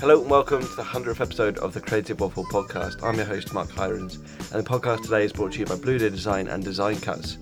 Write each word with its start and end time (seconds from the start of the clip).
Hello 0.00 0.22
and 0.22 0.30
welcome 0.30 0.62
to 0.62 0.74
the 0.76 0.82
100th 0.82 1.20
episode 1.20 1.58
of 1.58 1.74
the 1.74 1.80
Creative 1.80 2.18
Waffle 2.18 2.46
podcast. 2.46 3.02
I'm 3.02 3.16
your 3.16 3.26
host, 3.26 3.52
Mark 3.52 3.68
Hirons, 3.68 4.14
and 4.54 4.64
the 4.64 4.68
podcast 4.68 5.02
today 5.02 5.24
is 5.24 5.32
brought 5.32 5.52
to 5.52 5.58
you 5.58 5.66
by 5.66 5.76
Blue 5.76 5.98
Deer 5.98 6.08
Design 6.08 6.48
and 6.48 6.64
Design 6.64 6.98
Cuts. 7.00 7.36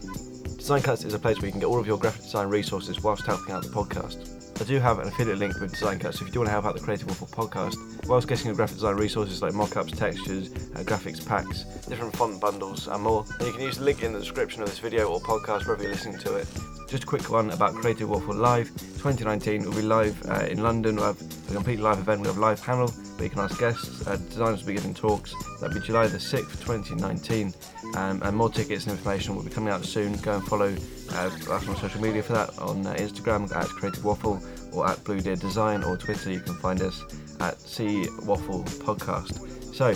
Design 0.56 0.82
Cuts 0.82 1.04
is 1.04 1.14
a 1.14 1.20
place 1.20 1.38
where 1.38 1.46
you 1.46 1.52
can 1.52 1.60
get 1.60 1.66
all 1.66 1.78
of 1.78 1.86
your 1.86 1.98
graphic 1.98 2.22
design 2.22 2.48
resources 2.48 3.00
whilst 3.00 3.24
helping 3.24 3.54
out 3.54 3.62
the 3.62 3.68
podcast. 3.68 4.60
I 4.60 4.64
do 4.64 4.80
have 4.80 4.98
an 4.98 5.06
affiliate 5.06 5.38
link 5.38 5.60
with 5.60 5.70
Design 5.70 6.00
Cuts, 6.00 6.18
so 6.18 6.24
if 6.24 6.30
you 6.30 6.32
do 6.32 6.40
want 6.40 6.48
to 6.48 6.52
help 6.52 6.64
out 6.64 6.74
the 6.74 6.80
Creative 6.80 7.06
Waffle 7.06 7.28
podcast, 7.28 8.08
whilst 8.08 8.26
getting 8.26 8.46
your 8.46 8.56
graphic 8.56 8.74
design 8.74 8.96
resources 8.96 9.40
like 9.40 9.52
mockups, 9.52 9.96
textures, 9.96 10.50
uh, 10.74 10.82
graphics 10.82 11.24
packs, 11.24 11.62
different 11.86 12.16
font 12.16 12.40
bundles, 12.40 12.88
and 12.88 13.04
more, 13.04 13.24
then 13.38 13.46
you 13.46 13.52
can 13.52 13.62
use 13.62 13.78
the 13.78 13.84
link 13.84 14.02
in 14.02 14.12
the 14.12 14.18
description 14.18 14.62
of 14.62 14.68
this 14.68 14.80
video 14.80 15.08
or 15.12 15.20
podcast 15.20 15.64
wherever 15.64 15.84
you're 15.84 15.92
listening 15.92 16.18
to 16.18 16.34
it. 16.34 16.48
Just 16.88 17.04
a 17.04 17.06
quick 17.06 17.28
one 17.28 17.50
about 17.50 17.74
Creative 17.74 18.08
Waffle 18.08 18.34
Live 18.34 18.68
2019. 19.02 19.60
We'll 19.62 19.72
be 19.74 19.82
live 19.82 20.18
uh, 20.26 20.46
in 20.46 20.62
London. 20.62 20.96
We'll 20.96 21.04
have 21.04 21.20
a 21.50 21.52
complete 21.52 21.80
live 21.80 21.98
event. 21.98 22.22
We'll 22.22 22.30
have 22.32 22.38
a 22.38 22.40
live 22.40 22.62
panel 22.62 22.88
where 22.88 23.24
you 23.24 23.28
can 23.28 23.40
ask 23.40 23.60
guests. 23.60 24.06
Uh, 24.06 24.16
designers 24.16 24.60
will 24.60 24.68
be 24.68 24.74
giving 24.74 24.94
talks. 24.94 25.34
That'll 25.60 25.78
be 25.78 25.84
July 25.84 26.06
the 26.06 26.16
6th, 26.16 26.64
2019. 26.64 27.52
Um, 27.94 28.22
and 28.22 28.34
more 28.34 28.48
tickets 28.48 28.86
and 28.86 28.96
information 28.96 29.36
will 29.36 29.42
be 29.42 29.50
coming 29.50 29.68
out 29.68 29.84
soon. 29.84 30.16
Go 30.16 30.36
and 30.36 30.44
follow 30.46 30.74
uh, 31.12 31.30
us 31.50 31.68
on 31.68 31.76
social 31.76 32.00
media 32.00 32.22
for 32.22 32.32
that 32.32 32.58
on 32.58 32.86
uh, 32.86 32.94
Instagram 32.94 33.54
at 33.54 33.66
Creative 33.66 34.02
Waffle 34.02 34.42
or 34.72 34.88
at 34.88 35.04
Blue 35.04 35.20
Deer 35.20 35.36
Design 35.36 35.84
or 35.84 35.98
Twitter. 35.98 36.32
You 36.32 36.40
can 36.40 36.54
find 36.54 36.80
us 36.80 37.04
at 37.40 37.60
C 37.60 38.08
Waffle 38.22 38.64
Podcast. 38.64 39.74
So, 39.74 39.92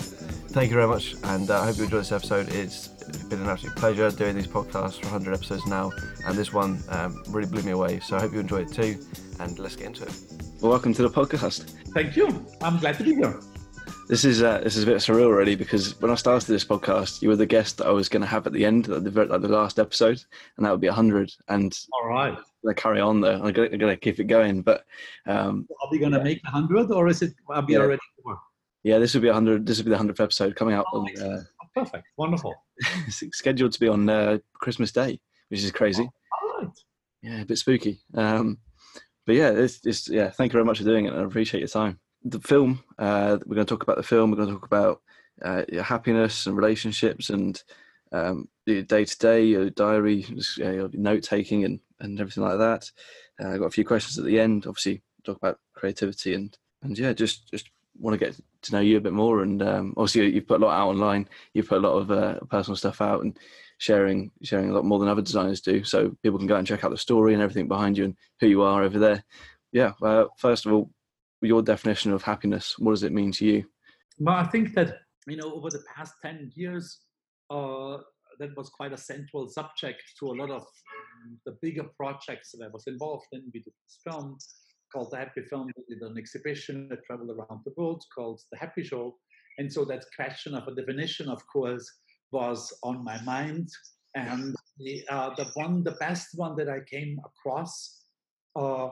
thank 0.53 0.69
you 0.69 0.75
very 0.75 0.87
much, 0.87 1.15
and 1.23 1.49
uh, 1.49 1.61
I 1.61 1.65
hope 1.65 1.77
you 1.77 1.85
enjoyed 1.85 2.01
this 2.01 2.11
episode. 2.11 2.47
It's 2.49 2.87
been 3.23 3.41
an 3.41 3.49
absolute 3.49 3.75
pleasure 3.75 4.11
doing 4.11 4.35
these 4.35 4.45
podcasts 4.45 4.99
for 4.99 5.07
100 5.07 5.33
episodes 5.33 5.65
now, 5.65 5.91
and 6.27 6.37
this 6.37 6.53
one 6.53 6.81
um, 6.89 7.23
really 7.29 7.49
blew 7.49 7.63
me 7.63 7.71
away. 7.71 7.99
So, 8.01 8.15
I 8.15 8.21
hope 8.21 8.33
you 8.33 8.39
enjoy 8.39 8.61
it 8.61 8.71
too, 8.71 8.99
and 9.39 9.57
let's 9.57 9.75
get 9.75 9.87
into 9.87 10.03
it. 10.03 10.13
Well, 10.61 10.69
welcome 10.69 10.93
to 10.93 11.01
the 11.01 11.09
podcast. 11.09 11.71
Thank 11.93 12.15
you. 12.15 12.45
I'm 12.61 12.77
glad 12.77 12.99
to 12.99 13.03
be 13.03 13.15
here. 13.15 13.39
This 14.07 14.25
is 14.25 14.43
uh, 14.43 14.59
this 14.59 14.75
is 14.75 14.83
a 14.83 14.85
bit 14.85 14.97
surreal, 14.97 15.25
already 15.25 15.55
because 15.55 15.99
when 15.99 16.11
I 16.11 16.15
started 16.15 16.47
this 16.47 16.65
podcast, 16.65 17.23
you 17.23 17.29
were 17.29 17.35
the 17.35 17.47
guest 17.47 17.79
that 17.79 17.87
I 17.87 17.91
was 17.91 18.07
going 18.07 18.21
to 18.21 18.27
have 18.27 18.45
at 18.45 18.53
the 18.53 18.63
end, 18.63 18.87
at 18.89 19.03
the, 19.03 19.25
like 19.25 19.41
the 19.41 19.47
last 19.47 19.79
episode, 19.79 20.21
and 20.57 20.65
that 20.65 20.71
would 20.71 20.81
be 20.81 20.87
100. 20.87 21.33
And 21.47 21.75
all 21.93 22.09
right, 22.09 22.37
I 22.69 22.73
carry 22.73 23.01
on 23.01 23.21
though. 23.21 23.41
I'm 23.41 23.53
going 23.53 23.79
to 23.79 23.97
keep 23.97 24.19
it 24.19 24.25
going. 24.25 24.61
But 24.61 24.85
um, 25.25 25.67
are 25.81 25.87
we 25.89 25.97
going 25.97 26.11
to 26.11 26.19
yeah. 26.19 26.23
make 26.23 26.43
100, 26.43 26.91
or 26.91 27.07
is 27.07 27.23
it? 27.23 27.33
Are 27.49 27.65
we 27.65 27.73
yeah. 27.73 27.79
already? 27.79 28.01
More? 28.23 28.37
Yeah, 28.83 28.99
this 28.99 29.13
will 29.13 29.21
be 29.21 29.27
100. 29.27 29.65
This 29.65 29.77
will 29.77 29.85
be 29.85 29.91
the 29.91 29.97
100th 29.97 30.19
episode 30.19 30.55
coming 30.55 30.75
out. 30.75 30.85
Oh, 30.93 30.99
on, 30.99 31.21
uh, 31.21 31.43
perfect, 31.73 32.05
wonderful. 32.17 32.53
scheduled 33.09 33.71
to 33.71 33.79
be 33.79 33.87
on 33.87 34.09
uh, 34.09 34.39
Christmas 34.53 34.91
Day, 34.91 35.19
which 35.49 35.63
is 35.63 35.71
crazy. 35.71 36.09
Oh, 36.33 36.59
right. 36.61 36.77
Yeah, 37.21 37.41
a 37.41 37.45
bit 37.45 37.57
spooky. 37.57 38.01
Um, 38.13 38.57
but 39.25 39.35
yeah, 39.35 39.51
it's, 39.51 39.85
it's, 39.85 40.09
yeah. 40.09 40.29
Thank 40.29 40.51
you 40.51 40.57
very 40.57 40.65
much 40.65 40.79
for 40.79 40.83
doing 40.83 41.05
it. 41.05 41.13
I 41.13 41.23
appreciate 41.23 41.61
your 41.61 41.69
time. 41.69 41.99
The 42.25 42.41
film. 42.41 42.83
Uh, 42.99 43.37
we're 43.45 43.55
going 43.55 43.65
to 43.65 43.73
talk 43.73 43.83
about 43.83 43.97
the 43.97 44.03
film. 44.03 44.31
We're 44.31 44.37
going 44.37 44.49
to 44.49 44.55
talk 44.55 44.65
about 44.65 45.01
uh, 45.41 45.63
your 45.71 45.83
happiness 45.83 46.45
and 46.45 46.57
relationships 46.57 47.29
and 47.29 47.61
um, 48.11 48.49
your 48.65 48.83
day 48.83 49.05
to 49.05 49.17
day, 49.17 49.45
your 49.45 49.69
diary, 49.69 50.25
your 50.57 50.89
note 50.93 51.23
taking, 51.23 51.63
and, 51.63 51.79
and 52.01 52.19
everything 52.19 52.43
like 52.43 52.57
that. 52.59 52.91
Uh, 53.41 53.53
I 53.53 53.57
got 53.57 53.65
a 53.65 53.71
few 53.71 53.85
questions 53.85 54.19
at 54.19 54.25
the 54.25 54.39
end. 54.39 54.67
Obviously, 54.67 55.01
talk 55.23 55.37
about 55.37 55.59
creativity 55.73 56.33
and 56.33 56.55
and 56.83 56.97
yeah, 56.99 57.13
just 57.13 57.49
just 57.49 57.69
want 57.97 58.19
to 58.19 58.25
get 58.25 58.37
to 58.63 58.71
know 58.71 58.79
you 58.79 58.97
a 58.97 59.01
bit 59.01 59.13
more. 59.13 59.43
And 59.43 59.61
um, 59.61 59.93
obviously, 59.97 60.33
you've 60.33 60.47
put 60.47 60.61
a 60.61 60.65
lot 60.65 60.75
out 60.75 60.89
online. 60.89 61.27
You've 61.53 61.67
put 61.67 61.83
a 61.83 61.87
lot 61.87 61.97
of 61.97 62.11
uh, 62.11 62.39
personal 62.49 62.75
stuff 62.75 63.01
out 63.01 63.23
and 63.23 63.37
sharing 63.77 64.31
sharing 64.43 64.69
a 64.69 64.73
lot 64.73 64.85
more 64.85 64.99
than 64.99 65.09
other 65.09 65.21
designers 65.21 65.61
do. 65.61 65.83
So 65.83 66.15
people 66.23 66.37
can 66.37 66.47
go 66.47 66.55
and 66.55 66.67
check 66.67 66.83
out 66.83 66.91
the 66.91 66.97
story 66.97 67.33
and 67.33 67.41
everything 67.41 67.67
behind 67.67 67.97
you 67.97 68.05
and 68.05 68.15
who 68.39 68.47
you 68.47 68.61
are 68.61 68.83
over 68.83 68.99
there. 68.99 69.23
Yeah. 69.71 69.91
Uh, 70.01 70.25
first 70.37 70.65
of 70.65 70.73
all, 70.73 70.89
your 71.41 71.61
definition 71.61 72.11
of 72.11 72.23
happiness. 72.23 72.75
What 72.79 72.91
does 72.91 73.03
it 73.03 73.11
mean 73.11 73.31
to 73.33 73.45
you? 73.45 73.65
Well, 74.17 74.35
I 74.35 74.45
think 74.45 74.73
that 74.75 74.99
you 75.27 75.37
know 75.37 75.53
over 75.53 75.69
the 75.69 75.83
past 75.95 76.13
ten 76.21 76.51
years, 76.55 76.99
uh, 77.49 77.97
that 78.39 78.55
was 78.55 78.69
quite 78.69 78.93
a 78.93 78.97
central 78.97 79.47
subject 79.47 80.01
to 80.19 80.27
a 80.27 80.35
lot 80.35 80.49
of 80.49 80.61
um, 80.61 81.37
the 81.45 81.57
bigger 81.61 81.85
projects 81.97 82.51
that 82.51 82.63
I 82.63 82.69
was 82.69 82.85
involved 82.87 83.27
in. 83.31 83.43
We 83.53 83.61
did 83.61 83.73
this 83.85 83.99
film 84.03 84.37
called 84.93 85.09
The 85.11 85.17
Happy 85.17 85.41
Film. 85.41 85.69
We 85.75 85.95
did 85.95 86.03
an 86.03 86.17
exhibition 86.17 86.87
that 86.89 87.03
traveled 87.05 87.31
around 87.31 87.61
the 87.65 87.73
world 87.75 88.03
called 88.15 88.39
The 88.51 88.57
Happy 88.59 88.83
Show. 88.83 89.17
And 89.57 89.71
so 89.71 89.83
that 89.85 90.05
question 90.15 90.53
of 90.53 90.67
a 90.67 90.75
definition, 90.75 91.27
of 91.29 91.41
course, 91.51 91.91
was 92.31 92.71
on 92.83 93.03
my 93.03 93.21
mind. 93.23 93.69
And 94.15 94.55
the, 94.77 95.03
uh, 95.09 95.31
the 95.35 95.45
one, 95.55 95.83
the 95.83 95.97
best 95.99 96.27
one 96.35 96.55
that 96.57 96.69
I 96.69 96.79
came 96.89 97.19
across 97.25 98.03
uh, 98.55 98.89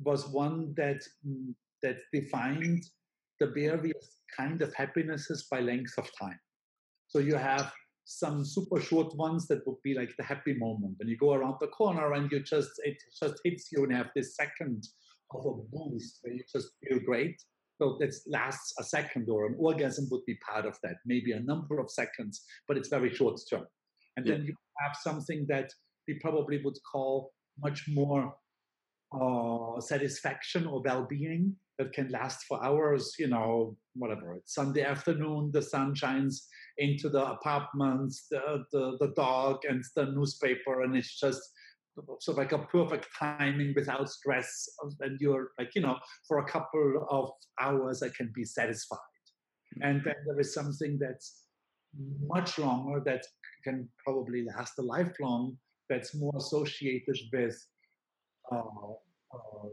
was 0.00 0.28
one 0.28 0.74
that 0.76 1.00
mm, 1.26 1.54
that 1.82 1.98
defined 2.12 2.82
the 3.38 3.46
various 3.46 4.18
kind 4.36 4.62
of 4.62 4.74
happinesses 4.74 5.46
by 5.48 5.60
length 5.60 5.94
of 5.96 6.08
time. 6.18 6.38
So 7.06 7.20
you 7.20 7.36
have 7.36 7.72
some 8.04 8.44
super 8.44 8.80
short 8.80 9.14
ones 9.16 9.46
that 9.46 9.66
would 9.66 9.80
be 9.84 9.94
like 9.94 10.10
the 10.16 10.24
happy 10.24 10.54
moment 10.54 10.94
when 10.98 11.08
you 11.08 11.16
go 11.16 11.34
around 11.34 11.56
the 11.60 11.68
corner 11.68 12.14
and 12.14 12.32
you 12.32 12.40
just 12.40 12.70
it 12.84 12.96
just 13.20 13.34
hits 13.44 13.68
you 13.70 13.82
and 13.82 13.92
you 13.92 13.98
have 13.98 14.10
this 14.16 14.34
second 14.34 14.82
of 15.34 15.44
a 15.46 15.54
boost 15.76 16.18
where 16.22 16.34
you 16.34 16.42
just 16.52 16.68
feel 16.82 17.00
great. 17.00 17.36
So 17.80 17.96
that 18.00 18.12
lasts 18.26 18.74
a 18.80 18.82
second, 18.82 19.28
or 19.30 19.46
an 19.46 19.54
orgasm 19.56 20.08
would 20.10 20.24
be 20.26 20.36
part 20.36 20.66
of 20.66 20.76
that, 20.82 20.96
maybe 21.06 21.32
a 21.32 21.40
number 21.40 21.78
of 21.78 21.90
seconds, 21.90 22.42
but 22.66 22.76
it's 22.76 22.88
very 22.88 23.14
short 23.14 23.38
term. 23.48 23.66
And 24.16 24.26
yeah. 24.26 24.34
then 24.34 24.46
you 24.46 24.54
have 24.80 24.96
something 25.00 25.46
that 25.48 25.70
we 26.08 26.14
probably 26.14 26.60
would 26.64 26.76
call 26.90 27.32
much 27.62 27.84
more 27.88 28.34
uh, 29.12 29.80
satisfaction 29.80 30.66
or 30.66 30.82
well-being 30.82 31.54
that 31.78 31.92
can 31.92 32.08
last 32.08 32.44
for 32.48 32.64
hours. 32.64 33.14
You 33.16 33.28
know, 33.28 33.76
whatever. 33.94 34.34
It's 34.34 34.54
Sunday 34.54 34.82
afternoon, 34.82 35.50
the 35.52 35.62
sun 35.62 35.94
shines 35.94 36.48
into 36.78 37.08
the 37.08 37.24
apartments, 37.24 38.26
the, 38.28 38.64
the 38.72 38.96
the 38.98 39.12
dog 39.14 39.60
and 39.68 39.84
the 39.94 40.06
newspaper, 40.06 40.82
and 40.82 40.96
it's 40.96 41.20
just 41.20 41.42
so 42.20 42.32
like 42.32 42.52
a 42.52 42.58
perfect 42.58 43.08
timing 43.18 43.72
without 43.74 44.08
stress 44.08 44.68
and 45.00 45.20
you're 45.20 45.50
like 45.58 45.74
you 45.74 45.82
know 45.82 45.96
for 46.26 46.38
a 46.38 46.44
couple 46.44 47.06
of 47.10 47.30
hours 47.60 48.02
i 48.02 48.08
can 48.10 48.30
be 48.34 48.44
satisfied. 48.44 48.98
And 49.82 50.02
then 50.04 50.14
there 50.26 50.40
is 50.40 50.54
something 50.54 50.98
that's 50.98 51.44
much 52.26 52.58
longer 52.58 53.00
that 53.04 53.24
can 53.64 53.88
probably 54.04 54.44
last 54.44 54.78
a 54.78 54.82
lifelong 54.82 55.58
that's 55.88 56.14
more 56.14 56.32
associated 56.36 57.18
with, 57.32 57.56
uh, 58.50 58.56
uh, 58.56 59.68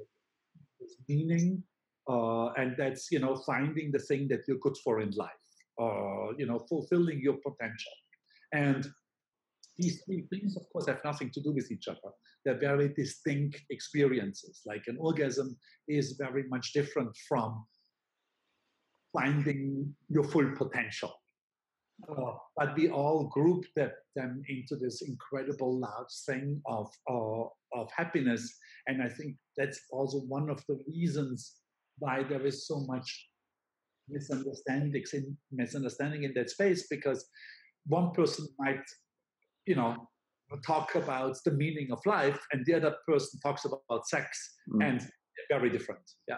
with 0.80 0.96
meaning 1.08 1.64
uh, 2.10 2.48
and 2.54 2.76
that's 2.78 3.12
you 3.12 3.20
know 3.20 3.36
finding 3.36 3.92
the 3.92 4.00
thing 4.00 4.28
that 4.28 4.42
you're 4.48 4.60
good 4.60 4.78
for 4.84 5.02
in 5.02 5.12
life 5.12 5.46
uh, 5.82 6.32
you 6.38 6.46
know 6.46 6.60
fulfilling 6.70 7.20
your 7.20 7.38
potential. 7.46 7.92
And 8.54 8.88
these 9.78 10.02
three 10.06 10.26
things, 10.30 10.56
of 10.56 10.64
course, 10.72 10.88
have 10.88 11.04
nothing 11.04 11.32
to 11.32 11.42
do 11.42 11.52
with 11.52 11.72
each 11.72 11.88
other. 11.88 12.14
They're 12.44 12.60
very 12.60 12.90
distinct 12.90 13.62
experiences. 13.70 14.62
Like 14.66 14.84
an 14.88 14.98
orgasm 15.00 15.58
is 15.88 16.18
very 16.20 16.44
much 16.50 16.74
different 16.74 17.16
from 17.28 17.66
finding 19.14 19.94
your 20.10 20.24
full 20.24 20.52
potential. 20.56 21.14
Uh, 22.10 22.34
but 22.58 22.76
we 22.76 22.90
all 22.90 23.28
group 23.28 23.66
that, 23.76 23.94
them 24.16 24.44
into 24.50 24.76
this 24.76 25.02
incredible 25.02 25.80
large 25.80 26.14
thing 26.26 26.62
of, 26.66 26.90
uh, 27.10 27.80
of 27.80 27.90
happiness. 27.96 28.58
And 28.88 29.02
I 29.02 29.10
think 29.10 29.36
that's 29.58 29.80
also 29.92 30.20
one 30.20 30.50
of 30.50 30.64
the 30.68 30.80
reasons 30.88 31.56
why 32.00 32.24
there 32.24 32.46
is 32.46 32.68
so 32.68 32.82
much 32.82 33.28
misunderstanding 34.10 36.24
in 36.24 36.34
that 36.36 36.50
space 36.50 36.88
because 36.90 37.30
one 37.88 38.12
person 38.12 38.48
might 38.60 38.84
you 39.66 39.76
know, 39.76 40.08
talk 40.66 40.96
about 40.96 41.38
the 41.44 41.52
meaning 41.52 41.90
of 41.92 42.00
life, 42.06 42.40
and 42.52 42.66
the 42.66 42.76
other 42.76 42.96
person 43.08 43.40
talks 43.42 43.66
about 43.66 44.08
sex, 44.08 44.56
mm. 44.74 44.88
and 44.88 45.08
very 45.50 45.70
different. 45.70 46.02
Yeah. 46.28 46.38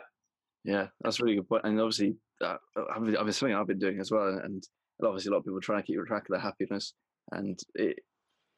Yeah, 0.63 0.87
that's 1.01 1.19
a 1.19 1.23
really 1.23 1.37
good 1.37 1.47
point. 1.47 1.63
And 1.63 1.79
obviously, 1.79 2.15
uh, 2.43 2.55
I've, 2.93 3.03
been, 3.03 3.31
something 3.31 3.55
I've 3.55 3.67
been 3.67 3.79
doing 3.79 3.99
as 4.01 4.11
well. 4.11 4.39
And 4.43 4.61
obviously, 5.03 5.29
a 5.29 5.31
lot 5.31 5.39
of 5.39 5.45
people 5.45 5.61
try 5.61 5.77
to 5.77 5.83
keep 5.83 5.97
track 6.05 6.23
of 6.23 6.31
their 6.31 6.41
happiness, 6.41 6.93
and 7.31 7.57
it, 7.75 7.99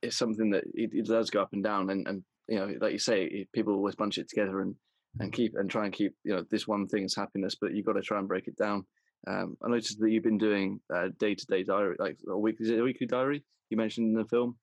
it's 0.01 0.17
something 0.17 0.49
that 0.51 0.63
it, 0.73 0.89
it, 0.93 1.05
does 1.05 1.29
go 1.29 1.41
up 1.41 1.49
and 1.53 1.63
down. 1.63 1.89
And, 1.91 2.07
and 2.07 2.23
you 2.47 2.57
know, 2.57 2.73
like 2.81 2.93
you 2.93 2.99
say, 2.99 3.45
people 3.53 3.75
always 3.75 3.95
bunch 3.95 4.17
it 4.17 4.27
together 4.29 4.61
and 4.61 4.75
and 5.19 5.33
keep 5.33 5.53
and 5.55 5.69
try 5.69 5.85
and 5.85 5.93
keep 5.93 6.13
you 6.23 6.35
know 6.35 6.43
this 6.51 6.67
one 6.67 6.87
thing 6.87 7.03
is 7.03 7.15
happiness, 7.15 7.55
but 7.59 7.73
you've 7.73 7.85
got 7.85 7.93
to 7.93 8.01
try 8.01 8.19
and 8.19 8.27
break 8.27 8.47
it 8.47 8.57
down. 8.57 8.85
Um, 9.27 9.57
I 9.63 9.69
noticed 9.69 9.99
that 9.99 10.09
you've 10.09 10.23
been 10.23 10.37
doing 10.37 10.79
a 10.91 11.09
day 11.09 11.35
to 11.35 11.45
day 11.45 11.63
diary, 11.63 11.95
like 11.99 12.17
a 12.27 12.37
weekly, 12.37 12.77
a 12.77 12.83
weekly 12.83 13.07
diary? 13.07 13.43
You 13.69 13.77
mentioned 13.77 14.07
in 14.07 14.21
the 14.21 14.27
film, 14.27 14.57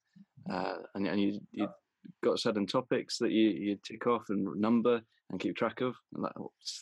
uh, 0.50 0.76
and, 0.94 1.06
and 1.06 1.20
you 1.20 1.40
you 1.52 1.68
got 2.24 2.40
certain 2.40 2.66
topics 2.66 3.18
that 3.18 3.30
you, 3.30 3.50
you 3.50 3.78
tick 3.86 4.06
off 4.06 4.24
and 4.28 4.44
number 4.56 5.00
and 5.30 5.40
keep 5.40 5.56
track 5.56 5.80
of, 5.80 5.94
and 6.14 6.24
that, 6.24 6.32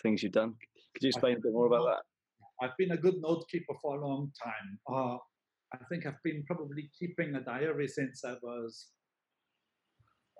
things 0.02 0.22
you've 0.22 0.32
done. 0.32 0.54
Could 0.94 1.02
you 1.02 1.08
explain 1.08 1.36
a 1.36 1.40
bit 1.40 1.52
more 1.52 1.66
about 1.66 1.84
that? 1.84 2.64
I've 2.64 2.76
been 2.78 2.92
a 2.92 2.96
good 2.96 3.20
note 3.20 3.44
keeper 3.50 3.74
for 3.82 3.96
a 3.96 4.06
long 4.06 4.30
time. 4.42 4.78
Uh, 4.88 5.16
I 5.74 5.78
think 5.88 6.06
I've 6.06 6.22
been 6.22 6.44
probably 6.46 6.90
keeping 6.96 7.34
a 7.34 7.40
diary 7.40 7.88
since 7.88 8.24
I 8.24 8.34
was 8.42 8.90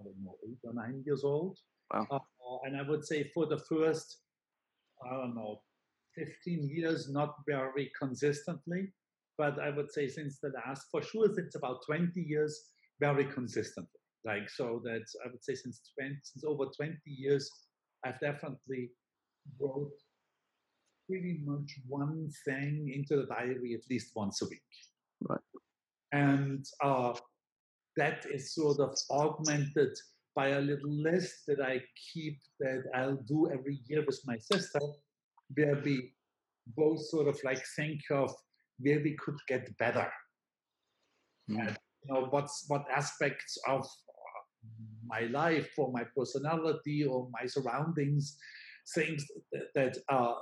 I 0.01 0.05
don't 0.05 0.23
know, 0.23 0.37
eight 0.47 0.59
or 0.65 0.75
nine 0.75 1.03
years 1.05 1.25
old. 1.25 1.59
Wow. 1.93 2.07
Uh, 2.11 2.19
and 2.65 2.77
I 2.77 2.83
would 2.83 3.05
say 3.05 3.31
for 3.35 3.47
the 3.47 3.59
first, 3.59 4.19
I 5.05 5.17
don't 5.17 5.35
know, 5.35 5.61
15 6.17 6.69
years, 6.69 7.11
not 7.11 7.35
very 7.47 7.91
consistently. 7.99 8.93
But 9.37 9.59
I 9.59 9.71
would 9.71 9.91
say 9.91 10.09
since 10.09 10.39
the 10.41 10.51
last, 10.51 10.87
for 10.91 11.03
sure, 11.03 11.29
since 11.35 11.57
about 11.57 11.81
20 11.87 12.21
years, 12.21 12.71
very 13.01 13.25
consistently. 13.25 14.01
Like, 14.25 14.49
so 14.49 14.81
that 14.85 15.03
I 15.25 15.31
would 15.31 15.45
say 15.45 15.55
since 15.55 15.81
20, 15.99 16.17
since 16.23 16.45
over 16.45 16.67
20 16.77 16.97
years, 17.07 17.51
I've 18.05 18.21
definitely 18.21 18.91
wrote 19.61 19.93
pretty 21.09 21.41
much 21.45 21.71
one 21.87 22.31
thing 22.47 22.93
into 22.95 23.17
the 23.17 23.27
diary 23.27 23.75
at 23.75 23.91
least 23.91 24.13
once 24.15 24.41
a 24.43 24.47
week. 24.47 24.61
Right. 25.21 25.41
And 26.13 26.65
uh, 26.83 27.15
that 27.97 28.25
is 28.31 28.55
sort 28.55 28.81
of 28.81 28.95
augmented 29.11 29.95
by 30.35 30.49
a 30.49 30.61
little 30.61 30.91
list 30.91 31.47
that 31.47 31.61
I 31.61 31.81
keep 32.13 32.39
that 32.61 32.85
I'll 32.95 33.23
do 33.29 33.51
every 33.53 33.81
year 33.87 34.05
with 34.07 34.21
my 34.27 34.39
sister, 34.39 34.81
where 35.55 35.81
we 35.85 36.13
both 36.77 37.01
sort 37.07 37.29
of 37.29 37.39
like 37.45 37.63
think 37.77 38.01
of 38.11 38.35
where 38.79 39.01
we 39.01 39.17
could 39.17 39.37
get 39.49 39.77
better. 39.79 40.11
Mm. 41.51 41.61
And, 41.61 41.79
you 42.03 42.15
know, 42.15 42.27
what's 42.31 42.65
what 42.69 42.85
aspects 42.95 43.59
of 43.69 43.87
my 45.07 45.23
life 45.23 45.71
or 45.77 45.93
my 45.93 46.05
personality 46.17 47.05
or 47.05 47.29
my 47.31 47.47
surroundings, 47.47 48.37
things 48.95 49.25
that, 49.53 49.67
that 49.75 49.99
uh, 50.09 50.35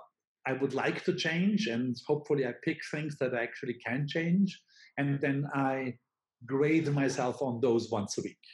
I 0.47 0.53
would 0.55 0.75
like 0.75 1.05
to 1.05 1.15
change, 1.15 1.67
and 1.67 1.97
hopefully 2.07 2.47
I 2.47 2.55
pick 2.65 2.79
things 2.91 3.17
that 3.19 3.35
I 3.35 3.43
actually 3.43 3.77
can 3.85 4.07
change, 4.09 4.61
and 4.99 5.21
then 5.21 5.47
I 5.55 5.99
grade 6.47 6.93
myself 6.93 7.43
on 7.43 7.61
those 7.61 7.91
once 7.91 8.19
a 8.19 8.23
week, 8.23 8.45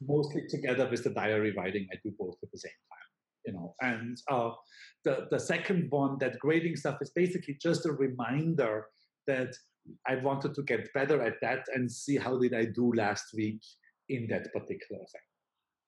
mostly 0.00 0.42
together 0.48 0.88
with 0.88 1.02
the 1.02 1.10
diary 1.10 1.52
writing. 1.56 1.88
I 1.92 1.96
do 2.04 2.12
both 2.18 2.36
at 2.42 2.50
the 2.52 2.58
same 2.58 2.70
time, 2.92 3.03
you 3.46 3.52
know. 3.52 3.74
And 3.80 4.16
uh, 4.30 4.50
the 5.04 5.26
the 5.30 5.38
second 5.38 5.86
one, 5.90 6.18
that 6.20 6.38
grading 6.38 6.76
stuff, 6.76 6.98
is 7.00 7.10
basically 7.14 7.56
just 7.60 7.86
a 7.86 7.92
reminder 7.92 8.86
that 9.26 9.54
I 10.06 10.16
wanted 10.16 10.54
to 10.54 10.62
get 10.62 10.92
better 10.94 11.22
at 11.22 11.34
that 11.42 11.66
and 11.74 11.90
see 11.90 12.16
how 12.16 12.38
did 12.38 12.54
I 12.54 12.66
do 12.66 12.92
last 12.94 13.26
week 13.34 13.60
in 14.08 14.26
that 14.28 14.52
particular 14.52 15.04
thing. 15.12 15.26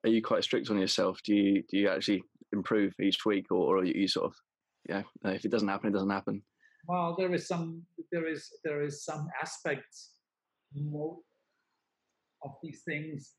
Are 0.05 0.11
you 0.11 0.23
quite 0.23 0.45
strict 0.45 0.71
on 0.71 0.79
yourself? 0.79 1.19
Do 1.25 1.35
you 1.35 1.63
do 1.69 1.79
you 1.79 1.89
actually 1.89 2.23
improve 2.53 2.95
each 3.01 3.25
week, 3.25 3.47
or, 3.51 3.59
or 3.59 3.79
are 3.79 3.85
you 3.85 4.09
sort 4.09 4.27
of 4.27 4.35
yeah? 4.89 5.03
If 5.25 5.45
it 5.45 5.51
doesn't 5.51 5.69
happen, 5.69 5.91
it 5.91 5.93
doesn't 5.93 6.11
happen. 6.11 6.43
Well, 6.89 7.17
there 7.19 7.35
is 7.35 7.49
some 7.49 7.83
there 8.13 8.29
is 8.29 8.49
there 8.65 8.83
is 8.83 9.05
some 9.05 9.29
aspects 9.43 10.13
more 10.75 11.17
of 12.45 12.53
these 12.63 12.83
things 12.85 13.35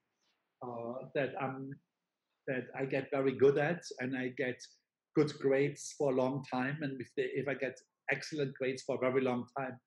uh, 0.66 0.94
that 1.16 1.34
I'm 1.42 1.72
that 2.48 2.66
I 2.78 2.86
get 2.86 3.12
very 3.12 3.34
good 3.34 3.58
at, 3.58 3.82
and 4.00 4.18
I 4.18 4.34
get 4.38 4.60
good 5.16 5.34
grades 5.40 5.94
for 5.98 6.12
a 6.12 6.16
long 6.16 6.44
time. 6.50 6.78
And 6.82 7.00
if 7.02 7.10
they, 7.18 7.30
if 7.34 7.48
I 7.48 7.56
get 7.56 7.78
excellent 8.12 8.54
grades 8.56 8.84
for 8.84 8.96
a 8.96 9.00
very 9.00 9.22
long 9.22 9.46
time, 9.58 9.78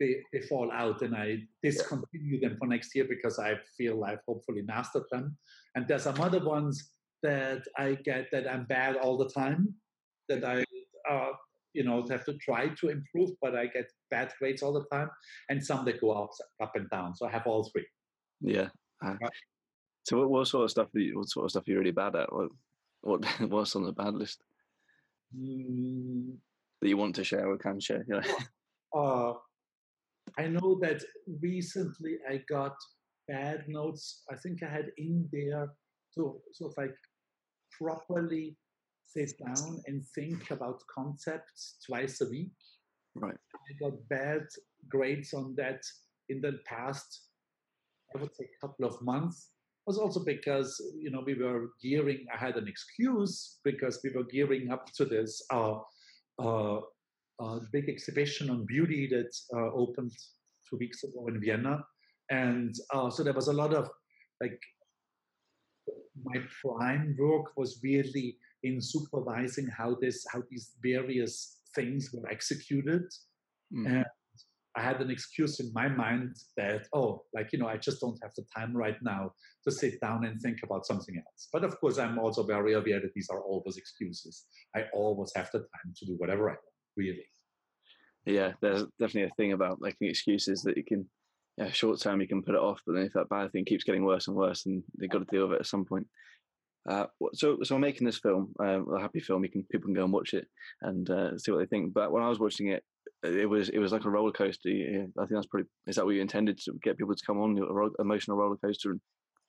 they, 0.00 0.16
they 0.32 0.40
fall 0.40 0.70
out 0.72 1.02
and 1.02 1.14
I 1.14 1.38
discontinue 1.62 2.40
them 2.40 2.56
for 2.58 2.66
next 2.66 2.94
year 2.94 3.06
because 3.08 3.38
I 3.38 3.54
feel 3.76 4.02
I've 4.02 4.24
hopefully 4.26 4.62
mastered 4.62 5.04
them. 5.12 5.36
And 5.74 5.86
there's 5.86 6.04
some 6.04 6.20
other 6.20 6.42
ones 6.42 6.90
that 7.22 7.62
I 7.78 7.98
get 8.02 8.28
that 8.32 8.50
I'm 8.50 8.64
bad 8.64 8.96
all 8.96 9.18
the 9.18 9.28
time, 9.28 9.74
that 10.28 10.42
I, 10.42 10.64
uh, 11.10 11.32
you 11.74 11.84
know, 11.84 12.04
have 12.10 12.24
to 12.24 12.34
try 12.38 12.68
to 12.80 12.88
improve, 12.88 13.30
but 13.42 13.54
I 13.54 13.66
get 13.66 13.90
bad 14.10 14.32
grades 14.38 14.62
all 14.62 14.72
the 14.72 14.86
time, 14.90 15.10
and 15.50 15.64
some 15.64 15.84
that 15.84 16.00
go 16.00 16.10
up, 16.12 16.30
up 16.60 16.72
and 16.74 16.88
down. 16.90 17.14
So 17.14 17.26
I 17.26 17.30
have 17.30 17.46
all 17.46 17.70
three. 17.70 17.86
Yeah. 18.40 18.68
Uh, 19.04 19.14
so 20.04 20.18
what, 20.18 20.30
what 20.30 20.48
sort 20.48 20.64
of 20.64 20.70
stuff? 20.70 20.88
Are 20.94 20.98
you, 20.98 21.18
what 21.18 21.28
sort 21.28 21.44
of 21.44 21.50
stuff 21.50 21.66
are 21.66 21.70
you 21.70 21.78
really 21.78 21.90
bad 21.90 22.16
at? 22.16 22.32
What 22.32 22.48
what 23.02 23.24
what's 23.48 23.76
on 23.76 23.84
the 23.84 23.92
bad 23.92 24.14
list 24.14 24.42
Mm, 25.36 26.36
that 26.80 26.88
you 26.88 26.96
want 26.96 27.14
to 27.14 27.24
share 27.24 27.48
or 27.48 27.56
can 27.56 27.78
share? 27.80 28.04
You 28.08 28.20
know? 28.20 29.00
uh, 29.00 29.34
I 30.38 30.48
know 30.48 30.78
that 30.82 31.02
recently 31.40 32.18
I 32.28 32.42
got 32.48 32.74
bad 33.28 33.64
notes. 33.68 34.22
I 34.30 34.36
think 34.36 34.62
I 34.62 34.68
had 34.68 34.90
in 34.98 35.28
there 35.32 35.68
to 36.16 36.40
sort 36.52 36.72
of 36.72 36.74
like 36.76 36.96
properly 37.78 38.56
sit 39.06 39.32
down 39.44 39.80
and 39.86 40.04
think 40.14 40.50
about 40.50 40.82
concepts 40.92 41.76
twice 41.86 42.20
a 42.20 42.28
week. 42.28 42.52
Right. 43.14 43.36
I 43.54 43.88
got 43.88 44.08
bad 44.08 44.42
grades 44.88 45.32
on 45.32 45.54
that 45.56 45.80
in 46.28 46.40
the 46.40 46.58
past, 46.66 47.26
I 48.14 48.20
would 48.20 48.34
say, 48.36 48.44
a 48.44 48.66
couple 48.66 48.86
of 48.86 49.00
months. 49.02 49.50
Was 49.90 49.98
also 49.98 50.22
because 50.24 50.70
you 51.04 51.10
know 51.10 51.22
we 51.26 51.34
were 51.34 51.70
gearing. 51.82 52.20
I 52.32 52.38
had 52.46 52.56
an 52.56 52.68
excuse 52.68 53.58
because 53.64 53.98
we 54.04 54.10
were 54.10 54.22
gearing 54.22 54.70
up 54.70 54.84
to 54.98 55.04
this 55.04 55.42
uh, 55.50 55.78
uh, 56.38 56.78
uh, 57.42 57.58
big 57.72 57.88
exhibition 57.88 58.50
on 58.50 58.66
beauty 58.66 59.08
that 59.10 59.32
uh, 59.52 59.72
opened 59.82 60.12
two 60.68 60.76
weeks 60.76 61.02
ago 61.02 61.26
in 61.26 61.40
Vienna, 61.40 61.82
and 62.30 62.72
uh, 62.94 63.10
so 63.10 63.24
there 63.24 63.38
was 63.40 63.48
a 63.48 63.52
lot 63.52 63.74
of 63.74 63.90
like 64.40 64.60
my 66.22 66.38
prime 66.62 67.16
work 67.18 67.46
was 67.56 67.80
really 67.82 68.38
in 68.62 68.80
supervising 68.80 69.66
how 69.66 69.96
this 70.00 70.24
how 70.32 70.40
these 70.52 70.66
various 70.80 71.34
things 71.74 72.10
were 72.14 72.30
executed 72.30 73.02
Mm. 73.72 73.86
and 73.86 74.04
i 74.76 74.82
had 74.82 75.00
an 75.00 75.10
excuse 75.10 75.60
in 75.60 75.70
my 75.74 75.88
mind 75.88 76.34
that 76.56 76.86
oh 76.92 77.22
like 77.34 77.52
you 77.52 77.58
know 77.58 77.66
i 77.66 77.76
just 77.76 78.00
don't 78.00 78.18
have 78.22 78.32
the 78.36 78.44
time 78.56 78.76
right 78.76 78.96
now 79.02 79.30
to 79.64 79.70
sit 79.70 80.00
down 80.00 80.24
and 80.24 80.40
think 80.40 80.58
about 80.62 80.86
something 80.86 81.16
else 81.16 81.48
but 81.52 81.64
of 81.64 81.78
course 81.80 81.98
i'm 81.98 82.18
also 82.18 82.42
very 82.42 82.74
aware 82.74 83.00
that 83.00 83.12
these 83.14 83.28
are 83.30 83.42
always 83.42 83.76
excuses 83.76 84.46
i 84.76 84.84
always 84.92 85.32
have 85.34 85.50
the 85.52 85.58
time 85.58 85.92
to 85.96 86.06
do 86.06 86.14
whatever 86.18 86.48
i 86.48 86.52
want 86.52 86.60
really 86.96 87.24
Yeah, 88.26 88.52
there's 88.60 88.82
definitely 88.98 89.24
a 89.24 89.34
thing 89.36 89.52
about 89.52 89.80
making 89.80 90.08
excuses 90.08 90.62
that 90.62 90.76
you 90.76 90.84
can, 90.84 91.08
yeah, 91.56 91.70
short 91.70 92.00
term 92.00 92.20
you 92.20 92.28
can 92.28 92.42
put 92.42 92.54
it 92.54 92.60
off, 92.60 92.80
but 92.86 92.94
then 92.94 93.06
if 93.06 93.12
that 93.14 93.28
bad 93.28 93.50
thing 93.52 93.64
keeps 93.64 93.84
getting 93.84 94.04
worse 94.04 94.28
and 94.28 94.36
worse, 94.36 94.64
then 94.64 94.82
they've 94.98 95.10
got 95.10 95.20
to 95.20 95.24
deal 95.36 95.48
with 95.48 95.56
it 95.56 95.60
at 95.60 95.66
some 95.66 95.84
point. 95.84 96.06
Uh, 96.88 97.06
so, 97.34 97.58
so 97.62 97.74
I'm 97.74 97.80
making 97.80 98.06
this 98.06 98.18
film, 98.18 98.52
um, 98.58 98.86
a 98.94 99.00
happy 99.00 99.20
film. 99.20 99.44
You 99.44 99.50
can 99.50 99.64
people 99.70 99.88
can 99.88 99.94
go 99.94 100.04
and 100.04 100.12
watch 100.12 100.34
it 100.34 100.46
and 100.82 101.08
uh, 101.10 101.36
see 101.38 101.52
what 101.52 101.58
they 101.58 101.66
think. 101.66 101.92
But 101.92 102.10
when 102.10 102.22
I 102.22 102.28
was 102.28 102.38
watching 102.38 102.68
it, 102.68 102.82
it 103.22 103.48
was 103.48 103.68
it 103.68 103.78
was 103.78 103.92
like 103.92 104.04
a 104.04 104.10
roller 104.10 104.32
coaster. 104.32 104.68
Yeah, 104.70 105.04
I 105.18 105.22
think 105.22 105.32
that's 105.32 105.46
probably 105.46 105.68
is 105.86 105.96
that 105.96 106.04
what 106.04 106.14
you 106.14 106.20
intended 106.20 106.58
to 106.58 106.72
get 106.82 106.98
people 106.98 107.14
to 107.14 107.26
come 107.26 107.40
on 107.40 107.56
your 107.56 107.72
ro- 107.72 107.94
emotional 107.98 108.36
roller 108.36 108.56
coaster 108.56 108.92
and 108.92 109.00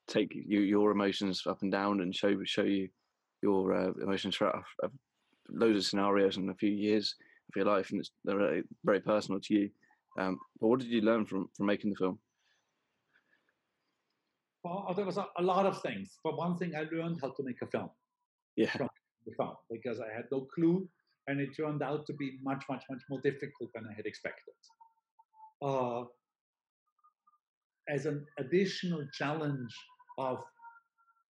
take 0.07 0.33
you, 0.33 0.61
your 0.61 0.91
emotions 0.91 1.43
up 1.47 1.61
and 1.61 1.71
down 1.71 2.01
and 2.01 2.15
show 2.15 2.35
show 2.43 2.63
you 2.63 2.89
your 3.41 3.73
uh, 3.73 3.91
emotions 4.01 4.35
throughout 4.35 4.63
a, 4.83 4.87
a 4.87 4.89
loads 5.49 5.77
of 5.77 5.85
scenarios 5.85 6.37
and 6.37 6.49
a 6.49 6.55
few 6.55 6.69
years 6.69 7.15
of 7.49 7.55
your 7.55 7.65
life, 7.65 7.91
and 7.91 7.99
it's 7.99 8.11
they're 8.23 8.37
very, 8.37 8.63
very 8.83 8.99
personal 8.99 9.39
to 9.41 9.53
you. 9.53 9.69
Um, 10.19 10.37
but 10.59 10.67
what 10.67 10.79
did 10.79 10.89
you 10.89 11.01
learn 11.01 11.25
from 11.25 11.47
from 11.55 11.65
making 11.65 11.91
the 11.91 11.95
film? 11.97 12.19
well 14.63 14.93
there 14.95 15.05
was 15.05 15.17
a, 15.17 15.25
a 15.37 15.41
lot 15.41 15.65
of 15.65 15.81
things 15.81 16.19
for 16.21 16.35
one 16.35 16.55
thing 16.55 16.75
i 16.75 16.85
learned 16.95 17.17
how 17.21 17.29
to 17.29 17.43
make 17.43 17.59
a 17.63 17.65
film 17.67 17.89
Yeah, 18.55 18.69
From 18.71 18.89
the 19.25 19.33
film 19.35 19.55
because 19.71 19.99
I 19.99 20.13
had 20.15 20.25
no 20.31 20.47
clue, 20.53 20.87
and 21.27 21.39
it 21.39 21.49
turned 21.55 21.83
out 21.83 22.05
to 22.07 22.13
be 22.13 22.39
much, 22.43 22.63
much, 22.69 22.83
much 22.89 23.01
more 23.09 23.21
difficult 23.21 23.71
than 23.73 23.85
I 23.89 23.93
had 23.93 24.05
expected. 24.05 24.53
Uh, 25.61 26.03
as 27.89 28.05
an 28.05 28.25
additional 28.39 29.05
challenge 29.13 29.73
of, 30.17 30.39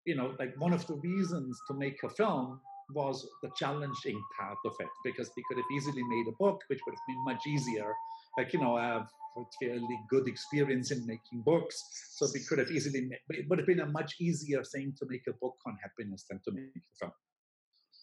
you 0.04 0.14
know, 0.14 0.34
like 0.38 0.54
one 0.58 0.72
of 0.72 0.86
the 0.86 0.94
reasons 0.94 1.58
to 1.68 1.74
make 1.74 2.02
a 2.02 2.08
film 2.08 2.60
was 2.94 3.26
the 3.42 3.50
challenging 3.56 4.20
part 4.38 4.58
of 4.66 4.72
it 4.80 4.88
because 5.04 5.30
we 5.36 5.42
could 5.48 5.56
have 5.56 5.70
easily 5.72 6.02
made 6.02 6.26
a 6.28 6.36
book, 6.38 6.60
which 6.68 6.80
would 6.86 6.92
have 6.92 7.06
been 7.06 7.24
much 7.24 7.46
easier. 7.46 7.92
Like, 8.36 8.52
you 8.52 8.60
know, 8.60 8.76
I 8.76 8.86
have 8.86 9.08
a 9.36 9.42
fairly 9.60 9.98
good 10.10 10.28
experience 10.28 10.90
in 10.90 11.06
making 11.06 11.42
books, 11.44 11.82
so 12.16 12.26
we 12.34 12.40
could 12.40 12.58
have 12.58 12.70
easily, 12.70 13.02
made, 13.02 13.18
it 13.30 13.48
would 13.48 13.58
have 13.58 13.66
been 13.66 13.80
a 13.80 13.86
much 13.86 14.14
easier 14.20 14.62
thing 14.62 14.94
to 14.98 15.06
make 15.08 15.26
a 15.28 15.32
book 15.32 15.56
on 15.66 15.78
happiness 15.82 16.24
than 16.28 16.40
to 16.44 16.52
make 16.52 16.76
a 16.76 16.96
film 16.98 17.12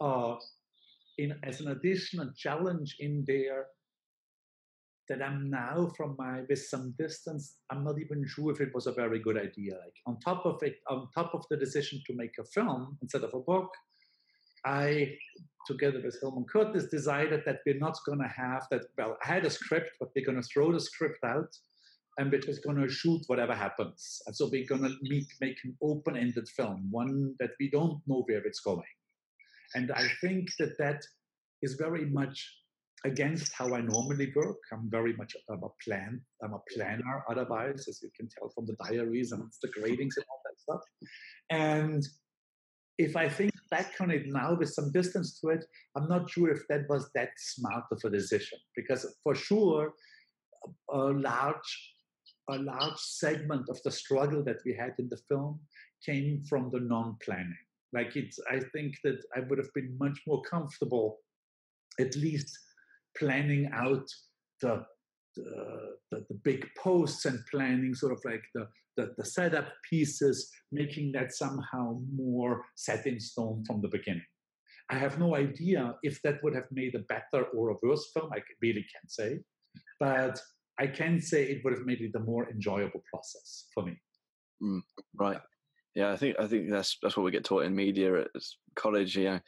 uh, 0.02 0.36
in 1.20 1.36
as 1.44 1.60
an 1.62 1.70
additional 1.70 2.30
challenge 2.36 2.96
in 3.00 3.24
there 3.28 3.68
that 5.10 5.22
I'm 5.22 5.50
now 5.50 5.92
from 5.98 6.16
my 6.18 6.42
with 6.48 6.64
some 6.64 6.94
distance, 6.98 7.58
I'm 7.72 7.84
not 7.84 8.00
even 8.00 8.26
sure 8.28 8.52
if 8.52 8.62
it 8.62 8.74
was 8.74 8.86
a 8.88 8.92
very 8.94 9.20
good 9.20 9.38
idea. 9.38 9.74
Like 9.74 9.98
on 10.06 10.20
top 10.20 10.46
of 10.46 10.62
it, 10.62 10.76
on 10.88 11.08
top 11.14 11.32
of 11.34 11.44
the 11.50 11.58
decision 11.58 12.02
to 12.06 12.14
make 12.16 12.36
a 12.40 12.44
film 12.44 12.98
instead 13.02 13.24
of 13.24 13.34
a 13.34 13.40
book, 13.40 13.70
I 14.66 15.18
together 15.68 16.02
with 16.04 16.20
Hillman 16.22 16.46
Curtis 16.46 16.86
decided 16.86 17.42
that 17.46 17.60
we're 17.66 17.86
not 17.88 17.98
gonna 18.06 18.28
have 18.28 18.68
that 18.72 18.84
well, 18.98 19.18
I 19.24 19.28
had 19.34 19.46
a 19.46 19.50
script, 19.50 19.92
but 20.00 20.10
we're 20.16 20.26
gonna 20.26 20.44
throw 20.44 20.72
the 20.72 20.80
script 20.80 21.24
out 21.24 21.52
and 22.18 22.32
we're 22.32 22.42
just 22.42 22.64
gonna 22.64 22.90
shoot 22.90 23.22
whatever 23.28 23.56
happens. 23.56 24.22
And 24.28 24.36
so 24.36 24.48
we're 24.52 24.68
gonna 24.68 24.94
make, 25.02 25.28
make 25.42 25.58
an 25.64 25.76
open-ended 25.82 26.48
film, 26.50 26.88
one 26.92 27.36
that 27.40 27.52
we 27.60 27.70
don't 27.70 28.00
know 28.08 28.24
where 28.28 28.44
it's 28.46 28.60
going. 28.60 28.94
And 29.76 29.92
I 29.92 30.08
think 30.22 30.50
that 30.60 30.78
that 30.80 31.02
is 31.62 31.74
very 31.74 32.06
much 32.06 32.48
against 33.06 33.54
how 33.54 33.74
I 33.74 33.82
normally 33.82 34.32
work. 34.36 34.58
I'm 34.74 34.90
very 34.90 35.14
much 35.14 35.36
I'm 35.50 35.64
a 35.64 35.70
plan. 35.84 36.22
I'm 36.44 36.54
a 36.54 36.62
planner. 36.74 37.24
Otherwise, 37.30 37.88
as 37.88 38.02
you 38.04 38.10
can 38.16 38.28
tell 38.28 38.50
from 38.50 38.66
the 38.66 38.76
diaries 38.84 39.32
and 39.32 39.44
the 39.62 39.70
gradings 39.70 40.18
and 40.18 40.26
all 40.30 40.42
that 40.46 40.60
stuff. 40.60 40.82
And 41.50 42.06
if 42.98 43.16
I 43.16 43.30
think 43.30 43.52
back 43.72 43.94
on 44.02 44.12
it 44.12 44.28
now 44.28 44.56
with 44.56 44.74
some 44.74 44.92
distance 44.92 45.40
to 45.40 45.50
it, 45.50 45.66
I'm 45.96 46.10
not 46.10 46.30
sure 46.30 46.50
if 46.50 46.68
that 46.68 46.90
was 46.90 47.10
that 47.16 47.30
smart 47.38 47.86
of 47.92 48.02
a 48.04 48.10
decision 48.10 48.60
because 48.76 49.06
for 49.24 49.36
sure, 49.36 49.94
a 50.92 50.98
large 50.98 51.94
a 52.50 52.58
large 52.58 52.98
segment 52.98 53.70
of 53.70 53.82
the 53.84 53.92
struggle 53.92 54.44
that 54.44 54.58
we 54.66 54.74
had 54.74 54.94
in 54.98 55.08
the 55.08 55.20
film 55.30 55.60
came 56.04 56.44
from 56.50 56.72
the 56.72 56.80
non-planning. 56.80 57.56
Like 57.94 58.16
it's, 58.16 58.40
I 58.52 58.60
think 58.74 58.96
that 59.04 59.22
I 59.36 59.42
would 59.42 59.58
have 59.58 59.74
been 59.74 59.98
much 60.00 60.20
more 60.28 60.42
comfortable, 60.50 61.18
at 62.00 62.16
least 62.16 62.58
planning 63.18 63.70
out 63.74 64.08
the 64.62 64.86
the, 65.36 65.96
the, 66.12 66.40
big 66.44 66.66
posts 66.78 67.26
and 67.26 67.40
planning 67.50 67.94
sort 67.94 68.12
of 68.12 68.20
like 68.26 68.44
the, 68.56 68.68
the, 68.98 69.14
the, 69.18 69.24
setup 69.24 69.68
pieces, 69.90 70.52
making 70.72 71.12
that 71.14 71.34
somehow 71.34 72.00
more 72.14 72.66
set 72.76 73.06
in 73.06 73.20
stone 73.20 73.64
from 73.66 73.82
the 73.82 73.88
beginning. 73.88 74.26
I 74.90 74.96
have 74.96 75.20
no 75.20 75.36
idea 75.36 75.96
if 76.04 76.22
that 76.24 76.44
would 76.44 76.56
have 76.56 76.68
made 76.72 76.96
a 76.96 77.00
better 77.00 77.46
or 77.56 77.70
a 77.70 77.76
worse 77.84 78.10
film. 78.14 78.32
I 78.34 78.40
really 78.62 78.86
can't 78.94 79.10
say. 79.10 79.40
But 80.00 80.42
I 80.80 80.88
can 80.88 81.22
say 81.22 81.44
it 81.44 81.62
would 81.64 81.74
have 81.74 81.86
made 81.86 82.02
it 82.02 82.16
a 82.16 82.20
more 82.20 82.50
enjoyable 82.50 83.04
process 83.12 83.68
for 83.74 83.84
me. 83.84 83.98
Mm, 84.64 84.82
right. 85.16 85.42
Yeah, 85.96 86.12
I 86.12 86.18
think 86.18 86.36
I 86.40 86.48
think 86.48 86.70
that's 86.70 86.98
that's 87.02 87.18
what 87.18 87.24
we 87.24 87.32
get 87.32 87.44
taught 87.44 87.66
in 87.66 87.76
media 87.76 88.22
at 88.22 88.28
college. 88.76 89.18
Yeah, 89.18 89.40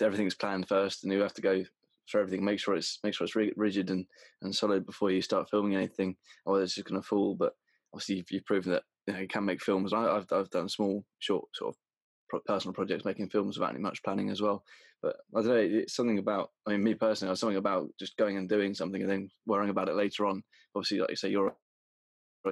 everything's 0.00 0.34
planned 0.34 0.68
first, 0.68 1.04
and 1.04 1.12
you 1.12 1.20
have 1.20 1.34
to 1.34 1.42
go 1.42 1.64
for 2.08 2.20
everything. 2.20 2.44
Make 2.44 2.60
sure 2.60 2.74
it's 2.74 2.98
make 3.04 3.14
sure 3.14 3.26
it's 3.26 3.36
rigid 3.56 3.90
and, 3.90 4.06
and 4.42 4.54
solid 4.54 4.86
before 4.86 5.10
you 5.10 5.22
start 5.22 5.50
filming 5.50 5.76
anything, 5.76 6.16
or 6.46 6.62
it's 6.62 6.74
just 6.74 6.88
going 6.88 7.00
to 7.00 7.06
fall. 7.06 7.34
But 7.34 7.52
obviously, 7.92 8.16
you've, 8.16 8.30
you've 8.30 8.44
proven 8.46 8.72
that 8.72 8.82
you, 9.06 9.14
know, 9.14 9.20
you 9.20 9.28
can 9.28 9.44
make 9.44 9.62
films. 9.62 9.92
I, 9.92 10.14
have 10.14 10.26
I've 10.32 10.50
done 10.50 10.68
small, 10.68 11.04
short, 11.18 11.44
sort 11.54 11.74
of 11.74 12.44
personal 12.46 12.72
projects 12.72 13.04
making 13.04 13.28
films 13.28 13.58
without 13.58 13.74
any 13.74 13.80
much 13.80 14.02
planning 14.02 14.30
as 14.30 14.40
well. 14.40 14.64
But 15.02 15.16
I 15.36 15.40
don't 15.40 15.48
know, 15.48 15.56
it's 15.56 15.96
something 15.96 16.18
about, 16.18 16.50
I 16.66 16.70
mean, 16.70 16.84
me 16.84 16.94
personally, 16.94 17.28
I 17.28 17.32
was 17.32 17.40
something 17.40 17.56
about 17.58 17.88
just 17.98 18.16
going 18.16 18.36
and 18.36 18.48
doing 18.48 18.72
something 18.72 19.02
and 19.02 19.10
then 19.10 19.30
worrying 19.46 19.70
about 19.70 19.88
it 19.88 19.96
later 19.96 20.26
on. 20.26 20.42
Obviously, 20.74 21.00
like 21.00 21.10
you 21.10 21.16
say, 21.16 21.28
you're 21.30 21.54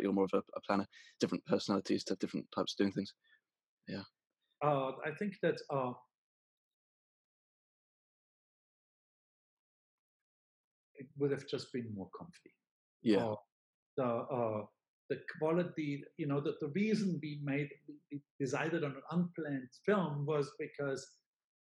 you're 0.01 0.13
more 0.13 0.25
of 0.25 0.35
a, 0.35 0.39
a 0.57 0.61
planner, 0.67 0.87
different 1.19 1.45
personalities 1.47 2.05
to 2.05 2.15
different 2.17 2.47
types 2.55 2.75
of 2.75 2.79
doing 2.79 2.93
things. 2.93 3.13
Yeah. 3.89 4.03
Uh, 4.63 4.93
I 5.05 5.13
think 5.19 5.35
that 5.43 5.61
uh, 5.71 5.93
it 10.97 11.07
would 11.19 11.31
have 11.31 11.47
just 11.49 11.73
been 11.73 11.89
more 11.95 12.11
comfy. 12.17 12.55
Yeah. 13.03 13.25
Uh, 13.25 13.35
the 13.97 14.05
uh, 14.05 14.63
the 15.09 15.19
quality, 15.39 16.05
you 16.19 16.27
know, 16.27 16.41
the, 16.41 16.55
the 16.61 16.69
reason 16.69 17.19
we 17.21 17.41
made, 17.43 17.69
we 18.13 18.23
decided 18.39 18.85
on 18.85 18.93
an 18.93 19.03
unplanned 19.11 19.69
film 19.85 20.25
was 20.25 20.53
because 20.59 21.05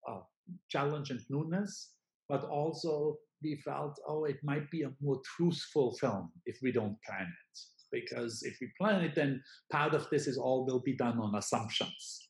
uh, 0.10 0.22
challenge 0.70 1.12
and 1.12 1.22
newness, 1.30 1.92
but 2.28 2.44
also 2.46 3.16
we 3.44 3.56
felt, 3.64 4.00
oh, 4.08 4.26
it 4.26 4.38
might 4.44 4.70
be 4.72 4.82
a 4.82 4.92
more 5.02 5.22
truthful 5.36 5.96
film 5.98 6.32
if 6.48 6.58
we 6.64 6.72
don't 6.72 6.98
plan 7.04 7.28
it. 7.28 7.60
Because 7.91 8.44
if 8.44 8.58
we 8.60 8.70
plan 8.79 9.03
it, 9.03 9.15
then 9.15 9.41
part 9.72 9.94
of 9.94 10.10
this 10.10 10.27
is 10.27 10.38
all 10.38 10.65
will 10.65 10.82
be 10.82 10.96
done 10.96 11.20
on 11.20 11.36
assumptions. 11.36 12.27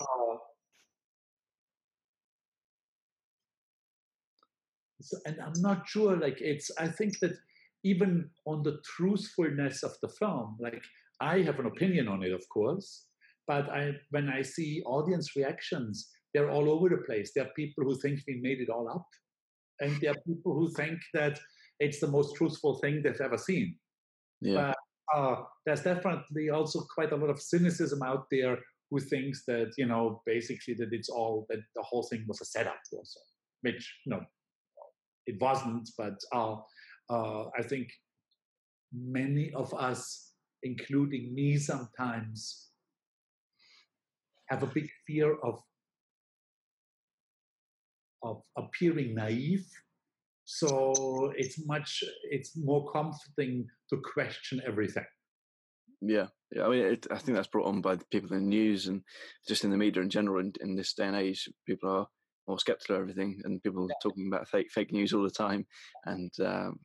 Uh, 0.00 0.36
so, 5.02 5.18
and 5.26 5.36
I'm 5.40 5.60
not 5.60 5.88
sure, 5.88 6.16
like, 6.16 6.40
it's, 6.40 6.70
I 6.78 6.88
think 6.88 7.18
that 7.20 7.32
even 7.86 8.28
on 8.46 8.64
the 8.64 8.78
truthfulness 8.84 9.84
of 9.84 9.92
the 10.02 10.08
film. 10.08 10.56
Like 10.60 10.82
I 11.20 11.38
have 11.42 11.60
an 11.60 11.66
opinion 11.66 12.08
on 12.08 12.22
it, 12.24 12.32
of 12.32 12.42
course, 12.48 13.06
but 13.46 13.70
I 13.70 13.92
when 14.10 14.28
I 14.28 14.42
see 14.42 14.82
audience 14.84 15.36
reactions, 15.36 16.10
they're 16.34 16.50
all 16.50 16.68
over 16.68 16.88
the 16.88 17.02
place. 17.06 17.30
There 17.32 17.44
are 17.44 17.54
people 17.54 17.84
who 17.84 17.96
think 18.00 18.20
we 18.26 18.40
made 18.42 18.60
it 18.60 18.70
all 18.70 18.88
up, 18.88 19.06
and 19.80 19.96
there 20.00 20.10
are 20.10 20.22
people 20.26 20.54
who 20.54 20.68
think 20.74 20.98
that 21.14 21.38
it's 21.78 22.00
the 22.00 22.08
most 22.08 22.34
truthful 22.34 22.78
thing 22.80 23.02
they've 23.02 23.20
ever 23.20 23.38
seen. 23.38 23.76
Yeah. 24.40 24.72
Uh, 25.14 25.36
there's 25.64 25.82
definitely 25.82 26.50
also 26.50 26.80
quite 26.94 27.12
a 27.12 27.16
lot 27.16 27.30
of 27.30 27.40
cynicism 27.40 28.02
out 28.02 28.26
there 28.30 28.58
who 28.90 29.00
thinks 29.00 29.44
that 29.46 29.72
you 29.76 29.86
know 29.86 30.22
basically 30.26 30.74
that 30.74 30.92
it's 30.92 31.08
all 31.08 31.46
that 31.48 31.60
the 31.74 31.82
whole 31.82 32.02
thing 32.04 32.24
was 32.26 32.40
a 32.40 32.44
setup 32.44 32.78
also, 32.92 33.20
which 33.62 34.00
no, 34.06 34.20
it 35.26 35.40
wasn't. 35.40 35.88
But 35.96 36.18
uh, 36.32 36.56
uh, 37.10 37.44
I 37.58 37.62
think 37.62 37.88
many 38.92 39.52
of 39.52 39.72
us, 39.74 40.32
including 40.62 41.34
me 41.34 41.56
sometimes, 41.58 42.68
have 44.48 44.62
a 44.62 44.66
big 44.66 44.88
fear 45.06 45.36
of, 45.42 45.60
of 48.22 48.42
appearing 48.56 49.14
naive. 49.14 49.66
So 50.46 51.32
it's 51.36 51.66
much, 51.66 52.04
it's 52.30 52.56
more 52.56 52.90
comforting 52.92 53.66
to 53.90 54.00
question 54.14 54.62
everything. 54.64 55.04
Yeah, 56.00 56.26
yeah. 56.54 56.66
I 56.66 56.68
mean, 56.68 56.84
it, 56.84 57.06
I 57.10 57.18
think 57.18 57.36
that's 57.36 57.48
brought 57.48 57.66
on 57.66 57.80
by 57.80 57.96
the 57.96 58.04
people 58.12 58.32
in 58.32 58.44
the 58.44 58.48
news 58.48 58.86
and 58.86 59.02
just 59.48 59.64
in 59.64 59.70
the 59.70 59.76
media 59.76 60.02
in 60.02 60.08
general. 60.08 60.40
In, 60.40 60.52
in 60.60 60.76
this 60.76 60.94
day 60.94 61.06
and 61.06 61.16
age, 61.16 61.48
people 61.66 61.90
are 61.90 62.06
more 62.46 62.60
skeptical 62.60 62.94
of 62.94 63.02
everything, 63.02 63.40
and 63.44 63.62
people 63.62 63.88
yeah. 63.88 63.94
talking 64.00 64.28
about 64.28 64.48
fake 64.48 64.70
fake 64.70 64.92
news 64.92 65.12
all 65.12 65.24
the 65.24 65.30
time. 65.30 65.66
And 66.04 66.30
um, 66.44 66.78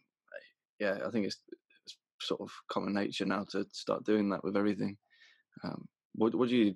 yeah, 0.80 0.98
I 1.06 1.12
think 1.12 1.28
it's, 1.28 1.38
it's, 1.86 1.98
sort 2.20 2.42
of 2.42 2.52
common 2.72 2.94
nature 2.94 3.26
now 3.26 3.44
to 3.50 3.66
start 3.72 4.06
doing 4.06 4.30
that 4.30 4.44
with 4.44 4.56
everything. 4.56 4.96
Um, 5.64 5.88
what, 6.14 6.36
what 6.36 6.50
do 6.50 6.56
you 6.56 6.76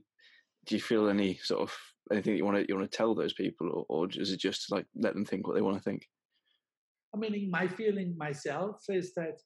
do? 0.65 0.75
You 0.75 0.82
feel 0.82 1.08
any 1.08 1.38
sort 1.44 1.62
of 1.62 1.75
anything 2.12 2.36
you 2.36 2.46
want 2.46 2.58
to 2.58 2.65
you 2.68 2.75
want 2.75 2.92
to 2.92 2.98
tell 2.98 3.15
those 3.15 3.34
people, 3.34 3.86
or, 3.89 4.06
or 4.06 4.10
is 4.12 4.32
it 4.32 4.39
just 4.39 4.72
like 4.72 4.86
let 4.96 5.13
them 5.13 5.25
think 5.25 5.48
what 5.48 5.56
they 5.56 5.62
want 5.62 5.77
to 5.77 5.84
think? 5.84 6.08
I 7.15 7.17
mean, 7.17 7.50
my 7.50 7.67
feeling 7.67 8.15
myself 8.17 8.81
is 8.89 9.13
that 9.13 9.38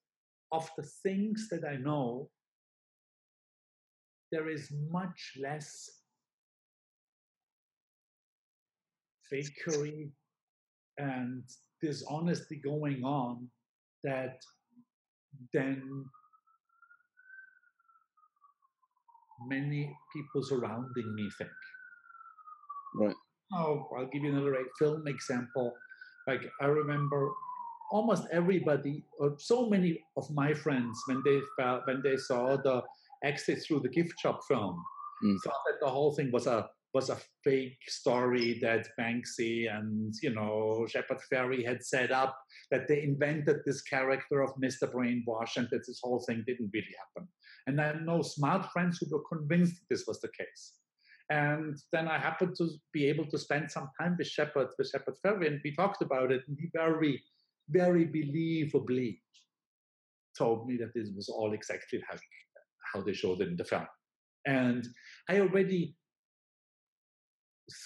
of 0.52 0.68
the 0.76 0.88
things 1.04 1.48
that 1.52 1.64
I 1.64 1.76
know, 1.78 2.30
there 4.32 4.50
is 4.50 4.72
much 4.92 5.34
less 5.42 5.90
fakery 9.32 10.10
and 10.98 11.44
dishonesty 11.82 12.60
going 12.64 13.04
on 13.04 13.48
that 14.04 14.38
then 15.54 16.06
many 19.48 19.96
people 20.16 20.44
surrounding 20.44 21.16
me 21.16 21.30
think. 21.38 21.52
Right. 22.96 23.16
Oh, 23.54 23.88
I'll 23.96 24.08
give 24.08 24.24
you 24.24 24.32
another 24.32 24.58
film 24.80 25.08
example. 25.08 25.74
Like 26.28 26.42
I 26.62 26.66
remember 26.66 27.32
almost 27.92 28.28
everybody, 28.32 29.04
or 29.20 29.36
so 29.38 29.70
many 29.70 30.00
of 30.18 30.30
my 30.32 30.54
friends, 30.54 31.02
when 31.08 31.22
they 31.26 31.40
felt, 31.58 31.82
when 31.88 32.02
they 32.04 32.18
saw 32.18 32.58
the 32.58 32.82
exit 33.24 33.64
through 33.64 33.82
the 33.82 33.90
gift 33.90 34.14
shop 34.20 34.42
film, 34.48 34.84
mm. 35.24 35.38
thought 35.44 35.62
that 35.68 35.80
the 35.82 35.90
whole 35.90 36.14
thing 36.14 36.32
was 36.32 36.48
a 36.48 36.70
was 36.92 37.12
a 37.12 37.18
fake 37.44 37.78
story 37.88 38.58
that 38.64 38.88
Banksy 39.00 39.72
and 39.72 40.12
you 40.24 40.34
know 40.34 40.88
Shepard 40.90 41.20
Fairey 41.32 41.66
had 41.66 41.84
set 41.84 42.12
up. 42.12 42.38
That 42.72 42.88
they 42.88 43.04
invented 43.04 43.58
this 43.66 43.82
character 43.82 44.42
of 44.42 44.52
Mr. 44.64 44.92
Brainwash, 44.92 45.58
and 45.58 45.68
that 45.72 45.86
this 45.88 46.00
whole 46.04 46.24
thing 46.28 46.44
didn't 46.46 46.72
really 46.74 46.96
happen. 46.98 47.28
And 47.68 47.80
I 47.80 47.94
know 47.94 48.22
smart 48.22 48.72
friends 48.72 49.00
who 49.00 49.08
were 49.12 49.24
convinced 49.32 49.82
this 49.90 50.06
was 50.08 50.20
the 50.22 50.30
case. 50.30 50.74
And 51.30 51.78
then 51.92 52.08
I 52.08 52.18
happened 52.18 52.56
to 52.58 52.70
be 52.92 53.08
able 53.08 53.26
to 53.28 53.38
spend 53.38 53.70
some 53.70 53.90
time 54.02 54.16
with 54.18 54.28
Shepard, 54.28 54.70
with 54.78 54.90
Shepard 54.90 55.16
Fairey, 55.24 55.48
and 55.48 55.62
we 55.64 55.76
talked 55.76 56.02
about 56.02 56.32
it. 56.32 56.42
And 56.48 56.58
he 56.60 56.70
very, 56.74 57.22
very 57.70 58.06
believably 58.06 59.20
told 60.38 60.68
me 60.68 60.78
that 60.78 60.94
this 60.94 61.10
was 61.16 61.30
all 61.30 61.54
exactly 61.54 62.02
how, 62.10 62.18
how 62.94 63.02
they 63.02 63.14
showed 63.14 63.42
it 63.42 63.50
in 63.50 63.58
the 63.58 63.66
film. 63.66 63.88
And 64.46 64.88
I 65.30 65.40
already 65.40 65.96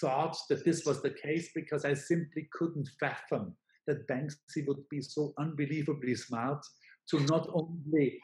thought 0.00 0.36
that 0.48 0.64
this 0.64 0.84
was 0.86 1.02
the 1.02 1.10
case 1.10 1.50
because 1.54 1.84
I 1.84 1.94
simply 1.94 2.48
couldn't 2.52 2.88
fathom 3.00 3.54
that 3.86 4.08
Banksy 4.08 4.66
would 4.66 4.88
be 4.90 5.02
so 5.02 5.34
unbelievably 5.38 6.14
smart 6.14 6.64
to 7.10 7.20
not 7.20 7.48
only 7.52 8.18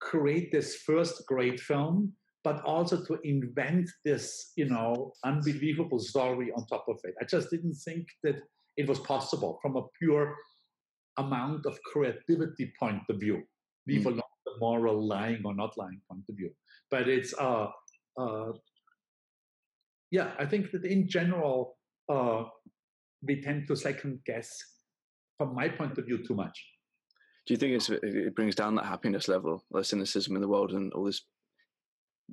create 0.00 0.52
this 0.52 0.76
first 0.76 1.22
great 1.26 1.58
film, 1.58 2.12
but 2.44 2.62
also 2.62 3.02
to 3.04 3.18
invent 3.24 3.88
this, 4.04 4.52
you 4.56 4.68
know, 4.68 5.12
unbelievable 5.24 5.98
story 5.98 6.52
on 6.54 6.66
top 6.66 6.84
of 6.88 6.98
it. 7.04 7.14
I 7.20 7.24
just 7.24 7.50
didn't 7.50 7.74
think 7.74 8.06
that 8.22 8.36
it 8.76 8.88
was 8.88 9.00
possible 9.00 9.58
from 9.62 9.76
a 9.76 9.82
pure 9.98 10.36
amount 11.18 11.66
of 11.66 11.80
creativity 11.82 12.72
point 12.78 13.02
of 13.08 13.20
view, 13.20 13.42
leave 13.86 14.02
mm. 14.02 14.06
alone 14.06 14.20
the 14.44 14.52
moral 14.60 15.06
lying 15.06 15.42
or 15.44 15.54
not 15.54 15.76
lying 15.76 16.00
point 16.08 16.24
of 16.28 16.36
view. 16.36 16.50
But 16.90 17.08
it's 17.08 17.34
uh, 17.38 17.68
uh, 18.18 18.52
yeah, 20.10 20.32
I 20.38 20.46
think 20.46 20.70
that 20.70 20.84
in 20.84 21.08
general, 21.08 21.76
uh, 22.08 22.44
we 23.22 23.40
tend 23.42 23.66
to 23.68 23.76
second 23.76 24.20
guess 24.24 24.56
from 25.36 25.54
my 25.54 25.68
point 25.68 25.98
of 25.98 26.06
view, 26.06 26.24
too 26.24 26.34
much. 26.34 26.64
Do 27.46 27.54
you 27.54 27.58
think 27.58 28.02
it 28.02 28.34
brings 28.34 28.54
down 28.54 28.74
that 28.74 28.86
happiness 28.86 29.28
level, 29.28 29.64
the 29.70 29.84
cynicism 29.84 30.34
in 30.34 30.42
the 30.42 30.48
world, 30.48 30.72
and 30.72 30.92
all 30.92 31.04
this 31.04 31.22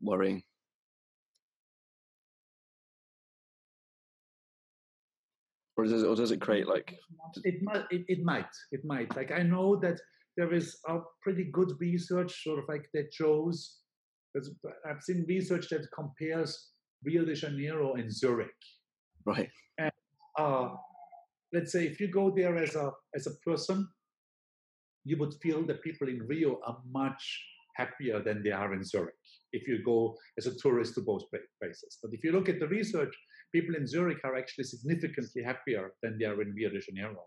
worrying? 0.02 0.44
Or 5.76 5.86
does, 5.86 6.04
it, 6.04 6.06
or 6.06 6.16
does 6.16 6.32
it 6.32 6.40
create 6.40 6.68
like? 6.68 7.00
It 7.44 7.64
might. 7.64 7.86
It, 7.90 8.06
it 8.08 8.24
might. 8.24 8.54
It 8.72 8.86
might. 8.86 9.16
Like 9.16 9.32
I 9.32 9.42
know 9.42 9.76
that 9.78 10.00
there 10.38 10.54
is 10.54 10.78
a 10.88 11.00
pretty 11.22 11.46
good 11.52 11.74
research, 11.80 12.44
sort 12.44 12.60
of 12.60 12.66
like 12.68 12.90
that 12.94 13.14
shows. 13.14 13.80
I've 14.36 15.02
seen 15.02 15.26
research 15.28 15.70
that 15.70 15.88
compares 15.94 16.70
Rio 17.04 17.26
de 17.26 17.36
Janeiro 17.36 17.94
and 17.94 18.12
Zurich. 18.12 18.50
Right. 19.26 19.50
And 19.78 19.92
uh, 20.38 20.70
let's 21.54 21.72
say 21.72 21.86
if 21.86 22.00
you 22.00 22.08
go 22.08 22.32
there 22.36 22.58
as 22.58 22.76
a 22.76 22.92
as 23.16 23.28
a 23.28 23.36
person, 23.48 23.88
you 25.06 25.18
would 25.18 25.34
feel 25.42 25.66
that 25.66 25.84
people 25.84 26.08
in 26.08 26.20
Rio 26.28 26.60
are 26.66 26.78
much 26.92 27.44
happier 27.76 28.22
than 28.22 28.44
they 28.44 28.52
are 28.52 28.74
in 28.74 28.84
Zurich 28.84 29.16
if 29.54 29.68
you 29.68 29.84
go 29.84 30.16
as 30.38 30.48
a 30.48 30.56
tourist 30.60 30.96
to 30.96 31.02
both 31.02 31.24
places. 31.62 32.00
But 32.02 32.12
if 32.14 32.24
you 32.24 32.32
look 32.32 32.50
at 32.50 32.60
the 32.60 32.68
research, 32.68 33.14
people 33.54 33.76
in 33.76 33.88
Zurich 33.88 34.20
are 34.24 34.36
actually 34.36 34.66
significantly 34.66 35.44
happier 35.44 35.94
than 36.02 36.18
they 36.18 36.26
are 36.26 36.42
in 36.42 36.54
Rio 36.54 36.70
de 36.70 36.80
Janeiro. 36.80 37.24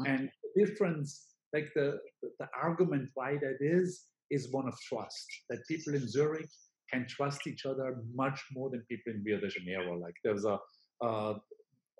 Okay. 0.00 0.10
And 0.10 0.30
the 0.54 0.66
difference, 0.66 1.28
like 1.52 1.68
the, 1.74 1.98
the 2.38 2.48
argument 2.62 3.08
why 3.14 3.34
that 3.34 3.56
is, 3.60 4.04
is 4.30 4.52
one 4.52 4.68
of 4.68 4.74
trust. 4.88 5.26
That 5.48 5.66
people 5.68 5.94
in 5.94 6.06
Zurich 6.06 6.50
can 6.92 7.06
trust 7.08 7.46
each 7.46 7.66
other 7.66 7.96
much 8.14 8.40
more 8.52 8.70
than 8.70 8.84
people 8.88 9.12
in 9.14 9.22
Rio 9.24 9.40
de 9.40 9.48
Janeiro. 9.48 9.98
Like 9.98 10.14
there's 10.22 10.44
a, 10.44 10.58
uh, 11.02 11.34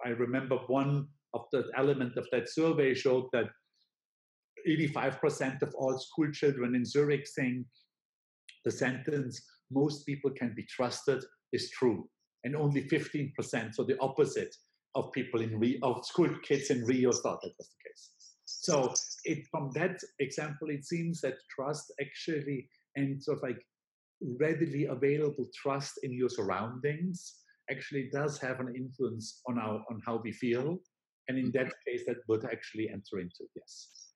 I 0.04 0.10
remember 0.10 0.56
one 0.66 1.08
of 1.34 1.42
the 1.52 1.64
element 1.76 2.16
of 2.16 2.26
that 2.32 2.48
survey 2.48 2.94
showed 2.94 3.26
that 3.32 3.46
85% 4.68 5.62
of 5.62 5.74
all 5.74 5.98
school 5.98 6.30
children 6.32 6.74
in 6.74 6.84
Zurich 6.84 7.26
think 7.34 7.66
the 8.64 8.70
sentence 8.70 9.40
most 9.70 10.04
people 10.04 10.30
can 10.30 10.52
be 10.54 10.64
trusted 10.64 11.22
is 11.52 11.70
true 11.70 12.08
and 12.44 12.56
only 12.56 12.82
15% 12.82 13.74
so 13.74 13.84
the 13.84 13.98
opposite 14.00 14.54
of 14.94 15.12
people 15.12 15.40
in 15.40 15.58
Rio, 15.58 15.78
of 15.82 16.04
school 16.04 16.28
kids 16.42 16.70
in 16.70 16.84
Rio 16.84 17.12
thought 17.12 17.40
that 17.42 17.52
was 17.58 17.68
the 17.68 17.88
case. 17.88 18.10
So 18.46 18.92
it, 19.24 19.46
from 19.50 19.70
that 19.74 20.00
example, 20.18 20.70
it 20.70 20.84
seems 20.84 21.20
that 21.20 21.34
trust 21.54 21.92
actually 22.00 22.68
and 22.96 23.22
sort 23.22 23.38
of 23.38 23.42
like 23.42 23.64
readily 24.38 24.86
available 24.86 25.46
trust 25.54 26.00
in 26.02 26.12
your 26.12 26.28
surroundings 26.28 27.36
actually 27.70 28.10
does 28.12 28.38
have 28.38 28.58
an 28.60 28.74
influence 28.76 29.40
on 29.48 29.58
our 29.58 29.82
on 29.88 30.00
how 30.04 30.20
we 30.22 30.32
feel. 30.32 30.78
And 31.28 31.38
in 31.38 31.46
mm-hmm. 31.46 31.58
that 31.58 31.72
case, 31.86 32.02
that 32.06 32.16
would 32.28 32.44
actually 32.44 32.88
enter 32.88 33.20
into 33.20 33.44
yes. 33.54 34.09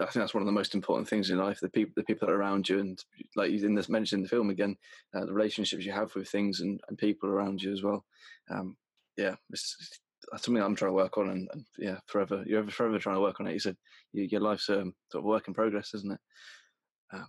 I 0.00 0.04
think 0.04 0.22
that's 0.22 0.34
one 0.34 0.42
of 0.42 0.46
the 0.46 0.52
most 0.52 0.74
important 0.74 1.08
things 1.08 1.30
in 1.30 1.38
life. 1.38 1.60
The 1.60 1.68
people, 1.68 1.92
the 1.96 2.04
people 2.04 2.26
that 2.26 2.32
are 2.32 2.40
around 2.40 2.68
you, 2.68 2.78
and 2.80 2.98
like 3.36 3.50
you 3.50 3.64
in 3.64 3.74
this 3.74 3.88
mentioned 3.88 4.20
in 4.20 4.22
the 4.22 4.28
film 4.28 4.50
again, 4.50 4.76
uh, 5.14 5.26
the 5.26 5.32
relationships 5.32 5.84
you 5.84 5.92
have 5.92 6.14
with 6.14 6.28
things 6.28 6.60
and, 6.60 6.80
and 6.88 6.96
people 6.96 7.28
around 7.28 7.62
you 7.62 7.72
as 7.72 7.82
well. 7.82 8.04
Um, 8.50 8.76
yeah, 9.16 9.34
it's, 9.50 10.00
that's 10.30 10.44
something 10.44 10.62
I'm 10.62 10.76
trying 10.76 10.90
to 10.90 10.94
work 10.94 11.18
on, 11.18 11.30
and, 11.30 11.48
and, 11.52 11.64
yeah, 11.78 11.98
forever 12.06 12.42
you're 12.46 12.66
forever 12.68 12.98
trying 12.98 13.16
to 13.16 13.20
work 13.20 13.40
on 13.40 13.46
it. 13.46 13.52
You 13.52 13.60
said 13.60 13.76
you, 14.12 14.28
your 14.30 14.40
life's 14.40 14.68
um, 14.68 14.94
sort 15.10 15.22
of 15.22 15.26
work 15.26 15.48
in 15.48 15.54
progress, 15.54 15.92
isn't 15.94 16.12
it? 16.12 16.20
Um, 17.12 17.26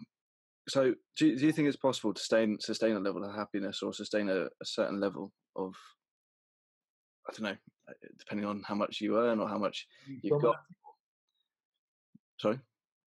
so, 0.69 0.93
do 1.17 1.27
you, 1.27 1.37
do 1.37 1.45
you 1.45 1.51
think 1.51 1.67
it's 1.67 1.77
possible 1.77 2.13
to 2.13 2.19
sustain 2.19 2.57
sustain 2.59 2.95
a 2.95 2.99
level 2.99 3.23
of 3.23 3.35
happiness 3.35 3.81
or 3.81 3.93
sustain 3.93 4.29
a, 4.29 4.45
a 4.45 4.65
certain 4.65 4.99
level 4.99 5.31
of 5.55 5.73
I 7.27 7.33
don't 7.33 7.43
know, 7.43 7.57
uh, 7.89 7.93
depending 8.17 8.45
on 8.45 8.63
how 8.65 8.75
much 8.75 9.01
you 9.01 9.17
earn 9.17 9.39
or 9.39 9.47
how 9.47 9.57
much 9.57 9.87
you've 10.21 10.41
got? 10.41 10.57
Sorry. 12.41 12.59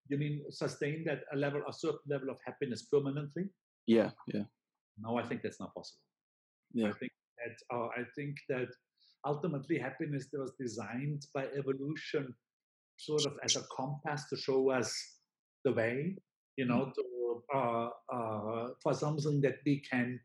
You 0.09 0.17
mean 0.17 0.43
sustain 0.51 1.03
that 1.05 1.21
a 1.33 1.37
level, 1.37 1.61
a 1.67 1.73
certain 1.73 2.05
level 2.07 2.29
of 2.29 2.37
happiness 2.45 2.83
permanently? 2.83 3.45
Yeah, 3.87 4.11
yeah. 4.27 4.43
No, 4.99 5.17
I 5.17 5.23
think 5.23 5.41
that's 5.41 5.59
not 5.59 5.73
possible. 5.73 6.01
Yeah. 6.73 6.89
I 6.89 6.91
think 6.91 7.11
that 7.39 7.75
uh, 7.75 7.87
I 7.97 8.03
think 8.15 8.35
that 8.49 8.67
ultimately 9.25 9.79
happiness 9.79 10.27
was 10.33 10.51
designed 10.59 11.25
by 11.33 11.45
evolution, 11.57 12.35
sort 12.97 13.25
of 13.25 13.33
as 13.43 13.55
a 13.55 13.63
compass 13.75 14.25
to 14.29 14.37
show 14.37 14.69
us 14.69 14.93
the 15.65 15.73
way. 15.73 16.15
You 16.57 16.65
know, 16.65 16.85
mm. 16.85 16.93
to, 16.93 17.57
uh, 17.57 17.89
uh, 18.15 18.67
for 18.83 18.93
something 18.93 19.41
that 19.41 19.57
we 19.65 19.81
can 19.89 20.19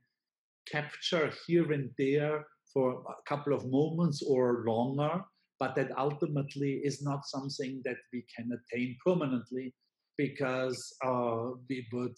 capture 0.70 1.33
here 1.46 1.72
and 1.72 1.90
there 1.96 2.44
for 2.74 3.02
a 3.09 3.22
couple 3.26 3.54
of 3.54 3.64
moments 3.70 4.22
or 4.22 4.64
longer 4.66 5.24
but 5.61 5.75
that 5.75 5.97
ultimately 5.99 6.81
is 6.85 7.03
not 7.03 7.27
something 7.27 7.83
that 7.85 7.97
we 8.12 8.25
can 8.35 8.51
attain 8.53 8.97
permanently 9.05 9.75
because 10.16 10.94
uh, 11.05 11.51
we 11.68 11.87
would, 11.92 12.14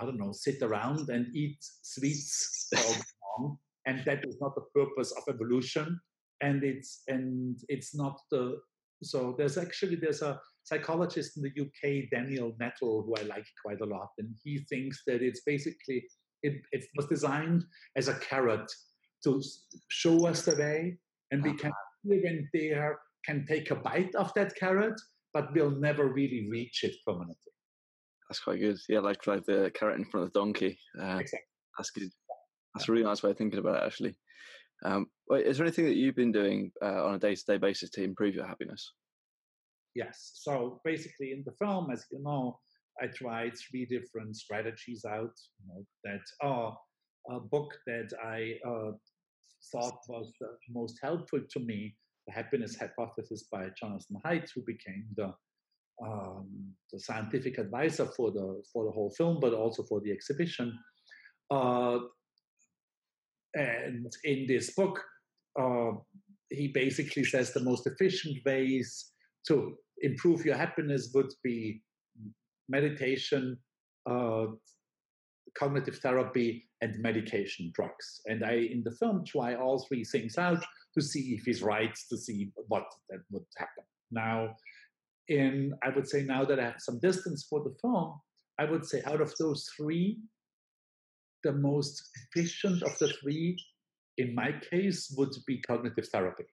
I 0.00 0.04
don't 0.04 0.18
know, 0.18 0.32
sit 0.32 0.62
around 0.62 1.08
and 1.08 1.26
eat 1.34 1.58
sweets 1.60 2.68
all 2.76 2.94
long, 3.38 3.58
and 3.86 4.04
that 4.04 4.24
is 4.26 4.36
not 4.40 4.54
the 4.54 4.66
purpose 4.74 5.12
of 5.12 5.22
evolution. 5.32 6.00
And 6.40 6.62
it's 6.62 7.02
and 7.08 7.58
it's 7.68 7.96
not 7.96 8.20
the 8.30 8.58
so 9.02 9.34
there's 9.36 9.58
actually 9.58 9.96
there's 9.96 10.22
a 10.22 10.40
psychologist 10.64 11.36
in 11.36 11.42
the 11.42 11.62
UK, 11.62 12.10
Daniel 12.10 12.54
Nettle, 12.60 13.02
who 13.02 13.14
I 13.16 13.22
like 13.22 13.46
quite 13.64 13.80
a 13.80 13.86
lot, 13.86 14.10
and 14.18 14.34
he 14.44 14.64
thinks 14.68 15.02
that 15.06 15.22
it's 15.22 15.40
basically 15.44 16.04
it, 16.42 16.60
it 16.72 16.84
was 16.96 17.06
designed 17.06 17.64
as 17.96 18.08
a 18.08 18.14
carrot 18.14 18.70
to 19.24 19.42
show 19.88 20.26
us 20.26 20.42
the 20.42 20.54
way, 20.56 20.98
and 21.32 21.42
we 21.42 21.54
can 21.54 21.72
here 22.10 22.48
they 22.52 22.68
there 22.68 22.98
can 23.24 23.46
take 23.46 23.70
a 23.70 23.76
bite 23.76 24.14
of 24.14 24.32
that 24.34 24.54
carrot, 24.56 25.00
but 25.34 25.54
will 25.54 25.70
never 25.70 26.08
really 26.08 26.48
reach 26.50 26.84
it 26.84 26.94
permanently. 27.06 27.52
That's 28.28 28.40
quite 28.40 28.60
good. 28.60 28.78
Yeah, 28.88 29.00
like 29.00 29.26
like 29.26 29.44
the 29.44 29.70
carrot 29.74 29.98
in 29.98 30.04
front 30.04 30.26
of 30.26 30.32
the 30.32 30.38
donkey. 30.38 30.78
Uh, 31.00 31.18
exactly. 31.18 31.40
That's 31.78 31.90
good. 31.90 32.10
That's 32.74 32.88
a 32.88 32.92
really 32.92 33.04
nice 33.04 33.22
way 33.22 33.30
of 33.30 33.38
thinking 33.38 33.58
about 33.58 33.82
it, 33.82 33.86
actually. 33.86 34.16
Um, 34.84 35.06
wait, 35.28 35.46
is 35.46 35.56
there 35.56 35.66
anything 35.66 35.86
that 35.86 35.96
you've 35.96 36.14
been 36.14 36.32
doing 36.32 36.70
uh, 36.82 37.04
on 37.04 37.14
a 37.14 37.18
day-to-day 37.18 37.58
basis 37.58 37.90
to 37.90 38.04
improve 38.04 38.34
your 38.34 38.46
happiness? 38.46 38.92
Yes. 39.94 40.32
So 40.34 40.80
basically, 40.84 41.32
in 41.32 41.42
the 41.44 41.52
film, 41.52 41.90
as 41.90 42.04
you 42.12 42.22
know, 42.22 42.58
I 43.02 43.06
tried 43.06 43.54
three 43.56 43.86
different 43.86 44.36
strategies 44.36 45.04
out. 45.04 45.32
You 45.58 45.66
know, 45.68 45.84
that 46.04 46.20
are 46.42 46.76
a 47.30 47.40
book 47.40 47.74
that 47.86 48.10
I 48.22 48.54
uh, 48.68 48.92
thought 49.72 49.98
was 50.08 50.32
the 50.40 50.48
most 50.70 50.98
helpful 51.02 51.40
to 51.50 51.60
me, 51.60 51.94
the 52.26 52.32
happiness 52.32 52.76
hypothesis 52.76 53.44
by 53.50 53.68
Jonathan 53.78 54.16
Haidt, 54.24 54.48
who 54.54 54.62
became 54.62 55.06
the 55.16 55.32
um, 56.00 56.46
the 56.92 57.00
scientific 57.00 57.58
advisor 57.58 58.06
for 58.06 58.30
the 58.30 58.62
for 58.72 58.84
the 58.84 58.90
whole 58.92 59.10
film, 59.16 59.38
but 59.40 59.52
also 59.52 59.82
for 59.82 60.00
the 60.00 60.12
exhibition. 60.12 60.78
Uh, 61.50 61.98
and 63.54 64.12
in 64.24 64.46
this 64.46 64.74
book, 64.74 65.02
uh, 65.60 65.90
he 66.50 66.68
basically 66.68 67.24
says 67.24 67.52
the 67.52 67.62
most 67.62 67.86
efficient 67.86 68.36
ways 68.44 69.12
to 69.48 69.76
improve 70.02 70.44
your 70.44 70.56
happiness 70.56 71.10
would 71.14 71.32
be 71.42 71.82
meditation, 72.68 73.56
uh, 74.08 74.46
cognitive 75.58 75.98
therapy, 75.98 76.68
and 76.80 76.98
medication 77.00 77.72
drugs. 77.74 78.20
And 78.26 78.44
I, 78.44 78.68
in 78.72 78.82
the 78.84 78.92
film, 78.92 79.24
try 79.24 79.54
all 79.54 79.84
three 79.86 80.04
things 80.04 80.38
out 80.38 80.64
to 80.94 81.02
see 81.02 81.34
if 81.38 81.44
he's 81.44 81.62
right, 81.62 81.94
to 82.10 82.16
see 82.16 82.50
what 82.68 82.86
that 83.10 83.20
would 83.30 83.44
happen. 83.56 83.84
Now, 84.10 84.54
in 85.28 85.74
I 85.82 85.90
would 85.90 86.08
say 86.08 86.22
now 86.22 86.44
that 86.44 86.58
I 86.58 86.64
have 86.64 86.80
some 86.80 87.00
distance 87.00 87.46
for 87.48 87.62
the 87.62 87.74
film, 87.82 88.20
I 88.58 88.64
would 88.64 88.84
say 88.86 89.02
out 89.06 89.20
of 89.20 89.34
those 89.38 89.68
three, 89.76 90.18
the 91.44 91.52
most 91.52 92.02
efficient 92.22 92.82
of 92.82 92.96
the 92.98 93.08
three, 93.20 93.56
in 94.16 94.34
my 94.34 94.52
case, 94.70 95.14
would 95.16 95.34
be 95.46 95.60
cognitive 95.60 96.08
therapy. 96.08 96.46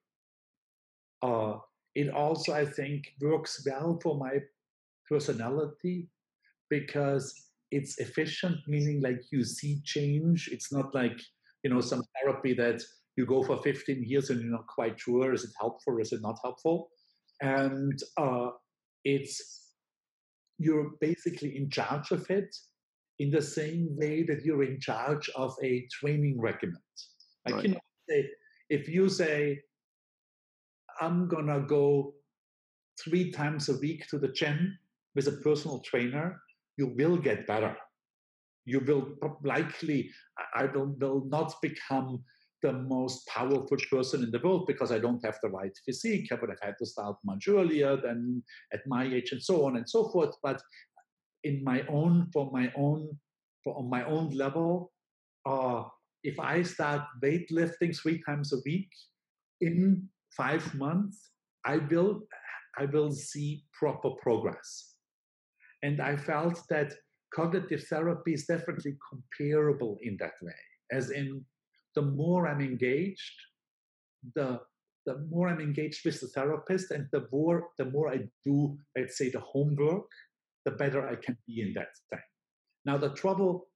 Uh, 1.21 1.57
it 1.95 2.09
also, 2.09 2.53
I 2.53 2.65
think, 2.65 3.13
works 3.21 3.65
well 3.65 3.99
for 4.03 4.17
my 4.17 4.39
personality 5.09 6.09
because 6.69 7.33
it's 7.75 7.97
efficient, 7.99 8.57
meaning 8.67 9.01
like 9.01 9.21
you 9.33 9.43
see 9.43 9.81
change. 9.83 10.49
It's 10.49 10.71
not 10.71 10.95
like, 10.95 11.19
you 11.61 11.69
know, 11.69 11.81
some 11.81 12.03
therapy 12.15 12.53
that 12.53 12.81
you 13.17 13.25
go 13.25 13.43
for 13.43 13.61
15 13.61 14.01
years 14.01 14.29
and 14.29 14.41
you're 14.41 14.51
not 14.51 14.67
quite 14.67 14.97
sure 14.97 15.33
is 15.33 15.43
it 15.43 15.51
helpful, 15.59 15.97
is 15.99 16.13
it 16.13 16.21
not 16.21 16.37
helpful? 16.41 16.89
And 17.41 17.99
uh, 18.15 18.51
it's, 19.03 19.73
you're 20.57 20.91
basically 21.01 21.57
in 21.57 21.69
charge 21.69 22.11
of 22.11 22.29
it 22.29 22.55
in 23.19 23.29
the 23.29 23.41
same 23.41 23.89
way 23.91 24.23
that 24.23 24.45
you're 24.45 24.63
in 24.63 24.79
charge 24.79 25.29
of 25.35 25.53
a 25.61 25.85
training 25.91 26.39
regimen. 26.39 26.81
Like, 27.45 27.55
right. 27.55 27.63
you 27.65 27.71
know, 27.71 27.79
say, 28.09 28.29
if 28.69 28.87
you 28.87 29.09
say, 29.09 29.59
I'm 31.01 31.27
gonna 31.27 31.59
go 31.59 32.13
three 33.03 33.31
times 33.31 33.67
a 33.67 33.77
week 33.79 34.07
to 34.07 34.17
the 34.17 34.29
gym 34.29 34.77
with 35.13 35.27
a 35.27 35.33
personal 35.43 35.79
trainer, 35.81 36.41
you 36.77 36.87
will 36.87 37.17
get 37.17 37.47
better. 37.47 37.75
You 38.65 38.79
will 38.79 39.15
likely, 39.43 40.11
I 40.55 40.65
will, 40.65 40.95
will 40.99 41.25
not 41.25 41.53
become 41.61 42.23
the 42.61 42.73
most 42.73 43.27
powerful 43.27 43.77
person 43.91 44.23
in 44.23 44.31
the 44.31 44.39
world 44.39 44.65
because 44.65 44.91
I 44.91 44.97
don't 44.97 45.23
have 45.23 45.37
the 45.43 45.49
right 45.49 45.75
physique. 45.85 46.31
I 46.31 46.35
would 46.35 46.49
have 46.49 46.61
had 46.61 46.75
to 46.79 46.85
start 46.85 47.17
much 47.23 47.47
earlier 47.47 47.95
than 47.95 48.43
at 48.73 48.81
my 48.87 49.05
age 49.05 49.31
and 49.31 49.41
so 49.41 49.65
on 49.65 49.77
and 49.77 49.87
so 49.87 50.09
forth. 50.09 50.35
But 50.41 50.61
in 51.43 51.63
my 51.63 51.83
own, 51.87 52.27
for 52.33 52.49
my 52.51 52.71
own, 52.75 53.19
for 53.63 53.77
on 53.77 53.89
my 53.89 54.03
own 54.05 54.29
level, 54.29 54.91
uh, 55.45 55.83
if 56.23 56.39
I 56.39 56.63
start 56.63 57.03
weightlifting 57.23 57.95
three 57.95 58.23
times 58.27 58.51
a 58.51 58.57
week 58.65 58.89
in 59.61 60.09
five 60.35 60.73
months, 60.73 61.29
I 61.65 61.77
will, 61.77 62.23
I 62.79 62.85
will 62.85 63.11
see 63.11 63.65
proper 63.79 64.09
progress. 64.21 64.94
And 65.85 66.01
I 66.01 66.15
felt 66.17 66.57
that 66.69 66.93
cognitive 67.31 67.83
therapy 67.87 68.33
is 68.33 68.47
definitely 68.47 68.95
comparable 69.07 69.99
in 70.01 70.17
that 70.19 70.33
way, 70.41 70.61
as 70.91 71.11
in 71.11 71.45
the 71.95 72.01
more 72.01 72.47
I'm 72.47 72.61
engaged, 72.61 73.37
the 74.33 74.59
the 75.05 75.17
more 75.29 75.47
I'm 75.49 75.61
engaged 75.61 76.03
with 76.03 76.19
the 76.19 76.29
therapist, 76.29 76.89
and 76.89 77.05
the 77.11 77.27
more 77.31 77.57
the 77.77 77.85
more 77.85 78.07
I 78.15 78.19
do, 78.47 78.75
let's 78.97 79.17
say, 79.19 79.29
the 79.29 79.45
homework, 79.53 80.09
the 80.65 80.71
better 80.71 81.07
I 81.07 81.15
can 81.25 81.37
be 81.45 81.61
in 81.61 81.71
that 81.75 81.91
thing. 82.09 82.27
Now 82.85 82.97
the 82.97 83.13
trouble, 83.21 83.67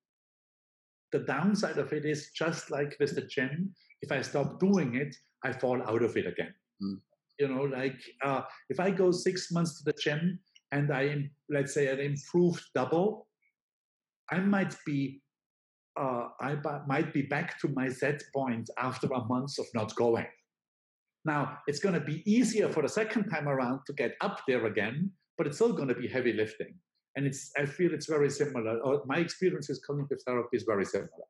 the 1.12 1.20
downside 1.20 1.78
of 1.78 1.94
it 1.94 2.06
is 2.06 2.32
just 2.32 2.72
like 2.72 2.98
with 3.00 3.14
the 3.14 3.28
gym. 3.36 3.76
If 4.02 4.12
I 4.12 4.24
stop 4.24 4.60
doing 4.60 4.96
it, 4.96 5.16
I 5.44 5.52
fall 5.52 5.80
out 5.84 6.02
of 6.02 6.18
it 6.18 6.26
again. 6.26 6.54
Mm. 6.82 6.98
You 7.40 7.48
know, 7.50 7.64
like 7.80 8.02
uh, 8.24 8.42
if 8.70 8.80
I 8.80 8.90
go 8.90 9.12
six 9.12 9.52
months 9.52 9.78
to 9.78 9.84
the 9.84 9.98
gym 10.06 10.40
and 10.72 10.92
I, 10.92 11.04
am, 11.04 11.32
let's 11.50 11.74
say, 11.74 11.88
an 11.88 12.00
improved 12.00 12.64
double, 12.76 13.28
I 14.32 14.40
might 14.40 14.76
be 14.86 15.22
uh, 16.00 16.30
I 16.40 16.56
might 16.88 17.14
be 17.14 17.24
back 17.24 17.60
to 17.60 17.68
my 17.70 17.90
set 17.90 18.22
point 18.34 18.70
after 18.78 19.08
a 19.08 19.26
month 19.26 19.60
of 19.60 19.66
not 19.74 19.94
going. 19.96 20.28
Now, 21.26 21.58
it's 21.68 21.80
going 21.80 21.96
to 21.96 22.00
be 22.02 22.24
easier 22.26 22.70
for 22.70 22.84
the 22.84 22.90
second 22.90 23.30
time 23.30 23.50
around 23.50 23.82
to 23.88 23.94
get 23.94 24.16
up 24.22 24.42
there 24.48 24.66
again, 24.68 25.12
but 25.38 25.46
it's 25.46 25.58
still 25.58 25.74
going 25.74 25.90
to 25.90 25.96
be 25.96 26.08
heavy 26.08 26.32
lifting. 26.32 26.76
And 27.16 27.26
it's, 27.26 27.52
I 27.58 27.66
feel 27.66 27.94
it's 27.94 28.06
very 28.06 28.30
similar. 28.30 28.80
My 29.06 29.18
experience 29.18 29.68
with 29.68 29.86
cognitive 29.86 30.20
therapy 30.26 30.56
is 30.56 30.64
very 30.64 30.86
similar. 30.86 31.28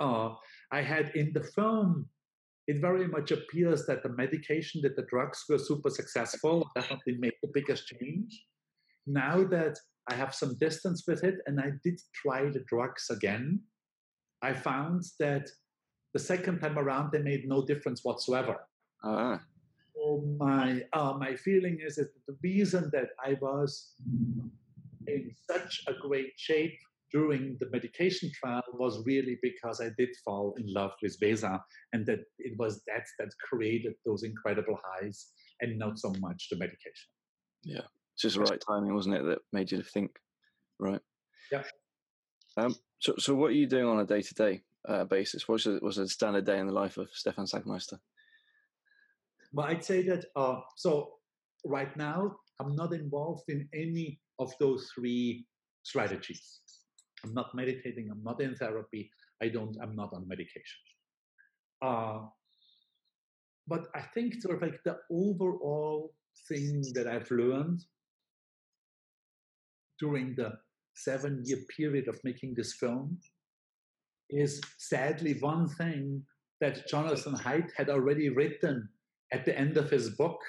Uh, 0.00 0.30
I 0.72 0.80
had 0.80 1.10
in 1.14 1.32
the 1.34 1.42
film, 1.42 2.06
it 2.66 2.80
very 2.80 3.08
much 3.08 3.30
appears 3.30 3.84
that 3.86 4.02
the 4.02 4.10
medication, 4.10 4.80
that 4.82 4.96
the 4.96 5.06
drugs 5.10 5.44
were 5.48 5.58
super 5.58 5.90
successful, 5.90 6.70
definitely 6.74 7.16
made 7.18 7.34
the 7.42 7.50
biggest 7.52 7.86
change. 7.88 8.44
Now 9.08 9.44
that 9.44 9.78
I 10.10 10.14
have 10.14 10.34
some 10.34 10.56
distance 10.58 11.04
with 11.06 11.24
it 11.24 11.36
and 11.46 11.60
I 11.60 11.72
did 11.84 12.00
try 12.14 12.50
the 12.50 12.64
drugs 12.68 13.10
again, 13.10 13.60
I 14.42 14.52
found 14.52 15.02
that 15.18 15.48
the 16.12 16.18
second 16.18 16.60
time 16.60 16.78
around 16.78 17.12
they 17.12 17.22
made 17.22 17.48
no 17.48 17.64
difference 17.64 18.04
whatsoever. 18.04 18.56
Ah. 19.04 19.40
So 19.94 20.24
my 20.38 20.82
uh, 20.92 21.14
my 21.18 21.34
feeling 21.36 21.78
is 21.84 21.96
that 21.96 22.10
the 22.26 22.36
reason 22.42 22.90
that 22.92 23.10
I 23.24 23.36
was 23.40 23.94
in 25.06 25.34
such 25.50 25.82
a 25.88 25.94
great 26.06 26.32
shape 26.36 26.78
during 27.12 27.56
the 27.60 27.68
medication 27.70 28.30
trial 28.38 28.62
was 28.74 29.04
really 29.06 29.38
because 29.42 29.80
I 29.80 29.90
did 29.98 30.10
fall 30.24 30.54
in 30.58 30.72
love 30.72 30.92
with 31.02 31.18
Beza, 31.18 31.62
and 31.92 32.04
that 32.06 32.20
it 32.38 32.58
was 32.58 32.82
that 32.86 33.06
that 33.18 33.30
created 33.48 33.94
those 34.04 34.22
incredible 34.22 34.78
highs, 34.84 35.32
and 35.60 35.78
not 35.78 35.98
so 35.98 36.12
much 36.20 36.48
the 36.50 36.56
medication. 36.56 37.08
Yeah, 37.64 37.86
it's 38.18 38.34
just 38.34 38.36
the 38.36 38.42
right 38.42 38.60
timing, 38.68 38.94
wasn't 38.94 39.14
it, 39.14 39.24
that 39.26 39.38
made 39.52 39.70
you 39.70 39.80
think, 39.80 40.10
right? 40.80 41.00
Yeah. 41.52 41.62
Um, 42.56 42.74
so, 42.98 43.14
so 43.16 43.32
what 43.36 43.50
are 43.50 43.54
you 43.54 43.68
doing 43.68 43.86
on 43.86 44.00
a 44.00 44.04
day 44.04 44.22
to 44.22 44.34
day 44.34 44.62
basis? 45.08 45.46
What's 45.46 45.66
a, 45.66 45.78
what's 45.78 45.98
a 45.98 46.08
standard 46.08 46.44
day 46.44 46.58
in 46.58 46.66
the 46.66 46.72
life 46.72 46.96
of 46.96 47.08
Stefan 47.12 47.46
Sagmeister? 47.46 48.00
Well, 49.52 49.66
I'd 49.68 49.84
say 49.84 50.02
that 50.02 50.24
uh, 50.34 50.62
so 50.76 51.12
right 51.64 51.96
now 51.96 52.34
I'm 52.58 52.74
not 52.74 52.92
involved 52.92 53.44
in 53.48 53.68
any 53.72 54.18
of 54.40 54.52
those 54.58 54.90
three 54.92 55.46
strategies. 55.84 56.58
I'm 57.24 57.34
not 57.34 57.54
meditating. 57.54 58.08
I'm 58.10 58.24
not 58.24 58.40
in 58.40 58.56
therapy. 58.56 59.12
I 59.40 59.46
don't. 59.46 59.76
I'm 59.80 59.94
not 59.94 60.12
on 60.12 60.26
medication. 60.26 60.80
Uh, 61.80 62.22
but 63.68 63.86
I 63.94 64.00
think 64.00 64.42
sort 64.42 64.56
of 64.56 64.62
like 64.62 64.82
the 64.82 64.98
overall 65.08 66.12
thing 66.48 66.82
that 66.94 67.06
I've 67.06 67.30
learned 67.30 67.84
during 69.98 70.34
the 70.34 70.52
seven 70.94 71.42
year 71.44 71.58
period 71.76 72.08
of 72.08 72.18
making 72.24 72.54
this 72.54 72.74
film 72.74 73.18
is 74.30 74.60
sadly 74.78 75.38
one 75.40 75.68
thing 75.68 76.22
that 76.60 76.88
Jonathan 76.88 77.34
Haidt 77.34 77.70
had 77.76 77.88
already 77.88 78.28
written 78.28 78.88
at 79.32 79.44
the 79.44 79.56
end 79.56 79.76
of 79.76 79.90
his 79.90 80.10
book 80.10 80.40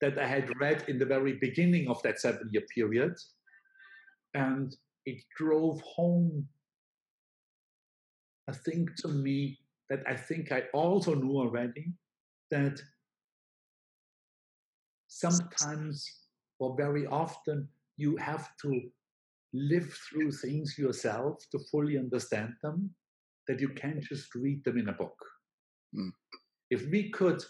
that 0.00 0.18
I 0.18 0.26
had 0.26 0.50
read 0.60 0.84
in 0.88 0.98
the 0.98 1.06
very 1.06 1.34
beginning 1.40 1.88
of 1.88 2.02
that 2.02 2.20
seven 2.20 2.48
year 2.52 2.64
period. 2.74 3.14
And 4.34 4.74
it 5.06 5.22
drove 5.36 5.80
home 5.82 6.48
a 8.48 8.54
thing 8.54 8.88
to 8.98 9.08
me 9.08 9.58
that 9.90 10.00
I 10.06 10.16
think 10.16 10.50
I 10.50 10.64
also 10.72 11.14
knew 11.14 11.36
already 11.36 11.92
that 12.50 12.80
sometimes 15.08 16.10
or 16.58 16.76
very 16.76 17.06
often 17.06 17.68
you 17.96 18.16
have 18.16 18.48
to 18.62 18.80
live 19.52 19.92
through 20.08 20.32
things 20.32 20.76
yourself 20.76 21.38
to 21.52 21.58
fully 21.70 21.96
understand 21.96 22.52
them, 22.62 22.90
that 23.46 23.60
you 23.60 23.68
can't 23.68 24.02
just 24.02 24.34
read 24.34 24.64
them 24.64 24.78
in 24.78 24.88
a 24.88 24.92
book. 24.92 25.16
Mm. 25.96 26.10
If 26.70 26.90
we 26.90 27.10
could 27.10 27.42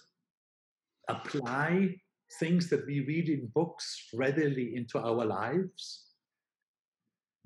apply 1.09 1.95
things 2.39 2.69
that 2.71 2.85
we 2.87 3.01
read 3.01 3.29
in 3.29 3.51
books 3.55 4.09
readily 4.13 4.75
into 4.75 4.99
our 4.99 5.25
lives, 5.25 6.05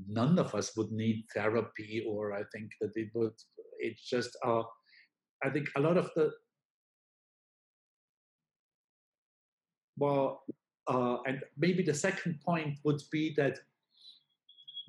none 0.08 0.38
of 0.38 0.54
us 0.54 0.76
would 0.76 0.90
need 0.90 1.24
therapy, 1.34 2.04
or 2.08 2.32
I 2.32 2.42
think 2.52 2.70
that 2.80 2.92
it 2.94 3.10
would, 3.14 3.34
it's 3.78 4.08
just, 4.08 4.36
uh, 4.44 4.62
I 5.44 5.50
think 5.50 5.68
a 5.76 5.80
lot 5.80 5.96
of 5.96 6.10
the, 6.16 6.32
well, 9.96 10.42
uh, 10.88 11.18
and 11.26 11.42
maybe 11.56 11.82
the 11.82 11.94
second 11.94 12.40
point 12.40 12.78
would 12.84 13.02
be 13.12 13.34
that 13.36 13.58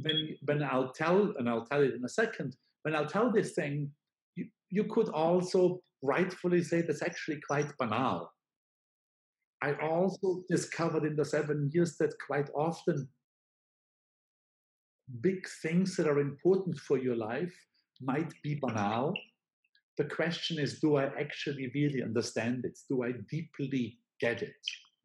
when 0.02 0.38
when 0.46 0.64
I'll 0.64 0.92
tell, 0.92 1.34
and 1.38 1.50
I'll 1.50 1.66
tell 1.66 1.82
it 1.82 1.94
in 1.94 2.06
a 2.06 2.10
second, 2.10 2.56
when 2.84 2.96
I'll 2.96 3.06
tell 3.06 3.32
this 3.32 3.52
thing, 3.52 3.92
you, 4.36 4.48
you 4.70 4.86
could 4.86 5.10
also 5.10 5.82
rightfully 6.02 6.64
say 6.64 6.82
that's 6.82 7.02
actually 7.02 7.42
quite 7.42 7.78
banal. 7.78 8.32
I 9.62 9.74
also 9.74 10.44
discovered 10.48 11.04
in 11.04 11.18
the 11.18 11.26
seven 11.26 11.70
years 11.74 11.98
that 11.98 12.14
quite 12.26 12.50
often 12.56 13.10
big 15.22 15.46
things 15.62 15.98
that 15.98 16.08
are 16.08 16.20
important 16.20 16.78
for 16.78 16.98
your 16.98 17.16
life 17.16 17.54
might 18.02 18.32
be 18.42 18.56
banal. 18.56 19.14
The 19.98 20.06
question 20.06 20.60
is, 20.60 20.80
do 20.80 20.96
I 20.96 21.06
actually 21.20 21.70
really 21.76 22.02
understand 22.02 22.64
it? 22.64 22.80
Do 22.88 23.04
I 23.04 23.12
deeply 23.30 24.00
get 24.22 24.42
it? 24.42 24.56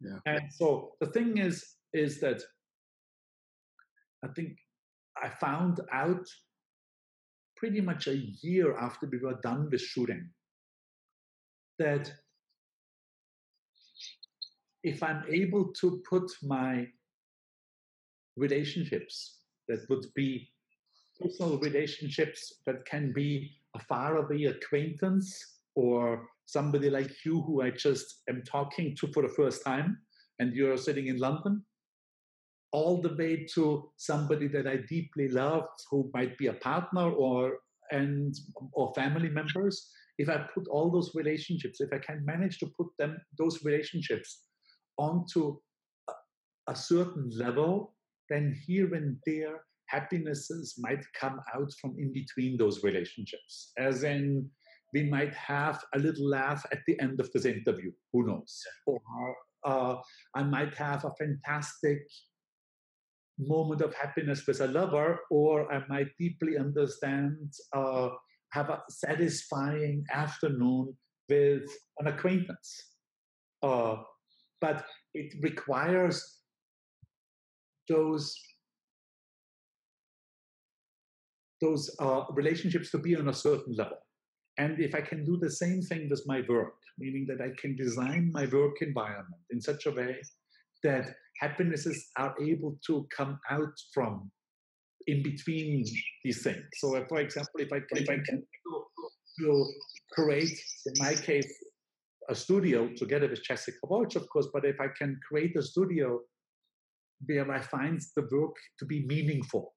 Yeah. 0.05 0.19
And 0.27 0.53
so 0.53 0.93
the 1.01 1.07
thing 1.07 1.39
is, 1.39 1.65
is 1.93 2.21
that 2.21 2.43
I 4.25 4.29
think 4.29 4.59
I 5.23 5.29
found 5.29 5.81
out 5.93 6.27
pretty 7.57 7.81
much 7.81 8.09
a 8.09 8.17
year 8.43 8.77
after 8.77 9.07
we 9.07 9.19
were 9.19 9.39
done 9.43 9.69
with 9.71 9.81
shooting 9.81 10.29
that 11.79 12.13
if 14.83 15.03
I'm 15.03 15.25
able 15.31 15.73
to 15.81 16.03
put 16.09 16.31
my 16.43 16.87
relationships, 18.37 19.39
that 19.69 19.81
would 19.89 20.07
be 20.15 20.51
personal 21.21 21.59
relationships 21.59 22.53
that 22.67 22.85
can 22.85 23.13
be 23.13 23.51
a 23.75 23.81
faraway 23.81 24.45
acquaintance 24.45 25.59
or 25.75 26.29
somebody 26.47 26.91
like 26.91 27.11
you 27.25 27.43
who 27.43 27.63
I 27.63 27.71
just 27.71 28.23
am 28.29 28.43
talking 28.43 28.97
to 29.01 29.09
for 29.13 29.23
the 29.23 29.35
first 29.35 29.65
time 29.65 29.99
and 30.39 30.55
you're 30.55 30.77
sitting 30.77 31.07
in 31.07 31.19
London, 31.19 31.65
all 32.73 33.01
the 33.01 33.15
way 33.15 33.47
to 33.55 33.91
somebody 33.97 34.49
that 34.49 34.67
I 34.67 34.79
deeply 34.89 35.29
love, 35.29 35.65
who 35.91 36.11
might 36.13 36.37
be 36.39 36.49
a 36.49 36.55
partner 36.55 37.11
or 37.11 37.59
and 37.93 38.35
or 38.73 38.93
family 38.95 39.29
members. 39.29 39.91
If 40.19 40.29
I 40.29 40.47
put 40.55 40.67
all 40.69 40.91
those 40.91 41.13
relationships, 41.15 41.81
if 41.81 41.93
I 41.93 41.99
can 41.99 42.25
manage 42.25 42.59
to 42.59 42.67
put 42.77 42.89
them 42.99 43.17
those 43.39 43.65
relationships 43.65 44.45
onto 44.97 45.57
a, 46.09 46.13
a 46.69 46.77
certain 46.77 47.31
level, 47.37 47.95
then 48.29 48.57
here 48.67 48.95
and 48.95 49.17
there 49.27 49.61
happinesses 49.87 50.75
might 50.79 51.05
come 51.19 51.41
out 51.55 51.71
from 51.81 51.95
in 51.99 52.13
between 52.13 52.57
those 52.57 52.83
relationships. 52.83 53.73
As 53.79 54.03
in, 54.03 54.49
we 54.95 55.03
might 55.11 55.35
have 55.35 55.85
a 55.95 55.99
little 55.99 56.29
laugh 56.29 56.65
at 56.71 56.79
the 56.87 56.99
end 57.01 57.19
of 57.21 57.31
this 57.33 57.45
interview. 57.45 57.91
Who 58.13 58.27
knows? 58.27 58.63
Or 58.87 59.37
uh, 59.67 59.97
I 60.37 60.45
might 60.45 60.75
have 60.75 61.05
a 61.05 61.13
fantastic 61.19 61.99
moment 63.39 63.81
of 63.81 63.93
happiness 63.95 64.47
with 64.47 64.61
a 64.61 64.69
lover, 64.69 65.19
or 65.31 65.73
I 65.73 65.83
might 65.89 66.09
deeply 66.19 66.57
understand 66.57 67.53
uh, 67.75 68.11
have 68.53 68.71
a 68.71 68.83
satisfying 68.89 70.05
afternoon 70.13 70.97
with 71.29 71.65
an 71.99 72.07
acquaintance. 72.07 72.93
Uh, 73.63 73.97
but 74.61 74.87
it 75.15 75.35
requires 75.43 76.23
those 77.89 78.33
those 81.61 81.91
uh, 81.99 82.25
relationships 82.33 82.91
to 82.91 82.99
be 82.99 83.17
on 83.17 83.29
a 83.29 83.33
certain 83.33 83.75
level. 83.75 83.97
And 84.59 84.81
if 84.81 84.95
I 84.95 85.01
can 85.01 85.25
do 85.25 85.37
the 85.37 85.51
same 85.51 85.83
thing 85.83 86.09
with 86.09 86.23
my 86.27 86.43
work, 86.49 86.75
meaning 86.99 87.27
that 87.29 87.41
I 87.41 87.51
can 87.61 87.77
design 87.77 88.31
my 88.33 88.47
work 88.47 88.83
environment 88.83 89.43
in 89.51 89.61
such 89.61 89.87
a 89.87 89.91
way 89.91 90.21
that 90.85 91.15
happinesses 91.41 92.11
are 92.17 92.35
able 92.41 92.79
to 92.87 93.07
come 93.17 93.41
out 93.51 93.75
from 93.93 94.31
in 95.07 95.23
between 95.23 95.85
these 96.25 96.43
things. 96.43 96.65
So, 96.75 96.95
if, 96.97 97.09
for 97.09 97.21
example, 97.21 97.61
if 97.61 97.73
I 97.73 97.81
can, 97.81 98.03
if 98.03 98.09
I 98.09 98.19
can 98.25 98.43
to 99.41 99.67
create, 100.13 100.57
in 100.87 100.93
my 100.99 101.15
case, 101.15 101.53
a 102.29 102.35
studio 102.35 102.89
together 102.97 103.29
with 103.29 103.43
Jessica 103.43 103.79
Walsh, 103.85 104.17
of 104.17 104.29
course, 104.29 104.49
but 104.53 104.65
if 104.65 104.81
I 104.81 104.87
can 104.97 105.19
create 105.29 105.57
a 105.57 105.63
studio 105.63 106.21
where 107.27 107.51
I 107.51 107.61
find 107.61 108.01
the 108.17 108.29
work 108.31 108.55
to 108.79 108.87
be 108.87 109.07
meaningful, 109.07 109.75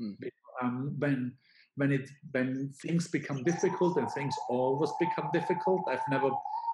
mm. 0.00 0.16
um, 0.62 0.96
when 0.98 1.34
when 1.78 1.92
it 1.92 2.10
when 2.32 2.70
things 2.82 3.08
become 3.08 3.44
difficult 3.44 3.96
and 3.96 4.10
things 4.10 4.34
always 4.50 4.90
become 4.98 5.30
difficult, 5.32 5.82
I've 5.88 6.06
never, 6.10 6.30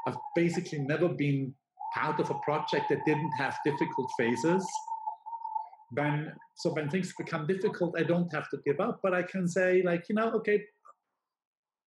I've 0.06 0.16
basically 0.34 0.78
never 0.78 1.08
been 1.08 1.54
part 1.94 2.18
of 2.20 2.30
a 2.30 2.38
project 2.46 2.88
that 2.88 3.04
didn't 3.04 3.32
have 3.38 3.56
difficult 3.64 4.10
phases. 4.18 4.66
When 5.92 6.32
so 6.56 6.70
when 6.70 6.88
things 6.88 7.12
become 7.18 7.46
difficult, 7.46 7.94
I 7.98 8.02
don't 8.02 8.32
have 8.32 8.48
to 8.50 8.58
give 8.66 8.80
up, 8.80 9.00
but 9.02 9.12
I 9.14 9.22
can 9.22 9.46
say 9.46 9.82
like 9.82 10.08
you 10.08 10.14
know, 10.14 10.30
okay, 10.38 10.64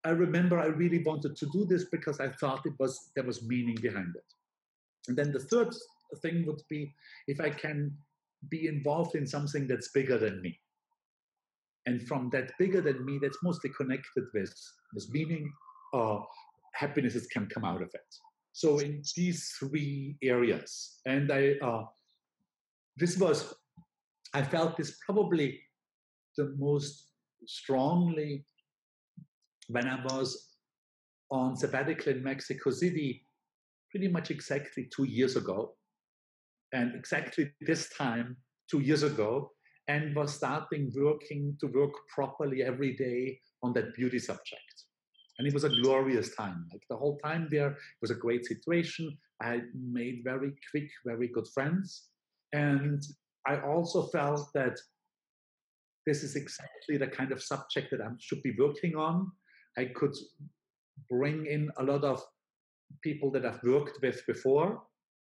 I 0.05 0.11
remember 0.11 0.59
I 0.59 0.67
really 0.67 1.03
wanted 1.03 1.35
to 1.37 1.47
do 1.47 1.65
this 1.65 1.85
because 1.91 2.19
I 2.19 2.29
thought 2.29 2.65
it 2.65 2.73
was 2.79 3.11
there 3.15 3.25
was 3.25 3.43
meaning 3.43 3.77
behind 3.81 4.13
it. 4.15 4.29
And 5.07 5.17
then 5.17 5.31
the 5.31 5.39
third 5.39 5.73
thing 6.21 6.45
would 6.45 6.61
be 6.69 6.93
if 7.27 7.41
I 7.41 7.49
can 7.49 7.91
be 8.49 8.67
involved 8.67 9.15
in 9.15 9.25
something 9.25 9.65
that's 9.67 9.89
bigger 9.91 10.19
than 10.19 10.39
me. 10.41 10.59
And 11.87 12.05
from 12.05 12.29
that 12.31 12.51
bigger 12.59 12.81
than 12.81 13.03
me, 13.05 13.17
that's 13.19 13.41
mostly 13.41 13.71
connected 13.71 14.25
with, 14.33 14.53
with 14.93 15.09
meaning 15.11 15.51
or 15.93 16.27
happinesses 16.73 17.27
can 17.27 17.47
come 17.47 17.63
out 17.63 17.81
of 17.81 17.89
it. 17.93 18.15
So 18.51 18.79
in 18.79 19.01
these 19.15 19.55
three 19.57 20.17
areas, 20.21 20.99
and 21.05 21.31
I 21.31 21.55
uh, 21.61 21.85
this 22.97 23.17
was 23.17 23.53
I 24.33 24.41
felt 24.41 24.75
this 24.75 24.97
probably 25.05 25.61
the 26.35 26.53
most 26.57 27.11
strongly 27.45 28.45
when 29.69 29.87
I 29.87 30.03
was 30.03 30.55
on 31.31 31.55
sabbatical 31.55 32.13
in 32.13 32.23
Mexico 32.23 32.71
City, 32.71 33.25
pretty 33.91 34.07
much 34.07 34.29
exactly 34.29 34.89
two 34.93 35.05
years 35.05 35.35
ago, 35.35 35.75
and 36.73 36.95
exactly 36.95 37.51
this 37.61 37.89
time 37.89 38.37
two 38.69 38.79
years 38.79 39.03
ago, 39.03 39.51
and 39.87 40.15
was 40.15 40.33
starting 40.33 40.91
working 40.95 41.55
to 41.59 41.67
work 41.67 41.93
properly 42.13 42.63
every 42.63 42.95
day 42.95 43.39
on 43.63 43.73
that 43.73 43.93
beauty 43.95 44.19
subject. 44.19 44.83
And 45.37 45.47
it 45.47 45.53
was 45.53 45.63
a 45.63 45.69
glorious 45.69 46.35
time. 46.35 46.65
Like 46.71 46.81
the 46.89 46.97
whole 46.97 47.17
time 47.23 47.47
there 47.51 47.77
was 48.01 48.11
a 48.11 48.15
great 48.15 48.45
situation. 48.45 49.17
I 49.41 49.61
made 49.73 50.21
very 50.23 50.53
quick, 50.71 50.89
very 51.05 51.27
good 51.27 51.47
friends. 51.53 52.07
And 52.53 53.03
I 53.47 53.59
also 53.61 54.07
felt 54.07 54.49
that 54.55 54.77
this 56.05 56.23
is 56.23 56.35
exactly 56.35 56.97
the 56.97 57.07
kind 57.07 57.31
of 57.31 57.43
subject 57.43 57.91
that 57.91 58.01
I 58.01 58.09
should 58.19 58.41
be 58.41 58.55
working 58.57 58.95
on. 58.95 59.31
I 59.77 59.85
could 59.85 60.15
bring 61.09 61.45
in 61.45 61.69
a 61.77 61.83
lot 61.83 62.03
of 62.03 62.23
people 63.03 63.29
that 63.31 63.45
I've 63.45 63.61
worked 63.63 63.99
with 64.01 64.25
before. 64.25 64.81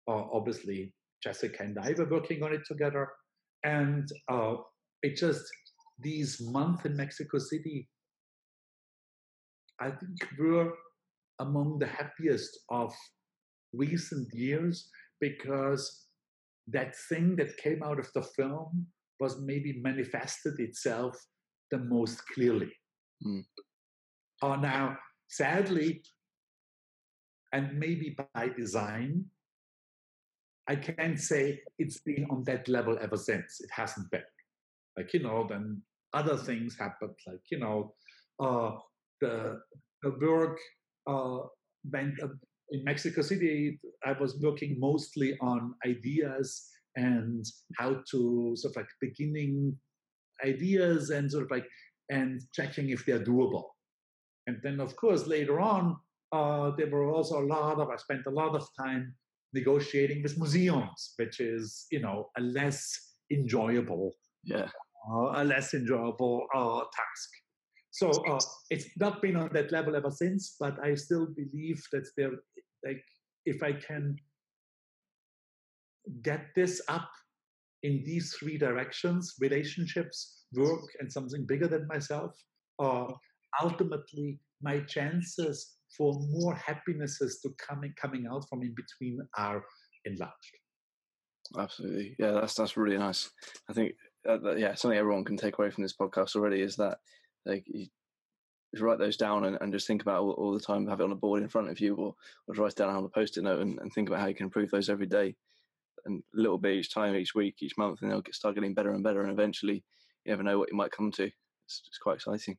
Uh, 0.07 0.23
obviously, 0.33 0.93
Jessica 1.23 1.63
and 1.63 1.79
I 1.79 1.93
were 1.97 2.09
working 2.09 2.43
on 2.43 2.53
it 2.53 2.65
together. 2.65 3.09
And 3.63 4.09
uh, 4.29 4.55
it 5.01 5.15
just, 5.15 5.43
these 5.99 6.41
months 6.41 6.85
in 6.85 6.95
Mexico 6.95 7.37
City, 7.37 7.87
I 9.79 9.91
think 9.91 10.17
were 10.39 10.71
among 11.39 11.79
the 11.79 11.87
happiest 11.87 12.59
of 12.69 12.93
recent 13.73 14.27
years 14.33 14.89
because 15.19 16.07
that 16.67 16.95
thing 17.09 17.35
that 17.37 17.57
came 17.57 17.83
out 17.83 17.99
of 17.99 18.09
the 18.13 18.21
film 18.21 18.85
was 19.19 19.41
maybe 19.41 19.79
manifested 19.81 20.59
itself 20.59 21.15
the 21.71 21.79
most 21.79 22.25
clearly. 22.27 22.71
Mm 23.25 23.43
are 24.43 24.57
now, 24.57 24.97
sadly, 25.29 26.03
and 27.53 27.79
maybe 27.79 28.15
by 28.33 28.49
design, 28.49 29.25
I 30.67 30.75
can't 30.75 31.19
say 31.19 31.61
it's 31.77 31.99
been 32.01 32.25
on 32.29 32.43
that 32.45 32.67
level 32.67 32.97
ever 33.01 33.17
since. 33.17 33.59
It 33.59 33.69
hasn't 33.71 34.09
been. 34.11 34.23
Like, 34.97 35.13
you 35.13 35.21
know, 35.21 35.45
then 35.49 35.81
other 36.13 36.37
things 36.37 36.77
happened, 36.77 37.15
like, 37.27 37.41
you 37.51 37.59
know, 37.59 37.93
uh, 38.39 38.77
the, 39.19 39.59
the 40.03 40.11
work 40.21 40.57
uh, 41.07 41.39
went 41.91 42.21
uh, 42.21 42.27
in 42.71 42.83
Mexico 42.83 43.21
City. 43.21 43.79
I 44.05 44.13
was 44.13 44.39
working 44.41 44.77
mostly 44.79 45.37
on 45.41 45.73
ideas 45.85 46.69
and 46.95 47.43
how 47.77 48.01
to 48.11 48.53
sort 48.55 48.71
of 48.71 48.77
like 48.77 48.87
beginning 49.01 49.75
ideas 50.45 51.09
and 51.09 51.31
sort 51.31 51.45
of 51.45 51.51
like 51.51 51.65
and 52.09 52.41
checking 52.53 52.89
if 52.89 53.05
they're 53.05 53.23
doable. 53.23 53.63
And 54.47 54.57
then, 54.61 54.79
of 54.79 54.95
course, 54.95 55.25
later 55.25 55.59
on, 55.59 55.97
uh, 56.31 56.71
there 56.77 56.89
were 56.89 57.09
also 57.09 57.39
a 57.39 57.45
lot 57.45 57.79
of, 57.79 57.89
I 57.89 57.95
spent 57.95 58.25
a 58.27 58.31
lot 58.31 58.55
of 58.55 58.67
time 58.77 59.15
negotiating 59.53 60.23
with 60.23 60.37
museums, 60.37 61.13
which 61.17 61.39
is, 61.39 61.85
you 61.91 61.99
know, 61.99 62.29
a 62.37 62.41
less 62.41 63.13
enjoyable, 63.31 64.13
yeah, 64.43 64.67
uh, 65.11 65.41
a 65.41 65.43
less 65.43 65.73
enjoyable 65.73 66.45
uh, 66.55 66.81
task. 66.95 67.29
So 67.91 68.09
uh, 68.25 68.39
it's 68.69 68.87
not 68.97 69.21
been 69.21 69.35
on 69.35 69.49
that 69.53 69.71
level 69.71 69.95
ever 69.95 70.09
since, 70.09 70.55
but 70.59 70.83
I 70.83 70.95
still 70.95 71.27
believe 71.27 71.83
that 71.91 72.07
there, 72.17 72.31
like, 72.83 73.03
if 73.45 73.61
I 73.61 73.73
can 73.73 74.17
get 76.21 76.47
this 76.55 76.81
up 76.87 77.09
in 77.83 78.03
these 78.05 78.33
three 78.33 78.57
directions 78.57 79.35
relationships 79.39 80.45
work 80.53 80.83
and 80.99 81.11
something 81.11 81.45
bigger 81.45 81.67
than 81.67 81.87
myself 81.87 82.31
uh, 82.79 83.07
ultimately 83.61 84.39
my 84.61 84.79
chances 84.81 85.75
for 85.97 86.13
more 86.29 86.55
happinesses 86.55 87.39
to 87.41 87.49
coming 87.59 87.93
coming 87.99 88.25
out 88.31 88.47
from 88.49 88.61
in 88.61 88.75
between 88.75 89.19
are 89.37 89.63
enlarged. 90.05 90.33
Absolutely, 91.57 92.15
yeah, 92.19 92.31
that's 92.31 92.55
that's 92.55 92.77
really 92.77 92.97
nice. 92.97 93.29
I 93.69 93.73
think 93.73 93.93
uh, 94.27 94.37
that, 94.37 94.59
yeah, 94.59 94.73
something 94.75 94.97
everyone 94.97 95.25
can 95.25 95.37
take 95.37 95.57
away 95.57 95.69
from 95.69 95.83
this 95.83 95.95
podcast 95.95 96.35
already 96.35 96.61
is 96.61 96.75
that 96.77 96.97
like 97.45 97.63
you, 97.67 97.87
write 98.79 98.97
those 98.97 99.17
down 99.17 99.45
and, 99.45 99.57
and 99.61 99.71
just 99.71 99.85
think 99.85 100.01
about 100.01 100.21
all, 100.21 100.31
all, 100.31 100.53
the 100.53 100.59
time, 100.59 100.87
have 100.87 100.99
it 100.99 101.03
on 101.03 101.11
a 101.11 101.15
board 101.15 101.43
in 101.43 101.49
front 101.49 101.69
of 101.69 101.79
you, 101.79 101.95
or, 101.95 102.15
or 102.47 102.55
write 102.55 102.75
down 102.75 102.95
on 102.95 103.03
a 103.03 103.09
post-it 103.09 103.43
note 103.43 103.61
and, 103.61 103.77
and, 103.79 103.93
think 103.93 104.09
about 104.09 104.19
how 104.19 104.27
you 104.27 104.33
can 104.33 104.45
improve 104.45 104.71
those 104.71 104.89
every 104.89 105.05
day, 105.05 105.35
and 106.05 106.23
a 106.35 106.41
little 106.41 106.57
bit 106.57 106.77
each 106.77 106.91
time, 106.91 107.15
each 107.15 107.35
week, 107.35 107.55
each 107.61 107.77
month, 107.77 107.99
and 108.01 108.09
they'll 108.09 108.21
get, 108.21 108.33
start 108.33 108.55
getting 108.55 108.73
better 108.73 108.91
and 108.91 109.03
better, 109.03 109.21
and 109.21 109.31
eventually, 109.31 109.83
you 110.25 110.31
never 110.31 110.41
know 110.41 110.57
what 110.57 110.71
you 110.71 110.77
might 110.77 110.91
come 110.91 111.11
to. 111.11 111.25
It's, 111.25 111.83
it's 111.85 111.99
quite 111.99 112.15
exciting 112.15 112.57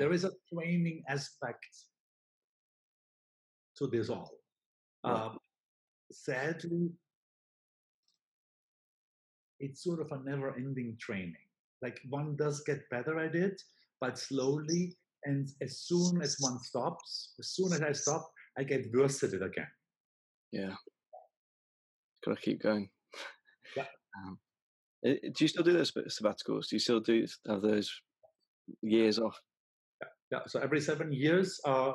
there 0.00 0.12
is 0.12 0.24
a 0.24 0.32
training 0.52 1.02
aspect 1.08 1.84
to 3.80 3.88
this 3.88 4.10
all. 4.10 4.30
Um, 5.04 5.38
sadly, 6.12 6.90
it's 9.58 9.82
sort 9.82 10.00
of 10.00 10.12
a 10.12 10.22
never 10.22 10.54
ending 10.56 10.96
training. 11.00 11.36
Like 11.82 12.00
one 12.08 12.36
does 12.36 12.62
get 12.66 12.88
better 12.90 13.18
at 13.18 13.34
it, 13.34 13.60
but 14.00 14.18
slowly. 14.18 14.96
And 15.24 15.48
as 15.62 15.80
soon 15.80 16.22
as 16.22 16.36
one 16.40 16.58
stops, 16.60 17.34
as 17.38 17.48
soon 17.48 17.72
as 17.72 17.82
I 17.82 17.92
stop, 17.92 18.30
I 18.58 18.64
get 18.64 18.86
worse 18.94 19.22
at 19.22 19.32
it 19.32 19.42
again. 19.42 19.68
Yeah. 20.52 20.74
Gotta 22.24 22.40
keep 22.40 22.62
going. 22.62 22.88
Yeah. 23.76 23.84
Um, 24.16 24.38
do 25.04 25.18
you 25.38 25.48
still 25.48 25.62
do 25.62 25.72
those 25.72 25.92
sabbaticals? 25.92 26.68
Do 26.68 26.76
you 26.76 26.80
still 26.80 27.00
do 27.00 27.26
have 27.48 27.62
those 27.62 27.90
years 28.82 29.18
off? 29.18 29.38
Yeah, 30.30 30.40
so 30.46 30.60
every 30.60 30.80
seven 30.80 31.12
years, 31.12 31.60
uh, 31.64 31.92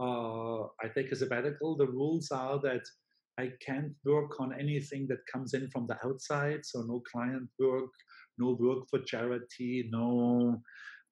uh, 0.00 0.62
I 0.82 0.88
take 0.94 1.12
a 1.12 1.16
sabbatical. 1.16 1.76
The 1.76 1.86
rules 1.86 2.30
are 2.30 2.60
that 2.62 2.82
I 3.38 3.50
can't 3.64 3.92
work 4.04 4.40
on 4.40 4.58
anything 4.58 5.06
that 5.08 5.18
comes 5.32 5.54
in 5.54 5.68
from 5.70 5.86
the 5.86 5.96
outside. 6.04 6.60
So 6.64 6.82
no 6.82 7.02
client 7.12 7.48
work, 7.58 7.90
no 8.38 8.56
work 8.58 8.84
for 8.90 9.00
charity, 9.00 9.88
no 9.90 10.60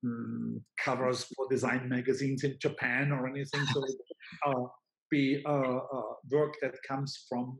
mm, 0.04 0.60
covers 0.78 1.24
for 1.36 1.46
design 1.50 1.88
magazines 1.88 2.44
in 2.44 2.56
Japan 2.60 3.12
or 3.12 3.28
anything. 3.28 3.64
So 3.66 3.84
uh, 4.46 4.64
be 5.10 5.42
uh, 5.46 5.50
uh, 5.50 6.12
work 6.30 6.54
that 6.62 6.74
comes 6.86 7.26
from 7.28 7.58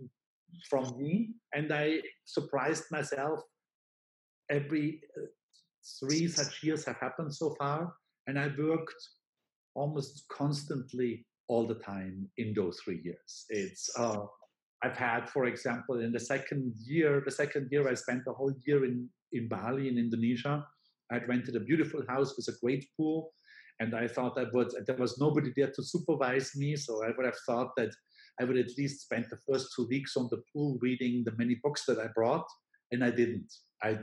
from 0.69 0.97
me. 0.99 1.31
And 1.55 1.73
I 1.73 2.01
surprised 2.25 2.85
myself. 2.91 3.41
Every 4.51 5.01
uh, 5.17 5.27
three 5.99 6.29
such 6.29 6.63
years 6.63 6.85
have 6.85 6.97
happened 6.97 7.35
so 7.35 7.55
far 7.59 7.93
and 8.27 8.39
I 8.39 8.49
worked 8.59 9.03
almost 9.75 10.25
constantly 10.29 11.27
all 11.49 11.67
the 11.67 11.75
time 11.75 12.29
in 12.39 12.55
those 12.55 12.79
three 12.81 13.01
years. 13.03 13.47
It's 13.49 13.91
uh, 13.99 14.27
I've 14.83 14.97
had, 14.97 15.29
for 15.29 15.47
example, 15.47 16.01
in 16.01 16.13
the 16.13 16.21
second 16.21 16.75
year, 16.85 17.23
the 17.25 17.31
second 17.31 17.69
year 17.71 17.89
I 17.89 17.95
spent 17.95 18.25
the 18.25 18.33
whole 18.33 18.55
year 18.67 18.85
in 18.85 19.09
in 19.33 19.49
Bali 19.49 19.89
in 19.89 19.99
Indonesia. 19.99 20.67
I'd 21.11 21.29
rented 21.29 21.57
a 21.57 21.61
beautiful 21.61 22.03
house 22.09 22.37
with 22.37 22.49
a 22.49 22.59
great 22.63 22.87
pool, 22.97 23.33
and 23.81 23.95
I 23.95 24.09
thought 24.09 24.39
I 24.39 24.47
would. 24.53 24.71
There 24.87 24.97
was 24.97 25.19
nobody 25.19 25.53
there 25.57 25.73
to 25.77 25.83
supervise 25.83 26.53
me, 26.57 26.77
so 26.77 27.05
I 27.05 27.11
would 27.17 27.27
have 27.27 27.41
thought 27.47 27.73
that 27.77 27.93
I 28.41 28.45
would 28.45 28.57
at 28.57 28.77
least 28.79 29.03
spend 29.03 29.27
the 29.31 29.43
first 29.49 29.69
two 29.75 29.87
weeks 29.89 30.17
on 30.17 30.29
the 30.31 30.43
pool 30.53 30.79
reading 30.81 31.23
the 31.25 31.37
many 31.37 31.57
books 31.63 31.85
that 31.87 31.99
I 31.99 32.09
brought, 32.15 32.47
and 32.91 33.05
I 33.05 33.11
didn't. 33.11 33.53
I 33.83 33.99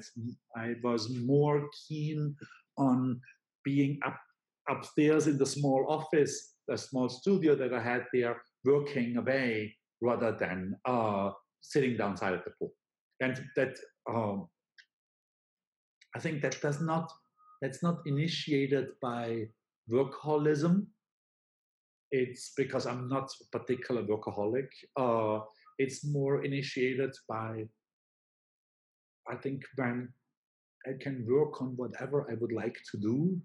I 0.56 0.76
was 0.84 1.10
more 1.10 1.68
keen 1.88 2.36
on 2.78 3.20
being 3.64 4.00
up 4.06 4.20
upstairs 4.70 5.28
in 5.28 5.38
the 5.38 5.46
small 5.46 5.86
office, 5.90 6.56
the 6.68 6.78
small 6.78 7.10
studio 7.10 7.56
that 7.56 7.74
I 7.74 7.82
had 7.82 8.06
there, 8.14 8.42
working 8.66 9.18
away 9.18 9.76
rather 10.02 10.32
than 10.32 10.76
uh, 10.86 11.32
sitting 11.62 11.98
downside 11.98 12.34
at 12.34 12.46
the 12.46 12.52
pool. 12.60 12.74
And 13.22 13.44
that 13.56 13.78
um, 14.10 14.48
I 16.16 16.20
think 16.20 16.42
that 16.42 16.60
does 16.62 16.82
not 16.82 17.12
that's 17.62 17.84
not 17.84 18.00
initiated 18.06 18.88
by 19.02 19.48
workaholism. 19.92 20.86
It's 22.12 22.54
because 22.56 22.86
I'm 22.88 23.10
not 23.10 23.30
a 23.42 23.58
particular 23.58 24.04
workaholic. 24.04 24.70
Uh, 24.96 25.42
it's 25.78 26.06
more 26.06 26.44
initiated 26.44 27.14
by 27.28 27.66
I 29.30 29.36
think 29.36 29.64
when 29.76 30.10
I 30.88 30.94
can 31.00 31.26
work 31.30 31.62
on 31.62 31.76
whatever 31.76 32.26
I 32.32 32.36
would 32.36 32.52
like 32.52 32.78
to 32.92 32.98
do, 32.98 33.40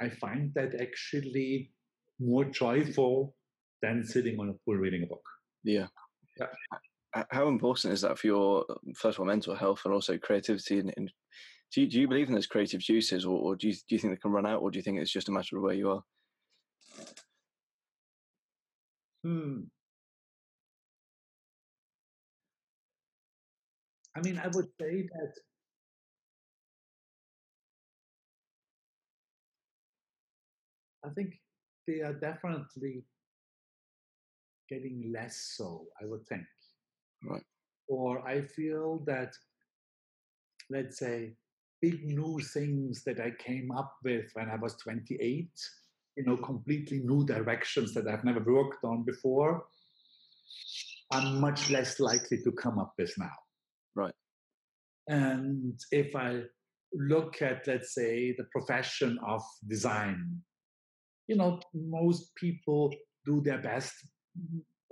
I 0.00 0.08
find 0.08 0.52
that 0.54 0.80
actually 0.80 1.72
more 2.20 2.44
joyful 2.44 3.34
than 3.82 4.04
sitting 4.04 4.38
on 4.40 4.48
a 4.48 4.54
pool 4.64 4.76
reading 4.76 5.02
a 5.02 5.06
book. 5.06 5.24
Yeah. 5.64 5.86
Yeah. 6.38 6.46
How 7.30 7.48
important 7.48 7.94
is 7.94 8.02
that 8.02 8.18
for 8.18 8.26
your 8.26 8.64
first 8.96 9.16
of 9.16 9.20
all 9.20 9.26
mental 9.26 9.54
health 9.54 9.82
and 9.84 9.94
also 9.94 10.18
creativity? 10.18 10.78
And, 10.78 10.92
and 10.96 11.12
do 11.72 11.80
you, 11.82 11.88
do 11.88 12.00
you 12.00 12.08
believe 12.08 12.28
in 12.28 12.34
those 12.34 12.46
creative 12.46 12.80
juices, 12.80 13.24
or, 13.24 13.38
or 13.38 13.56
do 13.56 13.68
you 13.68 13.74
do 13.74 13.94
you 13.94 13.98
think 13.98 14.12
they 14.12 14.20
can 14.20 14.30
run 14.30 14.46
out, 14.46 14.62
or 14.62 14.70
do 14.70 14.78
you 14.78 14.82
think 14.82 15.00
it's 15.00 15.12
just 15.12 15.28
a 15.28 15.32
matter 15.32 15.56
of 15.56 15.62
where 15.62 15.74
you 15.74 15.90
are? 15.90 16.02
Hmm. 19.24 19.60
I 24.16 24.20
mean, 24.20 24.38
I 24.38 24.48
would 24.48 24.66
say 24.80 25.02
that 25.02 25.32
I 31.04 31.10
think 31.10 31.34
they 31.86 32.00
are 32.00 32.12
definitely 32.12 33.04
getting 34.68 35.12
less 35.12 35.54
so, 35.56 35.86
I 36.00 36.06
would 36.06 36.26
think. 36.26 36.44
Right. 37.24 37.42
Or 37.88 38.26
I 38.26 38.42
feel 38.42 39.02
that, 39.06 39.32
let's 40.70 40.98
say, 40.98 41.34
big 41.80 42.04
new 42.04 42.40
things 42.40 43.04
that 43.04 43.20
I 43.20 43.30
came 43.38 43.70
up 43.70 43.94
with 44.04 44.30
when 44.34 44.50
I 44.50 44.56
was 44.56 44.76
28, 44.76 45.48
you 46.16 46.24
know, 46.24 46.36
completely 46.36 46.98
new 46.98 47.24
directions 47.24 47.94
that 47.94 48.08
I've 48.08 48.24
never 48.24 48.40
worked 48.40 48.84
on 48.84 49.04
before, 49.04 49.64
I'm 51.12 51.40
much 51.40 51.70
less 51.70 52.00
likely 52.00 52.42
to 52.42 52.52
come 52.52 52.78
up 52.78 52.92
with 52.98 53.16
now. 53.16 53.32
Right. 53.94 54.14
And 55.06 55.80
if 55.90 56.14
I 56.14 56.42
look 56.92 57.40
at, 57.40 57.66
let's 57.66 57.94
say, 57.94 58.34
the 58.36 58.44
profession 58.52 59.18
of 59.26 59.42
design, 59.66 60.42
you 61.28 61.36
know, 61.36 61.60
most 61.74 62.34
people 62.34 62.92
do 63.24 63.40
their 63.40 63.58
best. 63.58 63.92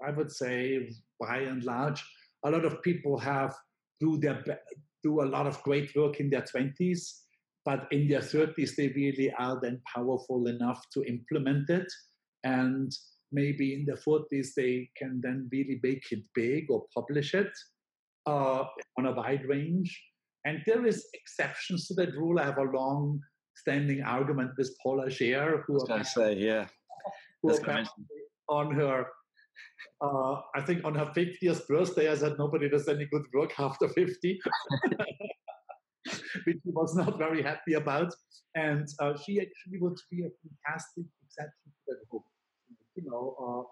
I 0.07 0.11
would 0.11 0.31
say, 0.31 0.91
by 1.19 1.39
and 1.39 1.65
large, 1.65 2.05
a 2.45 2.51
lot 2.51 2.65
of 2.65 2.83
people 2.83 3.19
have 3.19 3.55
do 3.99 4.19
their 4.19 4.45
do 5.03 5.23
a 5.23 5.31
lot 5.37 5.47
of 5.47 5.63
great 5.63 5.91
work 5.97 6.21
in 6.21 6.29
their 6.31 6.43
twenties, 6.43 7.23
but 7.65 7.87
in 7.91 8.09
their 8.09 8.21
thirties 8.21 8.77
they 8.77 8.89
really 8.89 9.33
are 9.39 9.59
then 9.63 9.81
powerful 9.95 10.47
enough 10.47 10.83
to 10.93 11.03
implement 11.05 11.71
it, 11.71 11.91
and 12.45 12.93
maybe 13.33 13.75
in 13.75 13.87
their 13.87 13.97
forties 13.97 14.53
they 14.55 14.89
can 14.97 15.21
then 15.23 15.49
really 15.51 15.81
make 15.83 16.05
it 16.11 16.23
big 16.35 16.71
or 16.71 16.85
publish 16.95 17.35
it 17.35 17.51
uh, 18.27 18.65
on 18.99 19.07
a 19.07 19.13
wide 19.13 19.45
range. 19.49 19.99
And 20.45 20.63
there 20.67 20.87
is 20.87 21.09
exceptions 21.15 21.89
to 21.89 21.95
that 21.95 22.15
rule. 22.15 22.39
I 22.39 22.45
have 22.45 22.59
a 22.59 22.63
long 22.63 23.21
standing 23.57 24.03
argument 24.03 24.53
with 24.57 24.77
Paula 24.83 25.07
Scher, 25.07 25.63
who 25.67 25.85
I 25.91 26.03
say, 26.03 26.35
yeah, 26.35 26.67
who 27.43 27.51
on 28.49 28.75
her, 28.75 29.07
uh, 30.01 30.41
I 30.55 30.61
think 30.61 30.85
on 30.85 30.95
her 30.95 31.07
50th 31.07 31.67
birthday, 31.67 32.11
I 32.11 32.17
said 32.17 32.35
nobody 32.39 32.69
does 32.69 32.87
any 32.89 33.07
good 33.07 33.25
work 33.33 33.59
after 33.59 33.89
50, 33.89 34.41
which 36.45 36.59
she 36.63 36.71
was 36.71 36.95
not 36.95 37.19
very 37.19 37.43
happy 37.43 37.75
about. 37.75 38.15
And 38.55 38.87
uh, 39.01 39.17
she 39.17 39.41
actually 39.41 39.79
would 39.81 39.99
be 40.11 40.25
a 40.25 40.31
fantastic 40.43 41.05
exception 41.25 41.73
to 41.73 41.81
that 41.89 41.99
rule. 42.13 42.25
You 42.95 43.05
know, 43.11 43.37
uh, 43.41 43.63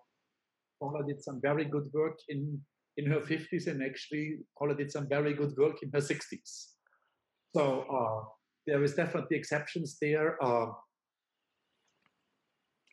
Paula 0.80 1.06
did 1.06 1.22
some 1.22 1.40
very 1.40 1.64
good 1.64 1.88
work 1.92 2.18
in 2.28 2.60
in 2.96 3.06
her 3.06 3.20
50s, 3.20 3.66
and 3.66 3.82
actually 3.82 4.38
Paula 4.56 4.74
did 4.76 4.90
some 4.90 5.08
very 5.08 5.34
good 5.34 5.56
work 5.56 5.82
in 5.82 5.90
her 5.92 5.98
60s. 6.00 6.66
So 7.54 7.84
uh, 7.90 8.24
there 8.66 8.82
is 8.82 8.94
definitely 8.94 9.36
exceptions 9.36 9.98
there. 10.00 10.42
Uh, 10.42 10.66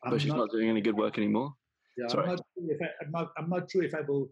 but 0.04 0.20
she's 0.20 0.30
not, 0.30 0.38
not, 0.38 0.50
doing 0.50 0.68
any 0.68 0.80
good 0.80 0.96
work 0.96 1.16
anymore. 1.18 1.54
Yeah, 1.96 2.06
I'm 2.18 2.26
not, 2.26 2.40
sure 2.58 2.70
if 2.70 2.82
I, 2.82 2.86
I'm 3.04 3.10
not. 3.10 3.32
I'm 3.36 3.50
not 3.50 3.70
sure 3.70 3.82
if 3.82 3.94
I 3.94 4.00
will 4.00 4.30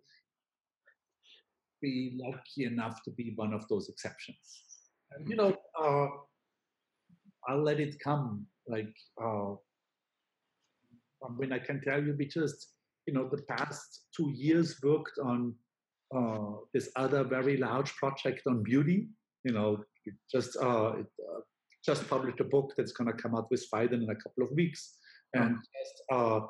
be 1.81 2.19
lucky 2.19 2.65
enough 2.65 3.03
to 3.05 3.11
be 3.11 3.33
one 3.37 3.53
of 3.53 3.67
those 3.69 3.89
exceptions. 3.89 4.65
And, 5.13 5.29
you 5.29 5.37
know, 5.37 5.57
uh, 5.81 6.09
I'll 7.49 7.63
let 7.63 7.81
it 7.81 7.99
come. 8.03 8.47
Like 8.69 8.95
uh, 9.23 9.53
I 11.25 11.29
mean, 11.39 11.53
I 11.53 11.59
can 11.59 11.81
tell 11.81 12.03
you, 12.03 12.15
we 12.19 12.27
just 12.27 12.73
you 13.07 13.15
know 13.15 13.29
the 13.29 13.43
past 13.43 14.07
two 14.17 14.31
years 14.35 14.77
worked 14.83 15.19
on 15.23 15.55
uh, 16.15 16.53
this 16.73 16.91
other 16.97 17.25
very 17.25 17.57
large 17.57 17.95
project 17.97 18.43
on 18.47 18.63
beauty. 18.63 19.09
You 19.45 19.53
know, 19.53 19.85
it 20.05 20.15
just 20.31 20.57
uh, 20.61 20.93
it, 20.99 21.07
just 21.85 22.09
published 22.09 22.41
a 22.41 22.45
book 22.45 22.73
that's 22.77 22.93
going 22.93 23.11
to 23.11 23.23
come 23.23 23.35
out 23.35 23.51
with 23.51 23.65
Phaidon 23.73 24.03
in 24.03 24.11
a 24.11 24.15
couple 24.15 24.45
of 24.45 24.51
weeks, 24.53 24.97
and 25.35 25.57
just 25.57 26.03
uh, 26.13 26.41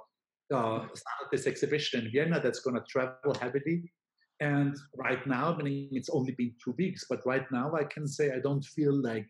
uh, 0.54 0.86
started 0.94 1.28
this 1.30 1.46
exhibition 1.46 2.04
in 2.04 2.12
Vienna 2.12 2.40
that's 2.42 2.60
going 2.60 2.76
to 2.76 2.82
travel 2.88 3.34
heavily. 3.40 3.92
And 4.40 4.74
right 4.96 5.24
now, 5.26 5.54
I 5.58 5.62
mean, 5.62 5.90
it's 5.92 6.08
only 6.08 6.32
been 6.32 6.54
two 6.64 6.74
weeks, 6.78 7.04
but 7.08 7.20
right 7.26 7.44
now 7.52 7.72
I 7.74 7.84
can 7.84 8.08
say 8.08 8.32
I 8.32 8.40
don't 8.40 8.64
feel 8.64 8.94
like 8.94 9.28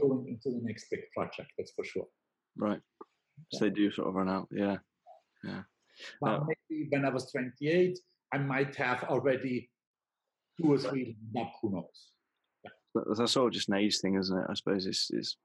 going 0.00 0.28
into 0.28 0.56
the 0.56 0.64
next 0.64 0.86
big 0.90 1.00
project. 1.14 1.50
That's 1.58 1.72
for 1.72 1.84
sure. 1.84 2.06
Right. 2.56 2.80
So 3.52 3.66
they 3.66 3.70
do 3.70 3.90
sort 3.90 4.08
of 4.08 4.14
run 4.14 4.28
out. 4.28 4.48
Yeah. 4.50 4.78
Yeah. 5.44 5.62
But 6.20 6.30
uh, 6.30 6.44
maybe 6.70 6.88
when 6.90 7.04
I 7.04 7.10
was 7.10 7.30
28, 7.30 7.98
I 8.32 8.38
might 8.38 8.74
have 8.76 9.04
already 9.04 9.70
two 10.60 10.72
or 10.72 10.78
three 10.78 11.16
up. 11.38 11.52
Who 11.62 11.70
knows? 11.70 12.12
That's 12.94 13.36
all 13.36 13.50
just 13.50 13.68
an 13.68 13.76
age 13.76 13.98
thing, 13.98 14.16
isn't 14.16 14.38
it? 14.38 14.46
I 14.48 14.54
suppose 14.54 14.86
it's, 14.86 15.10
it's 15.10 15.36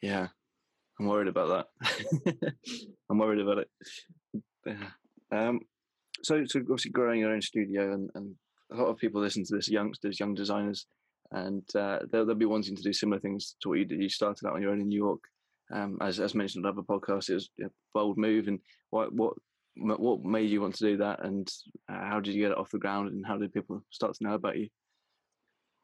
yeah. 0.00 0.28
I'm 0.98 1.06
worried 1.06 1.28
about 1.28 1.68
that. 1.80 2.54
I'm 3.10 3.18
worried 3.18 3.40
about 3.40 3.58
it. 3.58 3.68
Yeah. 4.66 4.90
Um, 5.30 5.60
so, 6.22 6.44
so 6.46 6.60
obviously 6.60 6.90
growing 6.90 7.20
your 7.20 7.32
own 7.32 7.42
studio, 7.42 7.92
and, 7.92 8.10
and 8.14 8.34
a 8.72 8.76
lot 8.76 8.88
of 8.88 8.98
people 8.98 9.20
listen 9.20 9.44
to 9.44 9.54
this, 9.54 9.68
youngsters, 9.68 10.18
young 10.18 10.34
designers, 10.34 10.86
and 11.30 11.62
uh, 11.76 12.00
they'll, 12.10 12.26
they'll 12.26 12.34
be 12.34 12.46
wanting 12.46 12.74
to 12.74 12.82
do 12.82 12.92
similar 12.92 13.20
things 13.20 13.54
to 13.60 13.68
what 13.68 13.78
you 13.78 13.84
did. 13.84 14.02
You 14.02 14.08
started 14.08 14.46
out 14.46 14.54
on 14.54 14.62
your 14.62 14.72
own 14.72 14.80
in 14.80 14.88
New 14.88 14.98
York. 14.98 15.20
Um, 15.72 15.98
as, 16.00 16.18
as 16.18 16.34
mentioned 16.34 16.64
on 16.64 16.72
other 16.72 16.82
podcasts, 16.82 17.28
it 17.28 17.34
was 17.34 17.50
a 17.62 17.66
bold 17.94 18.16
move. 18.16 18.48
And 18.48 18.58
what 18.90 19.12
what 19.12 19.34
what 19.76 20.24
made 20.24 20.50
you 20.50 20.60
want 20.60 20.74
to 20.76 20.84
do 20.84 20.96
that? 20.96 21.24
And 21.24 21.48
how 21.88 22.20
did 22.20 22.34
you 22.34 22.42
get 22.42 22.52
it 22.52 22.58
off 22.58 22.70
the 22.70 22.78
ground? 22.78 23.10
And 23.10 23.24
how 23.26 23.36
did 23.36 23.52
people 23.52 23.84
start 23.90 24.14
to 24.14 24.24
know 24.24 24.34
about 24.34 24.58
you? 24.58 24.68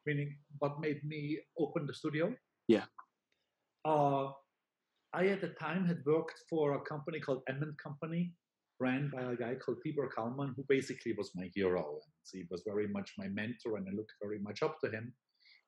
Meaning 0.07 0.37
what 0.59 0.81
made 0.81 1.03
me 1.05 1.39
open 1.59 1.87
the 1.87 1.95
studio. 1.95 2.35
Yeah. 2.69 2.85
Uh, 3.85 4.33
I 5.13 5.27
at 5.29 5.41
the 5.41 5.55
time 5.61 5.87
had 5.87 6.03
worked 6.05 6.41
for 6.51 6.75
a 6.75 6.81
company 6.81 7.21
called 7.21 7.43
M 7.49 7.63
and 7.63 7.77
Company, 7.79 8.33
ran 8.81 9.11
by 9.15 9.23
a 9.23 9.37
guy 9.37 9.55
called 9.55 9.79
Tibor 9.87 10.09
Kalman, 10.15 10.55
who 10.57 10.65
basically 10.69 11.15
was 11.17 11.31
my 11.35 11.51
hero. 11.55 12.01
And 12.01 12.41
he 12.41 12.47
was 12.51 12.63
very 12.67 12.89
much 12.89 13.13
my 13.17 13.29
mentor, 13.29 13.77
and 13.77 13.87
I 13.89 13.93
looked 13.93 14.15
very 14.21 14.41
much 14.41 14.63
up 14.63 14.79
to 14.83 14.91
him. 14.91 15.15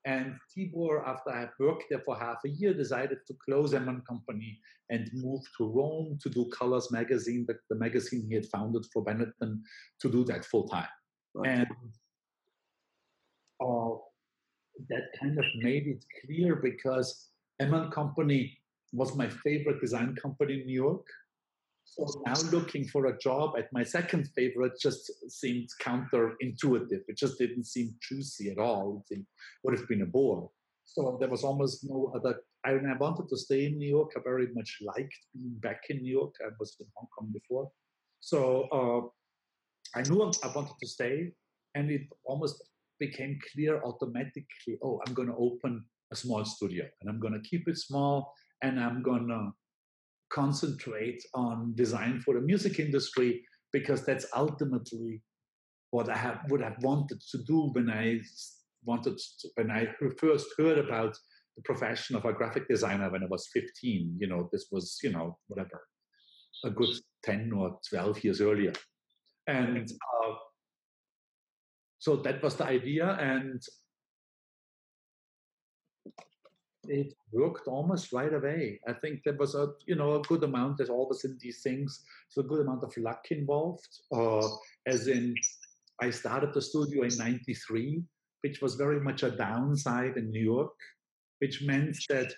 And 0.04 0.36
Tibor, 0.50 1.06
after 1.06 1.30
I 1.30 1.40
had 1.40 1.50
worked 1.58 1.84
there 1.90 2.02
for 2.04 2.16
half 2.16 2.38
a 2.44 2.48
year, 2.48 2.72
decided 2.72 3.18
to 3.26 3.34
close 3.44 3.74
M 3.74 3.88
and 3.88 4.06
Company 4.06 4.58
and 4.90 5.10
move 5.12 5.42
to 5.58 5.68
Rome 5.68 6.18
to 6.22 6.28
do 6.30 6.48
Colors 6.50 6.92
Magazine, 6.92 7.44
the, 7.48 7.56
the 7.70 7.76
magazine 7.76 8.26
he 8.28 8.34
had 8.34 8.46
founded 8.46 8.84
for 8.92 9.04
Benetton, 9.04 9.60
to 10.00 10.08
do 10.08 10.24
that 10.24 10.44
full 10.44 10.68
time. 10.68 10.88
Right. 11.34 11.58
And 11.58 11.66
uh, 13.60 13.94
that 14.88 15.04
kind 15.20 15.38
of 15.38 15.44
made 15.56 15.86
it 15.86 16.04
clear 16.20 16.56
because 16.56 17.28
M 17.60 17.74
and 17.74 17.92
Company 17.92 18.58
was 18.92 19.16
my 19.16 19.28
favorite 19.28 19.80
design 19.80 20.16
company 20.20 20.60
in 20.60 20.66
New 20.66 20.74
York. 20.74 21.06
So 21.84 22.04
now 22.26 22.34
looking 22.50 22.86
for 22.86 23.06
a 23.06 23.18
job 23.18 23.54
at 23.56 23.72
my 23.72 23.84
second 23.84 24.28
favorite 24.34 24.72
just 24.80 25.10
seemed 25.28 25.68
counterintuitive. 25.80 27.02
It 27.08 27.16
just 27.16 27.38
didn't 27.38 27.64
seem 27.64 27.94
juicy 28.02 28.50
at 28.50 28.58
all. 28.58 29.04
It 29.10 29.24
would 29.62 29.78
have 29.78 29.88
been 29.88 30.02
a 30.02 30.06
bore. 30.06 30.50
So 30.84 31.16
there 31.20 31.28
was 31.28 31.44
almost 31.44 31.84
no 31.84 32.12
other. 32.14 32.40
I, 32.64 32.72
I 32.72 32.96
wanted 32.98 33.28
to 33.28 33.36
stay 33.36 33.66
in 33.66 33.78
New 33.78 33.88
York. 33.88 34.12
I 34.16 34.20
very 34.24 34.48
much 34.54 34.78
liked 34.82 35.18
being 35.32 35.54
back 35.60 35.82
in 35.88 35.98
New 35.98 36.12
York. 36.12 36.34
I 36.44 36.50
was 36.58 36.76
in 36.80 36.86
Hong 36.96 37.08
Kong 37.16 37.30
before. 37.32 37.70
So 38.20 38.68
uh, 38.72 39.98
I 39.98 40.02
knew 40.02 40.20
I 40.22 40.48
wanted 40.48 40.74
to 40.80 40.88
stay, 40.88 41.32
and 41.74 41.90
it 41.90 42.02
almost 42.24 42.62
became 42.98 43.38
clear 43.52 43.82
automatically 43.82 44.78
oh, 44.82 45.00
I'm 45.06 45.14
going 45.14 45.28
to 45.28 45.36
open 45.36 45.84
a 46.12 46.16
small 46.16 46.44
studio 46.44 46.84
and 47.00 47.10
I'm 47.10 47.20
going 47.20 47.34
to 47.34 47.48
keep 47.48 47.68
it 47.68 47.78
small 47.78 48.32
and 48.62 48.80
I'm 48.80 49.02
going 49.02 49.28
to 49.28 49.50
concentrate 50.32 51.22
on 51.34 51.72
design 51.74 52.20
for 52.24 52.34
the 52.34 52.40
music 52.40 52.78
industry 52.78 53.42
because 53.72 54.04
that's 54.04 54.26
ultimately 54.34 55.22
what 55.90 56.08
I 56.08 56.16
have, 56.16 56.40
would 56.48 56.62
have 56.62 56.76
wanted 56.82 57.20
to 57.30 57.38
do 57.46 57.70
when 57.72 57.90
I 57.90 58.20
wanted 58.84 59.18
to, 59.18 59.48
when 59.54 59.70
I 59.70 59.88
first 60.18 60.46
heard 60.58 60.78
about 60.78 61.16
the 61.56 61.62
profession 61.62 62.16
of 62.16 62.24
a 62.24 62.32
graphic 62.32 62.68
designer 62.68 63.10
when 63.10 63.22
I 63.22 63.26
was 63.26 63.48
15. 63.52 64.16
You 64.20 64.28
know, 64.28 64.48
this 64.52 64.66
was 64.70 64.98
you 65.02 65.10
know 65.10 65.38
whatever 65.48 65.80
a 66.64 66.70
good 66.70 66.88
10 67.24 67.52
or 67.52 67.78
12 67.90 68.24
years 68.24 68.40
earlier, 68.40 68.72
and 69.46 69.90
uh, 69.90 70.32
so 71.98 72.16
that 72.16 72.42
was 72.42 72.56
the 72.56 72.64
idea 72.64 73.16
and 73.20 73.62
it 76.88 77.14
worked 77.32 77.66
almost 77.66 78.12
right 78.12 78.32
away. 78.32 78.80
I 78.86 78.92
think 78.92 79.22
there 79.24 79.36
was 79.36 79.54
a 79.54 79.68
you 79.86 79.96
know 79.96 80.16
a 80.16 80.22
good 80.22 80.42
amount. 80.44 80.78
There's 80.78 80.90
always 80.90 81.24
in 81.24 81.38
these 81.40 81.62
things, 81.62 82.04
so 82.28 82.40
a 82.40 82.44
good 82.44 82.60
amount 82.60 82.84
of 82.84 82.96
luck 82.96 83.26
involved. 83.30 83.88
Uh, 84.12 84.46
as 84.86 85.08
in, 85.08 85.34
I 86.00 86.10
started 86.10 86.54
the 86.54 86.62
studio 86.62 87.02
in 87.02 87.16
'93, 87.16 88.02
which 88.42 88.60
was 88.60 88.74
very 88.74 89.00
much 89.00 89.22
a 89.22 89.30
downside 89.30 90.16
in 90.16 90.30
New 90.30 90.44
York, 90.44 90.74
which 91.40 91.62
meant 91.62 91.96
that 92.08 92.32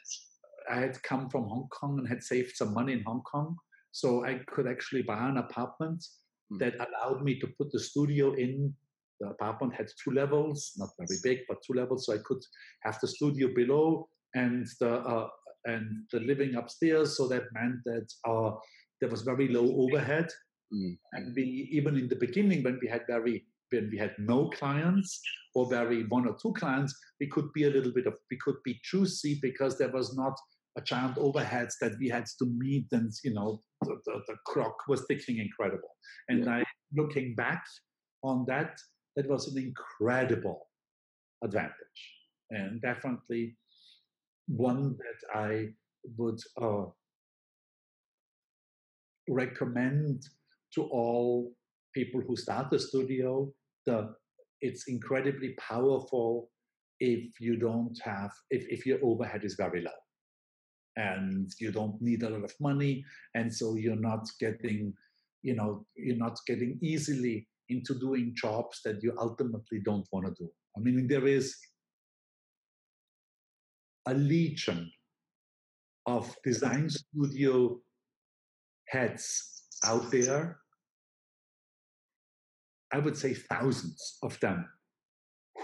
I 0.70 0.80
had 0.80 1.02
come 1.02 1.28
from 1.28 1.44
Hong 1.44 1.68
Kong 1.70 1.98
and 1.98 2.08
had 2.08 2.22
saved 2.22 2.56
some 2.56 2.74
money 2.74 2.92
in 2.92 3.02
Hong 3.04 3.22
Kong, 3.22 3.56
so 3.92 4.24
I 4.24 4.40
could 4.48 4.66
actually 4.66 5.02
buy 5.02 5.28
an 5.28 5.38
apartment 5.38 6.04
mm. 6.52 6.58
that 6.58 6.74
allowed 6.76 7.22
me 7.22 7.38
to 7.40 7.46
put 7.58 7.70
the 7.72 7.80
studio 7.80 8.34
in 8.34 8.74
the 9.20 9.28
apartment 9.28 9.74
had 9.74 9.88
two 10.02 10.12
levels, 10.12 10.72
not 10.76 10.90
very 10.98 11.18
big, 11.22 11.40
but 11.48 11.58
two 11.66 11.74
levels, 11.74 12.06
so 12.06 12.14
I 12.14 12.18
could 12.24 12.42
have 12.82 12.98
the 13.00 13.08
studio 13.08 13.48
below 13.54 14.08
and 14.34 14.66
the 14.80 14.94
uh, 14.94 15.28
and 15.64 16.04
the 16.12 16.20
living 16.20 16.54
upstairs. 16.54 17.16
So 17.16 17.28
that 17.28 17.44
meant 17.52 17.76
that 17.84 18.08
uh, 18.28 18.52
there 19.00 19.10
was 19.10 19.22
very 19.22 19.48
low 19.48 19.66
overhead, 19.82 20.28
mm. 20.72 20.96
and 21.12 21.34
we 21.34 21.68
even 21.72 21.96
in 21.96 22.08
the 22.08 22.16
beginning 22.16 22.62
when 22.62 22.78
we 22.80 22.88
had 22.88 23.02
very 23.08 23.46
when 23.70 23.90
we 23.90 23.98
had 23.98 24.14
no 24.18 24.48
clients 24.48 25.20
or 25.54 25.68
very 25.68 26.04
one 26.04 26.26
or 26.26 26.36
two 26.40 26.52
clients, 26.54 26.94
we 27.20 27.26
could 27.26 27.52
be 27.52 27.64
a 27.64 27.70
little 27.70 27.92
bit 27.92 28.06
of 28.06 28.14
we 28.30 28.38
could 28.44 28.56
be 28.64 28.80
juicy 28.84 29.38
because 29.42 29.78
there 29.78 29.92
was 29.92 30.16
not 30.16 30.38
a 30.76 30.80
giant 30.80 31.16
overheads 31.16 31.74
that 31.80 31.92
we 31.98 32.08
had 32.08 32.24
to 32.38 32.46
meet, 32.46 32.86
and 32.92 33.12
you 33.24 33.34
know 33.34 33.60
the, 33.82 33.96
the, 34.06 34.20
the 34.28 34.36
clock 34.46 34.76
was 34.88 35.06
ticking 35.06 35.38
incredible. 35.38 35.96
And 36.28 36.44
yeah. 36.44 36.58
I 36.58 36.64
looking 36.94 37.34
back 37.34 37.62
on 38.22 38.44
that, 38.48 38.78
that 39.18 39.28
was 39.28 39.48
an 39.48 39.58
incredible 39.58 40.68
advantage, 41.42 42.02
and 42.50 42.80
definitely 42.80 43.56
one 44.46 44.96
that 44.96 45.36
I 45.36 45.70
would 46.16 46.38
uh, 46.62 46.84
recommend 49.28 50.22
to 50.76 50.84
all 50.84 51.50
people 51.92 52.20
who 52.20 52.36
start 52.36 52.70
the 52.70 52.78
studio. 52.78 53.52
The 53.86 54.14
it's 54.60 54.84
incredibly 54.86 55.56
powerful 55.58 56.50
if 57.00 57.40
you 57.40 57.56
don't 57.56 57.98
have 58.04 58.30
if, 58.50 58.66
if 58.68 58.86
your 58.86 58.98
overhead 59.02 59.44
is 59.44 59.54
very 59.54 59.82
low 59.82 59.98
and 60.96 61.50
you 61.60 61.72
don't 61.72 62.00
need 62.00 62.22
a 62.22 62.28
lot 62.28 62.44
of 62.44 62.52
money 62.60 63.04
and 63.34 63.52
so 63.52 63.76
you're 63.76 64.04
not 64.10 64.26
getting 64.40 64.92
you 65.42 65.54
know 65.54 65.86
you're 65.94 66.16
not 66.16 66.36
getting 66.44 66.76
easily 66.82 67.46
into 67.68 67.94
doing 67.94 68.32
jobs 68.34 68.80
that 68.84 69.02
you 69.02 69.14
ultimately 69.18 69.80
don't 69.84 70.06
want 70.12 70.26
to 70.26 70.32
do 70.42 70.48
i 70.76 70.80
mean 70.80 71.06
there 71.06 71.26
is 71.26 71.56
a 74.06 74.14
legion 74.14 74.90
of 76.06 76.34
design 76.42 76.88
studio 76.88 77.78
heads 78.88 79.64
out 79.84 80.10
there. 80.10 80.58
I 82.92 82.98
would 82.98 83.16
say 83.16 83.34
thousands 83.34 84.18
of 84.22 84.40
them 84.40 84.66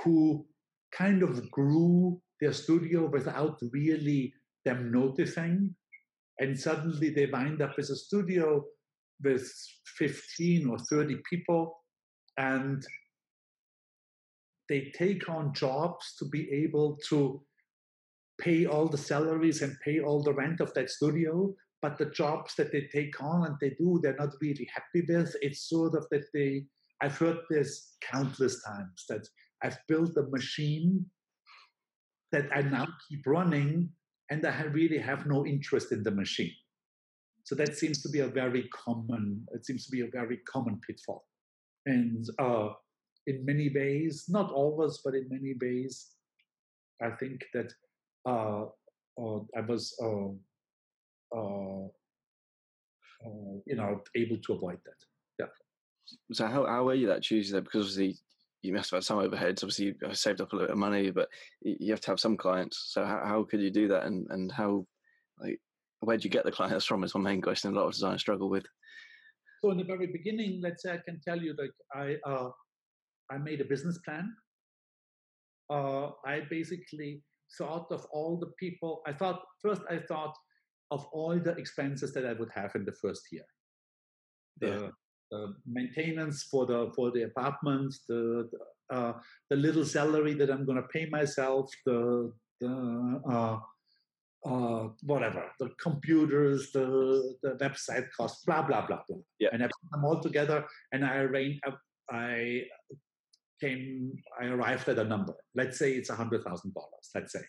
who 0.02 0.46
kind 0.92 1.22
of 1.22 1.50
grew 1.50 2.20
their 2.40 2.52
studio 2.52 3.08
without 3.10 3.58
really 3.72 4.34
them 4.66 4.92
noticing. 4.92 5.74
And 6.38 6.58
suddenly 6.58 7.10
they 7.10 7.26
wind 7.26 7.62
up 7.62 7.76
with 7.76 7.88
a 7.88 7.96
studio 7.96 8.62
with 9.22 9.50
15 9.96 10.68
or 10.68 10.78
30 10.78 11.16
people 11.30 11.74
and 12.36 12.84
they 14.68 14.92
take 14.96 15.28
on 15.28 15.52
jobs 15.52 16.14
to 16.18 16.24
be 16.24 16.50
able 16.50 16.98
to 17.08 17.42
pay 18.40 18.66
all 18.66 18.88
the 18.88 18.98
salaries 18.98 19.62
and 19.62 19.76
pay 19.84 20.00
all 20.00 20.22
the 20.22 20.32
rent 20.32 20.60
of 20.60 20.72
that 20.74 20.90
studio 20.90 21.54
but 21.84 21.98
the 21.98 22.06
jobs 22.06 22.54
that 22.54 22.72
they 22.72 22.88
take 22.90 23.22
on 23.22 23.44
and 23.44 23.56
they 23.60 23.68
do 23.78 24.00
they're 24.02 24.16
not 24.16 24.32
really 24.40 24.66
happy 24.74 25.04
with. 25.06 25.36
It's 25.42 25.68
sort 25.68 25.94
of 25.94 26.06
that 26.10 26.24
they 26.32 26.64
i've 27.02 27.18
heard 27.18 27.40
this 27.50 27.96
countless 28.00 28.62
times 28.62 29.04
that 29.08 29.28
i've 29.62 29.78
built 29.88 30.16
a 30.16 30.22
machine 30.30 31.04
that 32.32 32.46
i 32.54 32.62
now 32.62 32.86
keep 33.06 33.26
running 33.26 33.90
and 34.30 34.46
i 34.46 34.62
really 34.80 34.98
have 34.98 35.26
no 35.26 35.44
interest 35.44 35.92
in 35.92 36.02
the 36.02 36.10
machine. 36.10 36.54
So 37.42 37.54
that 37.56 37.76
seems 37.76 38.00
to 38.02 38.08
be 38.08 38.20
a 38.20 38.28
very 38.28 38.64
common 38.84 39.46
it 39.52 39.66
seems 39.66 39.84
to 39.84 39.90
be 39.90 40.00
a 40.00 40.10
very 40.20 40.38
common 40.52 40.80
pitfall 40.86 41.24
and 41.86 42.26
uh, 42.38 42.68
in 43.26 43.44
many 43.44 43.70
ways 43.74 44.24
not 44.28 44.50
always 44.50 45.00
but 45.04 45.14
in 45.14 45.26
many 45.30 45.54
ways 45.60 46.10
i 47.02 47.10
think 47.10 47.44
that 47.52 47.72
uh, 48.26 48.64
uh, 49.20 49.40
I 49.56 49.60
was, 49.60 49.94
uh, 50.02 50.32
you 53.66 53.76
know, 53.76 54.00
able 54.16 54.38
to 54.38 54.52
avoid 54.52 54.78
that. 54.84 55.04
Yeah. 55.38 55.46
So 56.32 56.46
how 56.46 56.66
how 56.66 56.84
were 56.84 56.94
you 56.94 57.06
that 57.08 57.22
Tuesday? 57.22 57.60
Because 57.60 57.82
obviously 57.82 58.16
you 58.62 58.72
must 58.72 58.90
have 58.90 58.98
had 58.98 59.04
some 59.04 59.18
overheads. 59.18 59.62
Obviously, 59.62 59.86
you 59.86 60.14
saved 60.14 60.40
up 60.40 60.52
a 60.52 60.56
little 60.56 60.68
bit 60.68 60.72
of 60.72 60.78
money, 60.78 61.10
but 61.10 61.28
you 61.62 61.90
have 61.90 62.00
to 62.00 62.10
have 62.10 62.20
some 62.20 62.36
clients. 62.36 62.90
So 62.92 63.04
how, 63.04 63.22
how 63.24 63.42
could 63.44 63.60
you 63.60 63.70
do 63.70 63.88
that, 63.88 64.04
and 64.04 64.26
and 64.30 64.50
how 64.50 64.86
like 65.38 65.60
where 66.00 66.16
do 66.16 66.24
you 66.24 66.30
get 66.30 66.44
the 66.44 66.52
clients 66.52 66.84
from? 66.84 67.04
Is 67.04 67.14
my 67.14 67.20
main 67.20 67.42
question. 67.42 67.72
A 67.72 67.76
lot 67.76 67.86
of 67.86 67.92
designers 67.92 68.20
struggle 68.20 68.48
with. 68.48 68.64
So 69.64 69.70
in 69.70 69.78
the 69.78 69.84
very 69.84 70.08
beginning, 70.08 70.60
let's 70.60 70.82
say 70.82 70.92
I 70.92 70.98
can 70.98 71.22
tell 71.26 71.40
you 71.40 71.54
that 71.54 71.70
I 71.94 72.16
uh, 72.30 72.50
I 73.30 73.38
made 73.38 73.62
a 73.62 73.64
business 73.64 73.96
plan. 74.04 74.30
Uh, 75.70 76.10
I 76.26 76.42
basically 76.50 77.22
thought 77.56 77.90
of 77.90 78.04
all 78.12 78.36
the 78.36 78.52
people. 78.58 79.00
I 79.06 79.14
thought 79.14 79.40
first 79.62 79.80
I 79.88 80.00
thought 80.00 80.34
of 80.90 81.06
all 81.12 81.38
the 81.38 81.52
expenses 81.52 82.12
that 82.12 82.26
I 82.26 82.34
would 82.34 82.50
have 82.54 82.74
in 82.74 82.84
the 82.84 82.92
first 82.92 83.22
year. 83.32 83.46
The, 84.60 84.68
yeah. 84.68 84.88
the 85.30 85.54
maintenance 85.66 86.42
for 86.42 86.66
the 86.66 86.92
for 86.94 87.10
the 87.10 87.22
apartment, 87.22 87.94
the 88.06 88.50
the, 88.52 88.94
uh, 88.94 89.12
the 89.48 89.56
little 89.56 89.86
salary 89.86 90.34
that 90.34 90.50
I'm 90.50 90.66
going 90.66 90.82
to 90.82 90.88
pay 90.92 91.06
myself, 91.06 91.70
the 91.86 92.30
the 92.60 92.68
uh, 94.46 94.54
uh, 94.54 94.88
whatever, 95.02 95.44
the 95.58 95.70
computers, 95.80 96.70
the 96.72 97.34
the 97.42 97.54
website 97.54 98.06
costs, 98.16 98.44
blah 98.44 98.62
blah 98.62 98.86
blah 98.86 99.00
blah. 99.08 99.18
Yeah. 99.38 99.48
And 99.52 99.62
I 99.62 99.66
put 99.66 99.90
them 99.90 100.04
all 100.04 100.20
together, 100.20 100.64
and 100.92 101.04
I 101.04 101.16
arranged. 101.16 101.60
I 102.10 102.64
came, 103.60 104.12
I 104.40 104.46
arrived 104.46 104.88
at 104.88 104.98
a 104.98 105.04
number. 105.04 105.34
Let's 105.54 105.78
say 105.78 105.92
it's 105.92 106.10
a 106.10 106.14
hundred 106.14 106.44
thousand 106.44 106.74
dollars. 106.74 107.10
Let's 107.14 107.32
say 107.32 107.40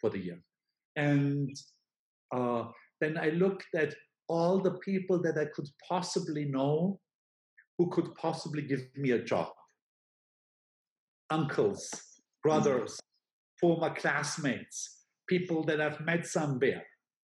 for 0.00 0.10
the 0.10 0.18
year, 0.18 0.42
and 0.96 1.50
uh, 2.34 2.64
then 3.00 3.16
I 3.18 3.30
looked 3.30 3.74
at 3.74 3.94
all 4.28 4.58
the 4.60 4.78
people 4.78 5.20
that 5.22 5.38
I 5.38 5.46
could 5.54 5.68
possibly 5.88 6.44
know 6.44 7.00
who 7.78 7.90
could 7.90 8.14
possibly 8.14 8.62
give 8.62 8.82
me 8.96 9.12
a 9.12 9.22
job. 9.22 9.48
Uncles, 11.30 11.90
brothers, 12.42 13.00
former 13.58 13.94
classmates, 13.94 15.01
people 15.28 15.64
that 15.64 15.80
I've 15.80 16.00
met 16.00 16.26
somewhere. 16.26 16.82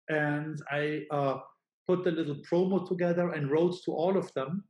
And 0.09 0.57
I 0.71 1.03
uh, 1.11 1.39
put 1.87 2.07
a 2.07 2.11
little 2.11 2.37
promo 2.49 2.87
together 2.87 3.31
and 3.31 3.51
wrote 3.51 3.75
to 3.85 3.91
all 3.91 4.17
of 4.17 4.33
them. 4.33 4.63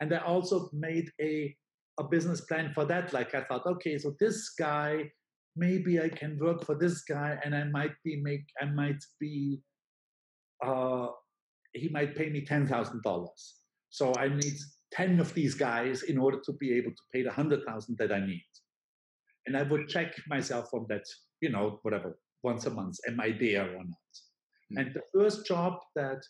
And 0.00 0.12
I 0.12 0.18
also 0.18 0.68
made 0.72 1.08
a 1.20 1.56
a 2.00 2.04
business 2.04 2.40
plan 2.42 2.72
for 2.74 2.84
that. 2.86 3.12
Like 3.12 3.34
I 3.34 3.42
thought, 3.42 3.66
okay, 3.66 3.98
so 3.98 4.14
this 4.18 4.50
guy, 4.58 5.10
maybe 5.56 6.00
I 6.00 6.08
can 6.08 6.38
work 6.40 6.64
for 6.64 6.74
this 6.74 7.02
guy, 7.02 7.38
and 7.44 7.54
I 7.54 7.64
might 7.64 7.92
be 8.04 8.20
make, 8.22 8.46
I 8.60 8.66
might 8.66 9.02
be 9.20 9.60
uh, 10.64 11.08
he 11.72 11.88
might 11.88 12.16
pay 12.16 12.30
me 12.30 12.44
ten 12.44 12.66
thousand 12.66 13.02
dollars. 13.02 13.56
So 13.90 14.12
I 14.16 14.28
need 14.28 14.56
ten 14.92 15.20
of 15.20 15.34
these 15.34 15.54
guys 15.54 16.02
in 16.02 16.18
order 16.18 16.40
to 16.44 16.52
be 16.54 16.72
able 16.72 16.90
to 16.92 17.02
pay 17.12 17.22
the 17.22 17.30
hundred 17.32 17.64
thousand 17.66 17.98
that 17.98 18.12
I 18.12 18.20
need. 18.24 18.44
And 19.46 19.56
I 19.56 19.62
would 19.62 19.88
check 19.88 20.14
myself 20.28 20.72
on 20.72 20.86
that, 20.88 21.04
you 21.40 21.50
know, 21.50 21.80
whatever, 21.82 22.16
once 22.42 22.66
a 22.66 22.70
month, 22.70 22.96
am 23.08 23.20
I 23.20 23.32
there 23.38 23.68
or 23.68 23.84
not? 23.84 24.12
Mm. 24.72 24.80
And 24.80 24.94
the 24.94 25.02
first 25.14 25.46
job 25.46 25.78
that 25.96 26.22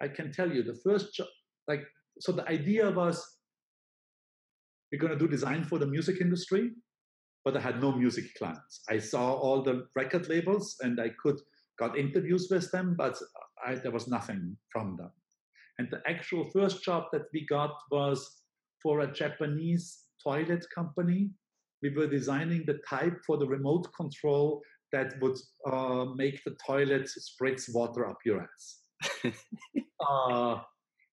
I 0.00 0.08
can 0.08 0.32
tell 0.32 0.50
you, 0.50 0.62
the 0.62 0.78
first 0.84 1.14
job, 1.14 1.28
like, 1.68 1.84
so 2.20 2.32
the 2.32 2.48
idea 2.48 2.90
was 2.90 3.24
we're 4.90 4.98
going 4.98 5.12
to 5.12 5.18
do 5.18 5.28
design 5.28 5.64
for 5.64 5.78
the 5.78 5.86
music 5.86 6.20
industry, 6.20 6.70
but 7.44 7.56
I 7.56 7.60
had 7.60 7.80
no 7.80 7.92
music 7.92 8.34
clients. 8.36 8.82
I 8.88 8.98
saw 8.98 9.32
all 9.34 9.62
the 9.62 9.86
record 9.94 10.28
labels 10.28 10.76
and 10.80 11.00
I 11.00 11.10
could 11.22 11.40
got 11.78 11.96
interviews 11.96 12.48
with 12.50 12.70
them, 12.72 12.94
but 12.96 13.16
I, 13.66 13.74
there 13.76 13.90
was 13.90 14.08
nothing 14.08 14.56
from 14.70 14.96
them. 14.96 15.10
And 15.78 15.88
the 15.90 16.02
actual 16.06 16.50
first 16.50 16.84
job 16.84 17.04
that 17.12 17.22
we 17.32 17.46
got 17.46 17.74
was 17.90 18.42
for 18.82 19.00
a 19.00 19.12
Japanese 19.12 20.00
toilet 20.22 20.66
company. 20.74 21.30
We 21.82 21.90
were 21.90 22.06
designing 22.06 22.64
the 22.66 22.80
type 22.86 23.18
for 23.26 23.38
the 23.38 23.46
remote 23.46 23.86
control 23.96 24.60
that 24.92 25.14
would 25.20 25.36
uh, 25.70 26.06
make 26.16 26.42
the 26.44 26.56
toilet 26.64 27.08
spritz 27.08 27.72
water 27.72 28.08
up 28.08 28.18
your 28.24 28.42
ass. 28.42 28.78
uh, 30.08 30.60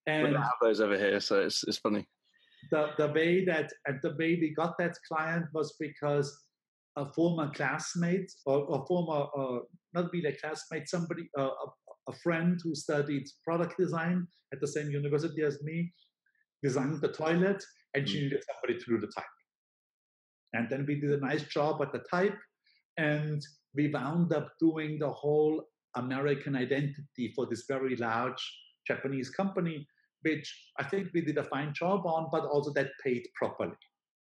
and 0.08 0.30
we 0.30 0.34
have 0.34 0.52
those 0.62 0.82
over 0.82 0.98
here, 0.98 1.20
so 1.20 1.42
it's, 1.42 1.64
it's 1.66 1.78
funny. 1.78 2.08
The, 2.72 2.90
the 2.98 3.08
way 3.08 3.46
that 3.46 3.72
and 3.86 4.00
the 4.02 4.16
way 4.18 4.38
we 4.42 4.54
got 4.56 4.78
that 4.80 4.98
client 5.08 5.46
was 5.54 5.76
because 5.80 6.36
a 6.98 7.06
former 7.06 7.52
classmate 7.54 8.32
or 8.46 8.66
a 8.82 8.86
former 8.86 9.28
uh, 9.38 9.60
not 9.94 10.12
really 10.12 10.30
a 10.30 10.36
classmate 10.38 10.90
somebody 10.90 11.30
uh, 11.38 11.44
a, 11.44 12.12
a 12.12 12.14
friend 12.24 12.60
who 12.64 12.74
studied 12.74 13.24
product 13.44 13.78
design 13.78 14.28
at 14.52 14.60
the 14.60 14.68
same 14.68 14.90
university 14.90 15.44
as 15.44 15.62
me 15.64 15.94
designed 16.64 17.00
the 17.00 17.08
toilet 17.08 17.64
and 17.94 18.10
she 18.10 18.18
mm. 18.18 18.24
needed 18.24 18.44
somebody 18.52 18.80
to 18.80 18.86
do 18.90 19.00
the 19.00 19.12
type 19.16 19.26
and 20.54 20.68
then 20.70 20.86
we 20.88 21.00
did 21.00 21.12
a 21.12 21.26
nice 21.26 21.44
job 21.44 21.82
at 21.82 21.92
the 21.92 22.04
type 22.10 22.38
and 22.98 23.42
we 23.78 23.90
wound 23.90 24.34
up 24.34 24.50
doing 24.60 24.98
the 25.00 25.10
whole 25.10 25.64
american 25.96 26.56
identity 26.56 27.32
for 27.36 27.46
this 27.46 27.66
very 27.70 27.96
large 27.96 28.44
japanese 28.88 29.30
company 29.30 29.86
which 30.24 30.48
i 30.80 30.84
think 30.84 31.08
we 31.14 31.22
did 31.22 31.38
a 31.38 31.44
fine 31.44 31.74
job 31.74 32.06
on 32.06 32.28
but 32.32 32.46
also 32.46 32.74
that 32.74 32.90
paid 33.04 33.24
properly 33.36 33.82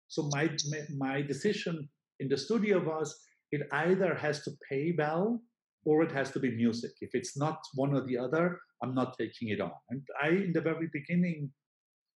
so 0.08 0.30
my 0.34 0.50
my 0.98 1.22
decision 1.22 1.88
in 2.20 2.28
the 2.28 2.38
studio 2.38 2.84
was 2.84 3.16
it 3.52 3.62
either 3.72 4.14
has 4.16 4.42
to 4.44 4.52
pay 4.70 4.94
well 4.98 5.42
or 5.88 6.04
it 6.04 6.12
has 6.12 6.32
to 6.32 6.40
be 6.40 6.52
music. 6.52 6.92
If 7.00 7.12
it's 7.14 7.38
not 7.38 7.60
one 7.76 7.96
or 7.96 8.02
the 8.02 8.18
other, 8.18 8.60
I'm 8.84 8.94
not 8.94 9.18
taking 9.18 9.50
it 9.50 9.62
on. 9.62 9.72
And 9.90 10.02
I, 10.22 10.30
in 10.30 10.52
the 10.54 10.62
very 10.62 10.90
beginning, 10.92 11.50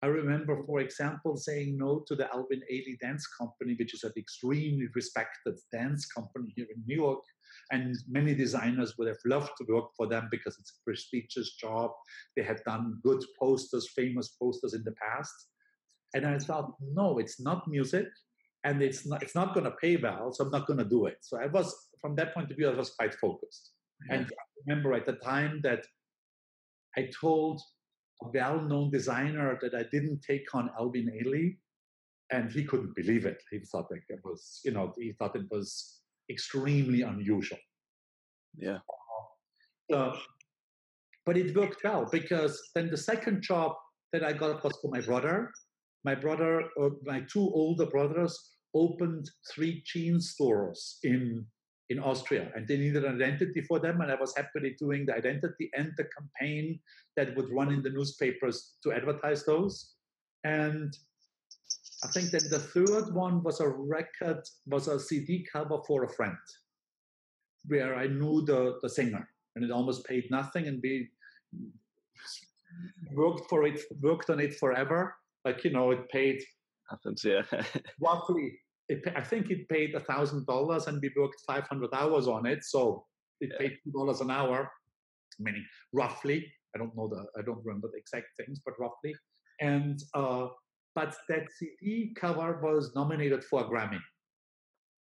I 0.01 0.07
remember, 0.07 0.63
for 0.65 0.79
example, 0.79 1.35
saying 1.35 1.77
no 1.77 2.03
to 2.07 2.15
the 2.15 2.31
Alvin 2.33 2.61
Ailey 2.71 2.97
Dance 2.99 3.27
Company, 3.27 3.75
which 3.77 3.93
is 3.93 4.03
an 4.03 4.13
extremely 4.17 4.87
respected 4.95 5.55
dance 5.73 6.05
company 6.05 6.53
here 6.55 6.67
in 6.73 6.83
New 6.87 6.95
York. 6.95 7.23
And 7.71 7.95
many 8.07 8.33
designers 8.33 8.97
would 8.97 9.09
have 9.09 9.17
loved 9.25 9.51
to 9.57 9.73
work 9.73 9.89
for 9.97 10.07
them 10.07 10.29
because 10.31 10.57
it's 10.57 10.71
a 10.71 10.83
prestigious 10.85 11.55
job. 11.55 11.91
They 12.37 12.43
had 12.43 12.63
done 12.65 12.99
good 13.03 13.23
posters, 13.37 13.89
famous 13.93 14.29
posters 14.41 14.73
in 14.73 14.83
the 14.85 14.93
past. 14.93 15.33
And 16.13 16.25
I 16.25 16.39
thought, 16.39 16.71
no, 16.81 17.19
it's 17.19 17.39
not 17.41 17.67
music 17.67 18.07
and 18.63 18.81
it's 18.81 19.05
not 19.05 19.23
it's 19.23 19.35
not 19.35 19.53
going 19.53 19.63
to 19.63 19.71
pay 19.81 19.95
well 19.95 20.31
so 20.31 20.43
i'm 20.43 20.51
not 20.51 20.67
going 20.67 20.79
to 20.79 20.85
do 20.85 21.05
it 21.05 21.17
so 21.21 21.37
i 21.39 21.45
was 21.47 21.73
from 22.01 22.15
that 22.15 22.33
point 22.33 22.51
of 22.51 22.57
view 22.57 22.69
i 22.69 22.73
was 22.73 22.91
quite 22.91 23.13
focused 23.13 23.71
yeah. 24.07 24.15
and 24.15 24.25
i 24.25 24.43
remember 24.67 24.93
at 24.93 25.05
the 25.05 25.13
time 25.13 25.59
that 25.63 25.85
i 26.97 27.09
told 27.19 27.61
well-known 28.21 28.91
designer 28.91 29.57
that 29.61 29.73
i 29.73 29.83
didn't 29.91 30.21
take 30.21 30.53
on 30.53 30.69
alvin 30.77 31.09
ailey 31.19 31.55
and 32.31 32.51
he 32.51 32.63
couldn't 32.63 32.95
believe 32.95 33.25
it. 33.25 33.41
He 33.49 33.59
thought 33.59 33.89
that 33.89 34.01
it 34.09 34.19
was 34.23 34.61
you 34.63 34.71
know 34.71 34.93
he 34.97 35.13
thought 35.13 35.35
it 35.35 35.49
was 35.49 36.01
extremely 36.29 37.01
unusual. 37.01 37.57
Yeah. 38.57 38.79
Uh, 39.93 40.15
but 41.25 41.37
it 41.37 41.55
worked 41.55 41.83
well 41.83 42.07
because 42.11 42.61
then 42.75 42.89
the 42.89 42.97
second 42.97 43.41
job 43.41 43.73
that 44.13 44.23
i 44.23 44.33
got 44.33 44.63
was 44.63 44.77
for 44.81 44.91
my 44.91 45.01
brother. 45.01 45.51
My 46.05 46.15
brother, 46.15 46.63
uh, 46.81 46.89
my 47.03 47.21
two 47.31 47.51
older 47.53 47.85
brothers, 47.85 48.37
opened 48.73 49.29
three 49.51 49.83
jean 49.85 50.21
stores 50.21 50.99
in 51.03 51.45
in 51.89 51.99
Austria, 51.99 52.51
and 52.55 52.67
they 52.67 52.77
needed 52.77 53.03
an 53.03 53.15
identity 53.15 53.61
for 53.61 53.79
them, 53.79 54.01
and 54.01 54.11
I 54.11 54.15
was 54.15 54.33
happily 54.35 54.75
doing 54.77 55.05
the 55.05 55.15
identity 55.15 55.69
and 55.75 55.91
the 55.97 56.05
campaign 56.05 56.79
that 57.15 57.35
would 57.35 57.51
run 57.51 57.73
in 57.73 57.81
the 57.81 57.89
newspapers 57.89 58.75
to 58.83 58.91
advertise 58.91 59.43
those. 59.45 59.93
And 60.43 60.95
I 62.03 62.07
think 62.07 62.31
that 62.31 62.49
the 62.49 62.59
third 62.59 63.13
one 63.13 63.43
was 63.43 63.59
a 63.59 63.67
record, 63.67 64.41
was 64.67 64.87
a 64.87 64.99
CD 64.99 65.45
cover 65.51 65.79
for 65.87 66.03
a 66.03 66.09
friend, 66.09 66.37
where 67.65 67.95
I 67.95 68.07
knew 68.07 68.45
the 68.45 68.79
the 68.81 68.89
singer, 68.89 69.27
and 69.55 69.65
it 69.65 69.71
almost 69.71 70.05
paid 70.05 70.25
nothing, 70.29 70.67
and 70.67 70.79
we 70.81 71.09
worked 73.13 73.49
for 73.49 73.65
it, 73.65 73.81
worked 74.01 74.29
on 74.29 74.39
it 74.39 74.53
forever 74.53 75.15
like 75.45 75.63
you 75.63 75.71
know, 75.71 75.91
it 75.91 76.09
paid 76.09 76.43
happens, 76.89 77.23
yeah. 77.23 77.43
roughly, 78.01 78.59
it, 78.89 79.03
I 79.15 79.21
think 79.21 79.51
it 79.51 79.69
paid 79.69 79.95
a 79.95 79.99
thousand 79.99 80.45
dollars, 80.47 80.87
and 80.87 80.99
we 81.01 81.11
worked 81.15 81.41
five 81.47 81.67
hundred 81.67 81.91
hours 81.93 82.27
on 82.27 82.45
it. 82.45 82.63
So 82.63 83.05
it 83.39 83.51
yeah. 83.53 83.57
paid 83.59 83.77
two 83.83 83.91
dollars 83.91 84.21
an 84.21 84.31
hour, 84.31 84.71
meaning 85.39 85.65
roughly. 85.93 86.51
I 86.75 86.79
don't 86.79 86.95
know 86.95 87.07
the, 87.07 87.25
I 87.39 87.43
don't 87.43 87.63
remember 87.63 87.89
the 87.91 87.97
exact 87.97 88.27
things, 88.37 88.59
but 88.65 88.73
roughly. 88.79 89.15
And 89.61 89.99
uh, 90.13 90.47
but 90.95 91.15
that 91.29 91.47
CD 91.57 92.13
cover 92.19 92.59
was 92.61 92.91
nominated 92.95 93.43
for 93.43 93.61
a 93.61 93.63
Grammy, 93.65 93.99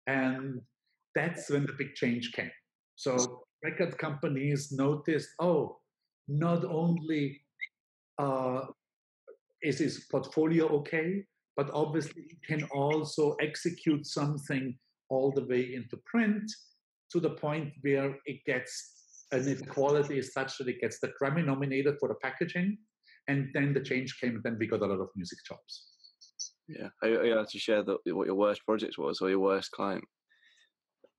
and 0.07 0.61
that's 1.15 1.49
when 1.49 1.65
the 1.65 1.73
big 1.73 1.95
change 1.95 2.33
came. 2.33 2.51
So 2.95 3.43
record 3.63 3.97
companies 3.97 4.71
noticed, 4.71 5.29
oh, 5.39 5.79
not 6.27 6.65
only 6.65 7.41
uh, 8.19 8.65
is 9.63 9.79
his 9.79 10.05
portfolio 10.11 10.67
okay? 10.79 11.23
But 11.57 11.69
obviously, 11.73 12.23
he 12.29 12.37
can 12.45 12.63
also 12.71 13.35
execute 13.41 14.05
something 14.05 14.77
all 15.09 15.31
the 15.31 15.45
way 15.45 15.73
into 15.75 15.97
print 16.05 16.49
to 17.11 17.19
the 17.19 17.31
point 17.31 17.73
where 17.81 18.15
it 18.25 18.43
gets, 18.45 19.25
and 19.31 19.43
the 19.43 19.65
quality 19.65 20.17
is 20.17 20.33
such 20.33 20.57
that 20.57 20.67
it 20.67 20.79
gets 20.79 20.99
the 20.99 21.11
Grammy 21.21 21.45
nominated 21.45 21.95
for 21.99 22.07
the 22.07 22.15
packaging. 22.15 22.77
And 23.27 23.49
then 23.53 23.73
the 23.73 23.81
change 23.81 24.19
came, 24.19 24.35
and 24.35 24.43
then 24.43 24.57
we 24.59 24.67
got 24.67 24.81
a 24.81 24.85
lot 24.85 24.99
of 24.99 25.09
music 25.15 25.39
jobs. 25.47 25.85
Yeah, 26.67 26.87
are 27.03 27.09
you 27.09 27.33
allowed 27.33 27.49
to 27.49 27.59
share 27.59 27.83
the, 27.83 27.97
what 28.07 28.27
your 28.27 28.35
worst 28.35 28.65
project 28.65 28.95
was 28.97 29.21
or 29.21 29.29
your 29.29 29.39
worst 29.39 29.71
client? 29.71 30.03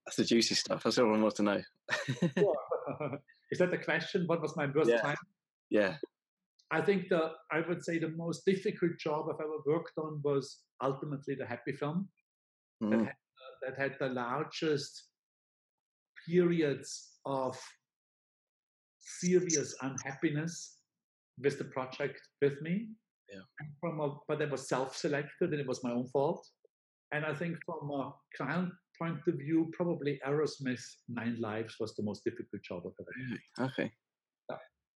That's 0.06 0.16
the 0.16 0.24
juicy 0.24 0.54
stuff. 0.54 0.82
That's 0.82 0.96
what 0.96 1.04
everyone 1.04 1.22
wants 1.22 1.36
to 1.36 1.42
know. 1.42 1.60
is 3.50 3.58
that 3.58 3.70
the 3.70 3.78
question? 3.78 4.24
What 4.26 4.42
was 4.42 4.56
my 4.56 4.66
worst 4.66 4.90
yeah. 4.90 5.00
client? 5.00 5.18
Yeah. 5.70 5.96
I 6.72 6.80
think 6.80 7.10
the 7.10 7.32
I 7.52 7.60
would 7.68 7.84
say 7.84 7.98
the 7.98 8.14
most 8.16 8.44
difficult 8.46 8.92
job 8.98 9.26
I've 9.28 9.44
ever 9.44 9.58
worked 9.66 9.92
on 9.98 10.20
was 10.24 10.60
ultimately 10.82 11.34
the 11.34 11.46
Happy 11.46 11.72
film 11.72 12.08
mm. 12.82 12.90
that, 12.90 12.98
had, 12.98 13.08
uh, 13.08 13.54
that 13.62 13.78
had 13.78 13.96
the 14.00 14.08
largest 14.08 15.04
periods 16.26 17.18
of 17.26 17.60
serious 18.98 19.74
unhappiness 19.82 20.78
with 21.38 21.58
the 21.58 21.64
project 21.64 22.20
with 22.40 22.60
me. 22.62 22.88
Yeah. 23.30 23.40
From 23.80 24.00
a, 24.00 24.16
but 24.28 24.40
it 24.40 24.50
was 24.50 24.68
self-selected 24.68 25.50
and 25.50 25.60
it 25.60 25.66
was 25.66 25.84
my 25.84 25.90
own 25.90 26.06
fault. 26.08 26.46
And 27.12 27.24
I 27.24 27.34
think 27.34 27.56
from 27.66 27.90
a 27.90 28.12
client 28.36 28.70
point 28.98 29.20
of 29.26 29.34
view, 29.34 29.70
probably 29.74 30.20
Aerosmith 30.26 30.84
Nine 31.08 31.36
Lives 31.40 31.76
was 31.78 31.94
the 31.94 32.02
most 32.02 32.24
difficult 32.24 32.62
job 32.62 32.82
I've 32.86 32.92
ever 33.00 33.14
had. 33.28 33.70
Okay. 33.70 33.92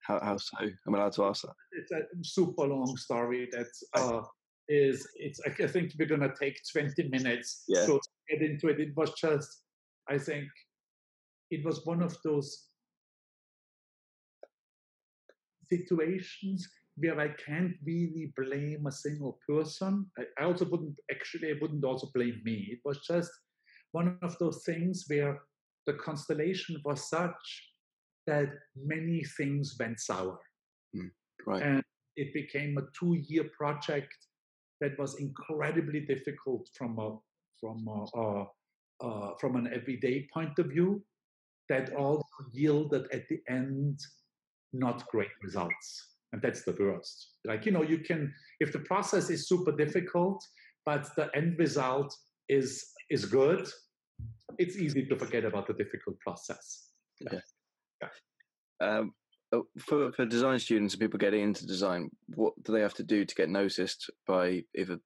How, 0.06 0.20
how 0.22 0.36
so? 0.36 0.56
I'm 0.60 0.94
allowed 0.94 1.12
to 1.12 1.24
ask 1.24 1.42
that. 1.42 1.54
It's 1.72 1.90
a 1.90 2.02
super 2.22 2.64
long 2.64 2.96
story 2.96 3.48
that 3.52 3.66
uh, 3.94 4.22
is. 4.68 5.06
It's. 5.16 5.40
I 5.44 5.66
think 5.66 5.92
we're 5.98 6.06
gonna 6.06 6.32
take 6.40 6.60
20 6.72 7.08
minutes 7.08 7.64
yeah. 7.66 7.86
to 7.86 8.00
get 8.30 8.42
into 8.42 8.68
it. 8.68 8.80
It 8.80 8.96
was 8.96 9.12
just. 9.14 9.62
I 10.08 10.18
think 10.18 10.46
it 11.50 11.64
was 11.64 11.84
one 11.84 12.02
of 12.02 12.16
those 12.24 12.68
situations 15.68 16.68
where 16.98 17.18
I 17.20 17.28
can't 17.44 17.72
really 17.84 18.32
blame 18.36 18.86
a 18.86 18.92
single 18.92 19.40
person. 19.48 20.06
I, 20.16 20.22
I 20.40 20.44
also 20.44 20.66
wouldn't 20.66 20.98
actually. 21.10 21.48
I 21.48 21.54
wouldn't 21.60 21.84
also 21.84 22.08
blame 22.14 22.40
me. 22.44 22.68
It 22.70 22.78
was 22.84 23.00
just 23.00 23.30
one 23.90 24.18
of 24.22 24.38
those 24.38 24.62
things 24.64 25.04
where 25.08 25.40
the 25.86 25.94
constellation 25.94 26.80
was 26.84 27.08
such 27.08 27.72
that 28.26 28.50
many 28.76 29.24
things 29.36 29.76
went 29.78 30.00
sour. 30.00 30.38
Mm, 30.94 31.10
right. 31.46 31.62
And 31.62 31.82
it 32.16 32.32
became 32.34 32.78
a 32.78 32.86
two 32.98 33.14
year 33.28 33.44
project 33.56 34.14
that 34.80 34.98
was 34.98 35.20
incredibly 35.20 36.00
difficult 36.00 36.68
from 36.76 36.98
a 36.98 37.16
from 37.60 37.86
a, 37.88 38.04
uh, 38.18 38.44
uh, 39.00 39.30
from 39.40 39.56
an 39.56 39.70
everyday 39.72 40.28
point 40.32 40.58
of 40.58 40.66
view 40.66 41.02
that 41.68 41.92
also 41.94 42.24
yielded 42.52 43.06
at 43.12 43.26
the 43.28 43.40
end 43.48 43.98
not 44.72 45.06
great 45.08 45.30
results. 45.42 46.16
And 46.32 46.42
that's 46.42 46.62
the 46.62 46.76
worst. 46.78 47.34
Like, 47.44 47.64
you 47.66 47.72
know, 47.72 47.82
you 47.82 47.98
can, 47.98 48.32
if 48.60 48.72
the 48.72 48.80
process 48.80 49.30
is 49.30 49.48
super 49.48 49.72
difficult, 49.72 50.44
but 50.84 51.08
the 51.16 51.30
end 51.34 51.58
result 51.58 52.14
is 52.48 52.92
is 53.10 53.24
good, 53.24 53.68
it's 54.58 54.76
easy 54.76 55.06
to 55.06 55.16
forget 55.16 55.44
about 55.44 55.66
the 55.66 55.74
difficult 55.74 56.18
process. 56.20 56.90
Yeah. 57.20 57.34
yeah. 57.34 57.40
Um, 58.80 59.12
oh, 59.52 59.66
for 59.78 60.12
for 60.12 60.26
design 60.26 60.58
students 60.58 60.94
and 60.94 61.00
people 61.00 61.18
getting 61.18 61.42
into 61.42 61.66
design, 61.66 62.10
what 62.34 62.54
do 62.62 62.72
they 62.72 62.80
have 62.80 62.94
to 62.94 63.04
do 63.04 63.24
to 63.24 63.34
get 63.34 63.48
noticed 63.48 64.10
by 64.26 64.62
either 64.76 64.98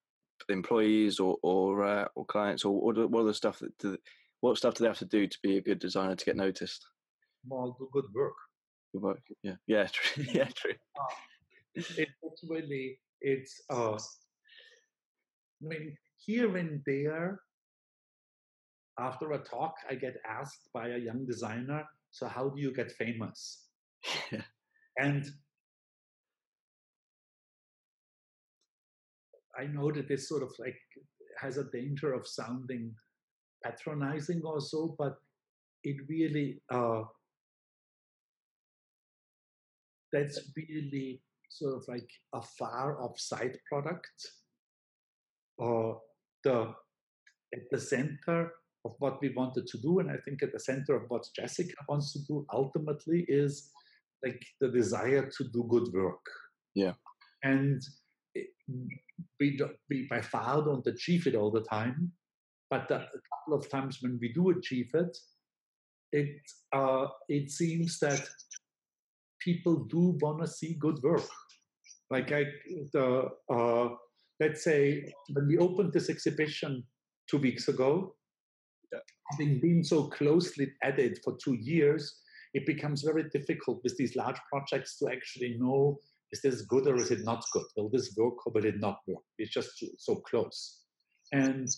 employees 0.49 1.21
or 1.21 1.37
or 1.43 1.85
uh, 1.85 2.09
or 2.15 2.25
clients, 2.25 2.65
or 2.65 2.81
what 2.81 2.99
are, 2.99 3.07
what 3.07 3.23
are 3.23 3.27
the 3.27 3.35
stuff 3.35 3.59
that 3.61 3.77
do, 3.79 3.97
what 4.41 4.57
stuff 4.57 4.75
do 4.75 4.85
they 4.85 4.89
have 4.89 4.99
to 4.99 5.05
do 5.05 5.27
to 5.27 5.39
be 5.43 5.57
a 5.57 5.63
good 5.63 5.79
designer 5.79 6.17
to 6.17 6.25
get 6.25 6.37
noticed? 6.37 6.87
Well, 7.47 7.77
do 7.79 7.89
good 7.93 8.07
work. 8.15 8.35
Good 8.93 9.03
work. 9.03 9.23
Yeah. 9.43 9.57
Yeah. 9.67 9.87
True. 9.87 10.25
yeah. 10.33 10.49
True. 10.55 10.75
Uh, 10.99 11.15
it, 11.75 12.09
it's 12.23 12.45
really 12.49 12.99
it's. 13.21 13.61
Uh, 13.71 13.95
I 15.63 15.67
mean, 15.67 15.97
here 16.17 16.57
and 16.57 16.81
there, 16.87 17.41
after 18.99 19.33
a 19.33 19.39
talk, 19.39 19.75
I 19.89 19.95
get 19.95 20.17
asked 20.27 20.71
by 20.73 20.89
a 20.89 20.99
young 20.99 21.27
designer, 21.27 21.85
"So 22.11 22.27
how 22.27 22.49
do 22.51 22.61
you 22.61 22.73
get 22.73 22.93
famous?" 22.93 23.69
Yeah. 24.33 24.43
And 24.99 25.25
I 29.59 29.67
know 29.67 29.91
that 29.93 30.09
this 30.09 30.29
sort 30.29 30.43
of 30.43 30.53
like 30.59 30.77
has 31.39 31.57
a 31.57 31.65
danger 31.65 32.13
of 32.13 32.27
sounding 32.27 32.95
patronizing 33.65 34.43
or 34.45 34.61
so, 34.61 34.95
but 34.99 35.17
it 35.85 35.97
really 36.09 36.63
uh, 36.71 37.03
that's 40.13 40.41
really 40.57 41.23
sort 41.49 41.77
of 41.77 41.85
like 41.89 42.09
a 42.35 42.43
far 42.43 43.03
off 43.03 43.19
side 43.19 43.59
product. 43.69 44.33
Or 45.59 45.97
uh, 45.97 45.99
the 46.45 46.75
at 47.55 47.63
the 47.71 47.79
center 47.79 48.53
of 48.85 48.95
what 48.99 49.21
we 49.21 49.31
wanted 49.35 49.67
to 49.67 49.79
do, 49.79 49.99
and 49.99 50.11
I 50.11 50.17
think 50.25 50.43
at 50.43 50.53
the 50.53 50.61
center 50.61 50.97
of 50.97 51.05
what 51.09 51.27
Jessica 51.37 51.75
wants 51.89 52.13
to 52.13 52.21
do 52.27 52.47
ultimately 52.53 53.25
is 53.29 53.71
like 54.25 54.43
the 54.61 54.69
desire 54.69 55.31
to 55.37 55.45
do 55.53 55.67
good 55.69 55.89
work. 55.93 56.25
Yeah. 56.75 56.93
And 57.43 57.83
we, 59.39 59.57
don't, 59.57 59.77
we 59.89 60.07
by 60.09 60.21
far 60.21 60.63
don't 60.63 60.87
achieve 60.87 61.27
it 61.27 61.35
all 61.35 61.51
the 61.51 61.63
time, 61.63 62.13
but 62.71 62.91
a 62.91 63.07
couple 63.31 63.55
of 63.55 63.69
times 63.69 63.99
when 64.01 64.19
we 64.21 64.33
do 64.33 64.51
achieve 64.51 64.91
it, 64.95 65.17
it 66.13 66.41
uh, 66.73 67.07
it 67.29 67.51
seems 67.51 67.99
that 68.01 68.21
people 69.41 69.85
do 69.85 70.19
want 70.21 70.41
to 70.41 70.47
see 70.47 70.75
good 70.75 70.99
work. 71.03 71.29
Like 72.11 72.33
I, 72.33 72.45
the 72.93 73.29
uh, 73.53 73.89
let's 74.41 74.65
say 74.65 75.05
when 75.33 75.47
we 75.47 75.59
opened 75.59 75.93
this 75.93 76.11
exhibition 76.11 76.85
two 77.31 77.39
weeks 77.39 77.69
ago. 77.69 78.15
Having 79.31 79.61
been 79.61 79.85
so 79.85 80.05
closely 80.05 80.73
added 80.83 81.19
for 81.25 81.37
two 81.43 81.55
years, 81.55 82.21
it 82.55 82.67
becomes 82.67 83.03
very 83.03 83.25
difficult 83.31 83.81
with 83.85 83.97
these 83.97 84.17
large 84.17 84.39
projects 84.51 84.99
to 84.99 85.09
actually 85.11 85.57
know 85.59 85.99
is 86.33 86.43
this 86.43 86.63
good 86.63 86.87
or 86.87 86.97
is 86.97 87.11
it 87.11 87.25
not 87.25 87.45
good? 87.53 87.65
Will 87.77 87.89
this 87.89 88.15
work 88.17 88.47
or 88.47 88.53
will 88.53 88.65
it 88.65 88.79
not 88.79 89.01
work? 89.09 89.23
It's 89.39 89.51
just 89.51 89.85
so 89.99 90.17
close. 90.17 90.83
And 91.33 91.69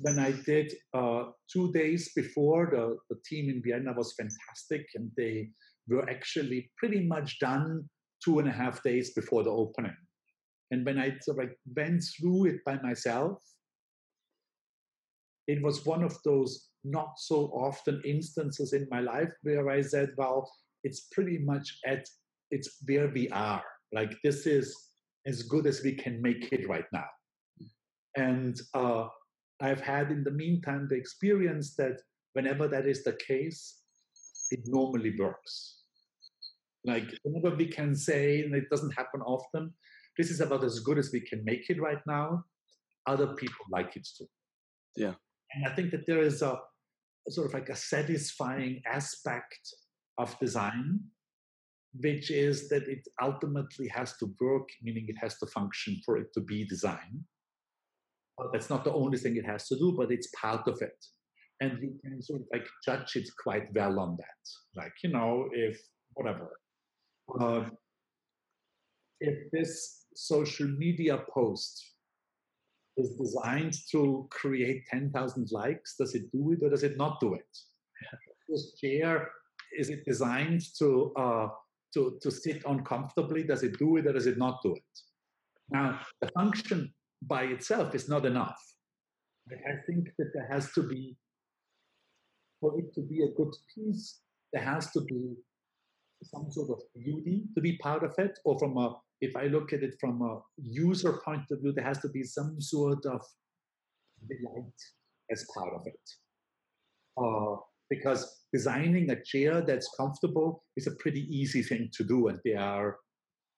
when 0.00 0.18
I 0.18 0.32
did 0.32 0.74
uh, 0.92 1.24
two 1.50 1.72
days 1.72 2.12
before, 2.14 2.68
the, 2.70 2.98
the 3.08 3.20
team 3.24 3.48
in 3.48 3.62
Vienna 3.62 3.94
was 3.96 4.14
fantastic 4.14 4.86
and 4.94 5.10
they 5.16 5.50
were 5.88 6.08
actually 6.10 6.70
pretty 6.76 7.06
much 7.06 7.38
done 7.38 7.88
two 8.24 8.38
and 8.38 8.48
a 8.48 8.52
half 8.52 8.82
days 8.82 9.14
before 9.14 9.44
the 9.44 9.50
opening. 9.50 9.96
And 10.70 10.84
when 10.84 10.98
I 10.98 11.16
sort 11.20 11.42
of 11.42 11.50
went 11.74 12.02
through 12.02 12.46
it 12.46 12.64
by 12.64 12.78
myself, 12.82 13.42
it 15.46 15.62
was 15.62 15.84
one 15.84 16.02
of 16.02 16.16
those 16.24 16.68
not 16.84 17.18
so 17.18 17.46
often 17.54 18.02
instances 18.04 18.72
in 18.72 18.86
my 18.90 19.00
life 19.00 19.32
where 19.42 19.70
I 19.70 19.82
said, 19.82 20.10
well, 20.16 20.50
it's 20.84 21.08
pretty 21.12 21.38
much 21.38 21.78
at 21.86 22.06
it's 22.50 22.76
where 22.86 23.08
we 23.08 23.28
are. 23.30 23.62
Like 23.92 24.14
this 24.22 24.46
is 24.46 24.76
as 25.26 25.42
good 25.42 25.66
as 25.66 25.82
we 25.82 25.94
can 25.94 26.20
make 26.20 26.52
it 26.52 26.68
right 26.68 26.84
now. 26.92 27.06
And 28.16 28.60
uh, 28.74 29.06
I've 29.60 29.80
had 29.80 30.10
in 30.10 30.24
the 30.24 30.30
meantime 30.30 30.86
the 30.88 30.96
experience 30.96 31.74
that 31.76 32.00
whenever 32.34 32.68
that 32.68 32.86
is 32.86 33.04
the 33.04 33.16
case, 33.26 33.78
it 34.50 34.60
normally 34.66 35.14
works. 35.18 35.78
Like 36.84 37.08
whenever 37.22 37.56
we 37.56 37.66
can 37.66 37.94
say, 37.94 38.42
and 38.42 38.54
it 38.54 38.68
doesn't 38.70 38.92
happen 38.92 39.22
often, 39.22 39.72
this 40.18 40.30
is 40.30 40.40
about 40.40 40.64
as 40.64 40.80
good 40.80 40.98
as 40.98 41.10
we 41.12 41.20
can 41.20 41.44
make 41.44 41.70
it 41.70 41.80
right 41.80 42.04
now. 42.06 42.44
Other 43.06 43.28
people 43.28 43.64
like 43.70 43.96
it 43.96 44.06
too. 44.18 44.26
Yeah. 44.96 45.14
And 45.54 45.66
I 45.66 45.74
think 45.74 45.90
that 45.92 46.06
there 46.06 46.22
is 46.22 46.42
a 46.42 46.58
sort 47.28 47.46
of 47.48 47.54
like 47.54 47.68
a 47.68 47.76
satisfying 47.76 48.82
aspect 48.86 49.74
of 50.18 50.38
design 50.38 51.00
which 52.00 52.30
is 52.30 52.68
that 52.68 52.88
it 52.88 53.06
ultimately 53.20 53.88
has 53.88 54.16
to 54.16 54.32
work, 54.40 54.68
meaning 54.82 55.04
it 55.08 55.16
has 55.20 55.38
to 55.38 55.46
function 55.46 56.00
for 56.04 56.16
it 56.16 56.32
to 56.34 56.40
be 56.40 56.64
design. 56.64 57.24
That's 58.52 58.70
not 58.70 58.84
the 58.84 58.92
only 58.92 59.18
thing 59.18 59.36
it 59.36 59.44
has 59.44 59.68
to 59.68 59.76
do, 59.76 59.94
but 59.96 60.10
it's 60.10 60.28
part 60.40 60.66
of 60.66 60.80
it. 60.80 61.04
And 61.60 61.80
you 61.80 61.98
can 62.02 62.22
sort 62.22 62.40
of 62.40 62.46
like 62.52 62.66
judge 62.84 63.14
it 63.16 63.28
quite 63.42 63.72
well 63.74 64.00
on 64.00 64.16
that. 64.18 64.82
Like, 64.82 64.94
you 65.04 65.10
know, 65.10 65.48
if 65.52 65.78
whatever. 66.14 66.50
Uh, 67.38 67.68
if 69.20 69.50
this 69.52 70.06
social 70.14 70.66
media 70.66 71.22
post 71.32 71.91
is 72.96 73.14
designed 73.14 73.74
to 73.90 74.26
create 74.30 74.82
10,000 74.90 75.48
likes, 75.50 75.96
does 75.96 76.14
it 76.14 76.30
do 76.32 76.52
it 76.52 76.64
or 76.64 76.70
does 76.70 76.82
it 76.82 76.96
not 76.96 77.20
do 77.20 77.34
it? 77.34 77.58
This 78.48 78.74
chair, 78.74 79.30
is 79.78 79.88
it 79.88 80.04
designed 80.04 80.62
to 80.78 81.12
uh, 81.16 81.48
to, 81.94 82.18
to 82.22 82.30
sit 82.30 82.62
uncomfortably? 82.66 83.44
Does 83.44 83.62
it 83.62 83.78
do 83.78 83.96
it 83.96 84.06
or 84.06 84.12
does 84.12 84.26
it 84.26 84.38
not 84.38 84.62
do 84.62 84.74
it? 84.74 84.82
Now, 85.70 86.00
the 86.20 86.28
function 86.28 86.92
by 87.22 87.44
itself 87.44 87.94
is 87.94 88.08
not 88.08 88.26
enough. 88.26 88.60
I 89.50 89.76
think 89.86 90.08
that 90.18 90.30
there 90.34 90.48
has 90.50 90.72
to 90.72 90.82
be, 90.82 91.16
for 92.60 92.78
it 92.78 92.94
to 92.94 93.00
be 93.00 93.22
a 93.22 93.32
good 93.36 93.54
piece, 93.74 94.20
there 94.52 94.62
has 94.62 94.90
to 94.92 95.00
be 95.02 95.34
some 96.22 96.50
sort 96.50 96.70
of 96.70 96.80
beauty 96.94 97.44
to 97.54 97.60
be 97.60 97.76
part 97.78 98.04
of 98.04 98.14
it, 98.18 98.38
or 98.44 98.58
from 98.58 98.76
a, 98.76 98.96
if 99.22 99.36
I 99.36 99.44
look 99.46 99.72
at 99.72 99.84
it 99.84 99.94
from 100.00 100.20
a 100.20 100.40
user 100.58 101.20
point 101.24 101.44
of 101.52 101.60
view, 101.60 101.72
there 101.72 101.84
has 101.84 102.00
to 102.00 102.08
be 102.08 102.24
some 102.24 102.60
sort 102.60 103.06
of 103.06 103.20
delight 104.28 104.78
as 105.30 105.46
part 105.54 105.72
of 105.74 105.82
it. 105.86 106.06
Uh, 107.16 107.56
because 107.88 108.46
designing 108.52 109.10
a 109.10 109.22
chair 109.22 109.60
that's 109.60 109.88
comfortable 109.96 110.64
is 110.76 110.88
a 110.88 110.96
pretty 110.96 111.24
easy 111.34 111.62
thing 111.62 111.88
to 111.92 112.02
do, 112.02 112.28
and 112.28 112.40
there 112.44 112.58
are, 112.58 112.96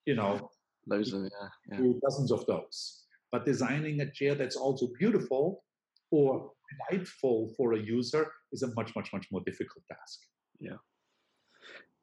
you 0.04 0.14
know, 0.14 0.50
those 0.86 1.14
are, 1.14 1.22
yeah, 1.22 1.78
yeah. 1.78 1.92
dozens 2.02 2.30
of 2.30 2.44
those. 2.46 3.04
But 3.32 3.46
designing 3.46 4.00
a 4.00 4.10
chair 4.10 4.34
that's 4.34 4.56
also 4.56 4.88
beautiful 4.98 5.64
or 6.10 6.50
delightful 6.90 7.54
for 7.56 7.72
a 7.72 7.78
user 7.78 8.30
is 8.52 8.62
a 8.62 8.72
much, 8.74 8.94
much, 8.94 9.08
much 9.14 9.26
more 9.32 9.42
difficult 9.46 9.84
task. 9.90 10.18
Yeah. 10.60 10.76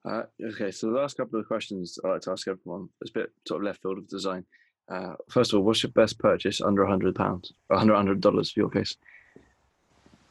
Uh, 0.04 0.24
okay, 0.44 0.72
so 0.72 0.88
the 0.88 0.94
last 0.98 1.16
couple 1.18 1.40
of 1.40 1.48
questions 1.48 2.00
I 2.04 2.10
like 2.10 2.22
to 2.22 2.32
ask 2.32 2.48
everyone 2.48 2.90
is 3.02 3.12
a 3.12 3.14
bit 3.14 3.32
sort 3.48 3.62
of 3.62 3.66
left 3.66 3.82
field 3.84 4.00
of 4.00 4.08
design. 4.08 4.46
Uh, 4.90 5.14
first 5.30 5.54
of 5.54 5.60
all, 5.60 5.66
what's 5.66 5.84
your 5.84 5.92
best 5.92 6.18
purchase 6.18 6.60
under 6.60 6.86
hundred 6.86 7.14
pounds, 7.16 7.54
hundred 7.72 7.96
hundred 7.96 8.20
dollars 8.20 8.52
for 8.52 8.62
your 8.62 8.70
case? 8.70 8.96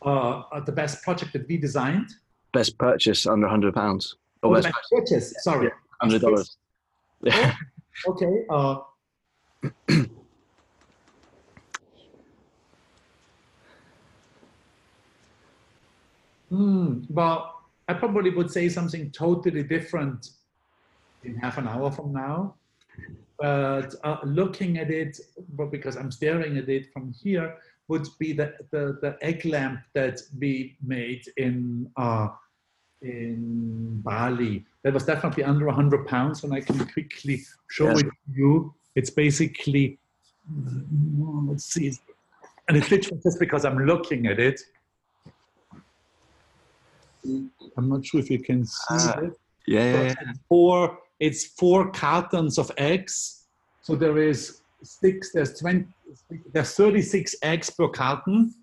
Uh, 0.02 0.42
the 0.66 0.72
best 0.72 1.02
project 1.02 1.32
that 1.32 1.46
we 1.46 1.56
designed. 1.56 2.08
Best 2.52 2.76
purchase 2.78 3.26
under 3.26 3.46
hundred 3.46 3.74
pounds. 3.74 4.16
Oh, 4.42 4.52
best, 4.52 4.64
best 4.66 4.90
purchase. 4.90 5.34
Sorry, 5.44 5.66
yeah, 5.66 5.72
hundred 6.00 6.22
dollars. 6.22 6.56
Yeah. 7.22 7.54
okay. 8.08 8.44
Uh, 8.50 8.78
hmm, 16.48 17.02
well, 17.08 17.59
I 17.90 17.94
probably 17.94 18.30
would 18.30 18.52
say 18.52 18.68
something 18.68 19.10
totally 19.10 19.64
different 19.64 20.30
in 21.24 21.34
half 21.36 21.58
an 21.58 21.66
hour 21.66 21.90
from 21.90 22.12
now. 22.12 22.54
But 23.36 23.96
uh, 24.04 24.18
looking 24.22 24.78
at 24.78 24.90
it, 24.90 25.18
well, 25.56 25.66
because 25.66 25.96
I'm 25.96 26.12
staring 26.12 26.56
at 26.56 26.68
it 26.68 26.92
from 26.92 27.12
here, 27.12 27.56
would 27.88 28.06
be 28.20 28.32
the, 28.32 28.54
the, 28.70 28.96
the 29.02 29.18
egg 29.22 29.44
lamp 29.44 29.80
that 29.94 30.20
we 30.38 30.76
made 30.86 31.24
in 31.36 31.90
uh, 31.96 32.28
in 33.02 34.00
Bali. 34.04 34.64
That 34.84 34.94
was 34.94 35.04
definitely 35.04 35.42
under 35.42 35.66
100 35.66 36.06
pounds, 36.06 36.44
and 36.44 36.54
I 36.54 36.60
can 36.60 36.86
quickly 36.86 37.42
show 37.68 37.88
yes. 37.88 38.00
it 38.02 38.04
to 38.04 38.12
you. 38.32 38.74
It's 38.94 39.10
basically, 39.10 39.98
let's 41.48 41.64
see, 41.64 41.92
and 42.68 42.76
it's 42.76 42.90
literally 42.92 43.20
just 43.24 43.40
because 43.40 43.64
I'm 43.64 43.84
looking 43.84 44.26
at 44.26 44.38
it. 44.38 44.60
I'm 47.24 47.88
not 47.88 48.04
sure 48.04 48.20
if 48.20 48.30
you 48.30 48.40
can 48.40 48.64
see 48.64 48.94
uh, 48.94 49.20
it. 49.22 49.40
Yeah, 49.66 49.92
yeah, 49.92 50.02
yeah. 50.02 50.32
Four 50.48 50.98
it's 51.20 51.44
four 51.44 51.90
cartons 51.90 52.58
of 52.58 52.72
eggs. 52.78 53.44
So 53.82 53.94
there 53.94 54.18
is 54.18 54.62
six, 54.82 55.32
there's 55.32 55.58
20, 55.60 55.86
there's 56.52 56.74
36 56.74 57.36
eggs 57.42 57.70
per 57.70 57.88
carton, 57.88 58.54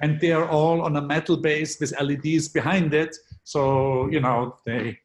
and 0.00 0.18
they're 0.18 0.48
all 0.48 0.80
on 0.80 0.96
a 0.96 1.02
metal 1.02 1.36
base 1.36 1.78
with 1.78 1.92
LEDs 2.00 2.48
behind 2.48 2.94
it. 2.94 3.14
So, 3.44 4.08
you 4.08 4.20
know, 4.20 4.56
they 4.64 4.98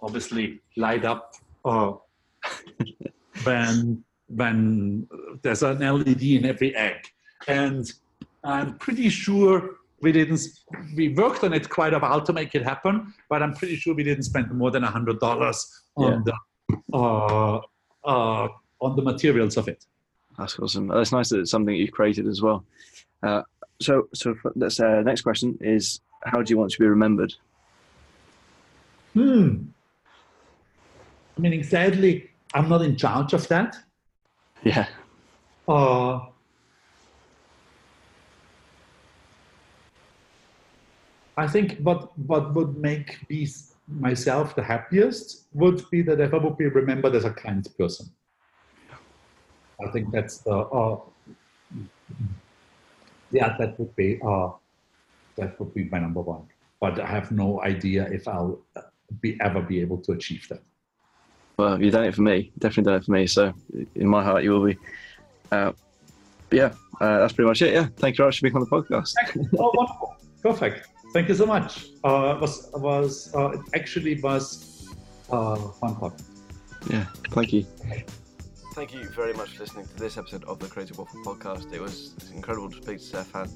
obviously 0.00 0.60
light 0.76 1.04
up 1.04 1.34
uh, 1.64 1.92
when, 3.42 4.04
when 4.28 5.08
there's 5.42 5.64
an 5.64 5.80
LED 5.80 6.22
in 6.22 6.46
every 6.46 6.74
egg. 6.76 7.06
And 7.48 7.90
I'm 8.44 8.78
pretty 8.78 9.08
sure 9.08 9.79
we 10.02 10.12
didn't, 10.12 10.40
we 10.96 11.10
worked 11.10 11.44
on 11.44 11.52
it 11.52 11.68
quite 11.68 11.94
a 11.94 11.98
while 11.98 12.22
to 12.22 12.32
make 12.32 12.54
it 12.54 12.62
happen, 12.62 13.12
but 13.28 13.42
I'm 13.42 13.54
pretty 13.54 13.76
sure 13.76 13.94
we 13.94 14.04
didn't 14.04 14.24
spend 14.24 14.50
more 14.52 14.70
than 14.70 14.82
$100 14.82 15.66
on 15.96 16.24
the 16.24 16.34
uh, 16.92 17.60
uh, 18.04 18.48
on 18.80 18.96
the 18.96 19.02
materials 19.02 19.56
of 19.56 19.68
it. 19.68 19.84
That's 20.38 20.58
awesome. 20.58 20.88
That's 20.88 21.12
nice 21.12 21.28
that 21.30 21.40
it's 21.40 21.50
something 21.50 21.74
that 21.74 21.80
you've 21.80 21.92
created 21.92 22.26
as 22.26 22.40
well. 22.40 22.64
Uh, 23.22 23.42
so, 23.80 24.08
so 24.14 24.34
that's 24.56 24.80
uh, 24.80 25.02
next 25.02 25.22
question 25.22 25.58
is: 25.60 26.00
How 26.24 26.42
do 26.42 26.50
you 26.50 26.58
want 26.58 26.70
to 26.72 26.78
be 26.78 26.86
remembered? 26.86 27.34
Hmm. 29.14 29.64
i 31.36 31.40
mean 31.40 31.64
sadly, 31.64 32.30
I'm 32.54 32.68
not 32.68 32.82
in 32.82 32.96
charge 32.96 33.32
of 33.32 33.48
that. 33.48 33.76
Yeah. 34.62 34.86
Uh, 35.66 36.20
I 41.40 41.46
think 41.46 41.78
what 41.86 42.00
what 42.30 42.54
would 42.54 42.76
make 42.76 43.08
me 43.30 43.48
myself 43.88 44.54
the 44.54 44.62
happiest 44.62 45.46
would 45.52 45.82
be 45.90 46.02
that 46.02 46.20
if 46.20 46.34
I 46.34 46.36
would 46.36 46.58
be 46.58 46.66
remembered 46.66 47.14
as 47.14 47.24
a 47.24 47.30
kind 47.30 47.66
person. 47.78 48.06
I 49.84 49.90
think 49.92 50.12
that's 50.12 50.38
the 50.38 50.56
uh, 50.80 51.00
yeah 53.32 53.56
that 53.58 53.78
would 53.78 53.96
be 53.96 54.20
uh, 54.22 54.50
that 55.38 55.58
would 55.58 55.72
be 55.72 55.84
my 55.84 55.98
number 55.98 56.20
one. 56.20 56.44
But 56.78 57.00
I 57.00 57.06
have 57.06 57.32
no 57.32 57.62
idea 57.62 58.02
if 58.18 58.28
I'll 58.28 58.60
be 59.22 59.38
ever 59.40 59.62
be 59.62 59.80
able 59.80 59.98
to 60.02 60.12
achieve 60.12 60.46
that. 60.50 60.62
Well, 61.58 61.82
you've 61.82 61.92
done 61.92 62.04
it 62.04 62.14
for 62.14 62.22
me. 62.22 62.52
Definitely 62.58 62.90
done 62.90 63.00
it 63.00 63.04
for 63.04 63.12
me. 63.12 63.26
So 63.26 63.52
in 63.94 64.08
my 64.08 64.22
heart, 64.22 64.44
you 64.44 64.50
will 64.52 64.66
be. 64.66 64.76
Uh, 65.50 65.72
yeah, 66.50 66.72
uh, 67.00 67.18
that's 67.20 67.32
pretty 67.32 67.48
much 67.48 67.62
it. 67.62 67.72
Yeah, 67.72 67.86
thank 67.96 68.14
you 68.14 68.22
very 68.22 68.28
much 68.28 68.38
for 68.38 68.44
being 68.44 68.56
on 68.56 68.66
the 68.68 68.70
podcast. 68.76 69.14
oh, 69.58 69.72
wonderful. 69.74 70.16
Perfect. 70.42 70.88
Thank 71.12 71.28
you 71.28 71.34
so 71.34 71.46
much. 71.46 71.88
Uh, 72.04 72.38
was 72.40 72.70
was 72.74 73.34
uh, 73.34 73.50
it 73.50 73.60
actually 73.74 74.20
was 74.20 74.88
uh, 75.30 75.56
fun 75.56 75.96
talk. 75.96 76.16
Yeah, 76.88 77.06
thank 77.30 77.52
you. 77.52 77.66
Thank 78.74 78.94
you 78.94 79.08
very 79.10 79.32
much 79.34 79.56
for 79.56 79.64
listening 79.64 79.86
to 79.88 79.96
this 79.96 80.16
episode 80.16 80.44
of 80.44 80.60
the 80.60 80.68
Creative 80.68 80.96
Waffle 80.96 81.20
podcast. 81.24 81.72
It 81.72 81.80
was 81.80 82.14
incredible 82.32 82.70
to 82.70 82.76
speak 82.76 82.98
to 82.98 83.04
Stefan. 83.04 83.50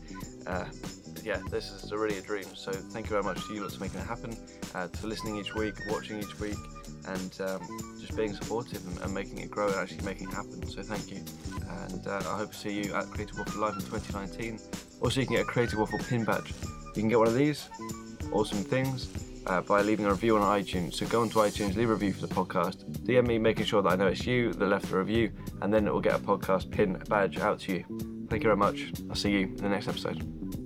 Uh, 0.46 0.64
yeah, 1.22 1.40
this 1.50 1.70
is 1.70 1.92
a 1.92 1.96
really 1.96 2.18
a 2.18 2.22
dream. 2.22 2.46
So 2.54 2.72
thank 2.72 3.06
you 3.06 3.10
very 3.10 3.22
much 3.22 3.46
to 3.46 3.54
you 3.54 3.62
lots 3.62 3.76
for 3.76 3.84
making 3.84 4.00
it 4.00 4.06
happen, 4.06 4.36
uh, 4.74 4.88
to 4.88 5.06
listening 5.06 5.36
each 5.36 5.54
week, 5.54 5.74
watching 5.88 6.18
each 6.18 6.38
week, 6.40 6.58
and 7.06 7.40
um, 7.40 7.60
just 8.00 8.16
being 8.16 8.34
supportive 8.34 8.84
and, 8.88 8.98
and, 8.98 9.14
making 9.14 9.38
it 9.38 9.50
grow 9.50 9.68
and 9.68 9.76
actually 9.76 10.04
making 10.04 10.28
it 10.28 10.34
happen. 10.34 10.66
So 10.66 10.82
thank 10.82 11.10
you. 11.12 11.22
And 11.86 12.06
uh, 12.06 12.22
I 12.26 12.36
hope 12.36 12.50
to 12.50 12.58
see 12.58 12.82
you 12.82 12.94
at 12.94 13.06
Creative 13.06 13.38
Waffle 13.38 13.60
Live 13.60 13.74
in 13.74 13.82
2019. 13.82 14.58
Also, 15.00 15.20
you 15.20 15.26
can 15.26 15.36
get 15.36 15.42
a 15.42 15.46
Creative 15.46 15.78
Waffle 15.78 16.00
pin 16.00 16.24
badge. 16.24 16.52
You 16.94 17.02
can 17.02 17.08
get 17.08 17.18
one 17.18 17.28
of 17.28 17.34
these 17.34 17.68
awesome 18.32 18.62
things 18.62 19.08
uh, 19.46 19.60
by 19.62 19.82
leaving 19.82 20.06
a 20.06 20.10
review 20.10 20.36
on 20.36 20.42
iTunes. 20.42 20.94
So 20.94 21.06
go 21.06 21.22
onto 21.22 21.38
iTunes, 21.40 21.76
leave 21.76 21.90
a 21.90 21.94
review 21.94 22.12
for 22.12 22.26
the 22.26 22.34
podcast, 22.34 22.84
DM 23.02 23.26
me, 23.26 23.38
making 23.38 23.64
sure 23.66 23.82
that 23.82 23.92
I 23.92 23.96
know 23.96 24.06
it's 24.06 24.26
you 24.26 24.52
that 24.52 24.66
left 24.66 24.90
the 24.90 24.98
review, 24.98 25.32
and 25.60 25.72
then 25.72 25.86
it 25.86 25.92
will 25.92 26.00
get 26.00 26.14
a 26.14 26.18
podcast 26.18 26.70
pin 26.70 27.02
badge 27.08 27.38
out 27.38 27.60
to 27.60 27.74
you. 27.74 27.84
Thank 28.28 28.42
you 28.42 28.48
very 28.48 28.56
much. 28.56 28.92
I'll 29.10 29.16
see 29.16 29.32
you 29.32 29.40
in 29.40 29.56
the 29.56 29.68
next 29.68 29.88
episode. 29.88 30.63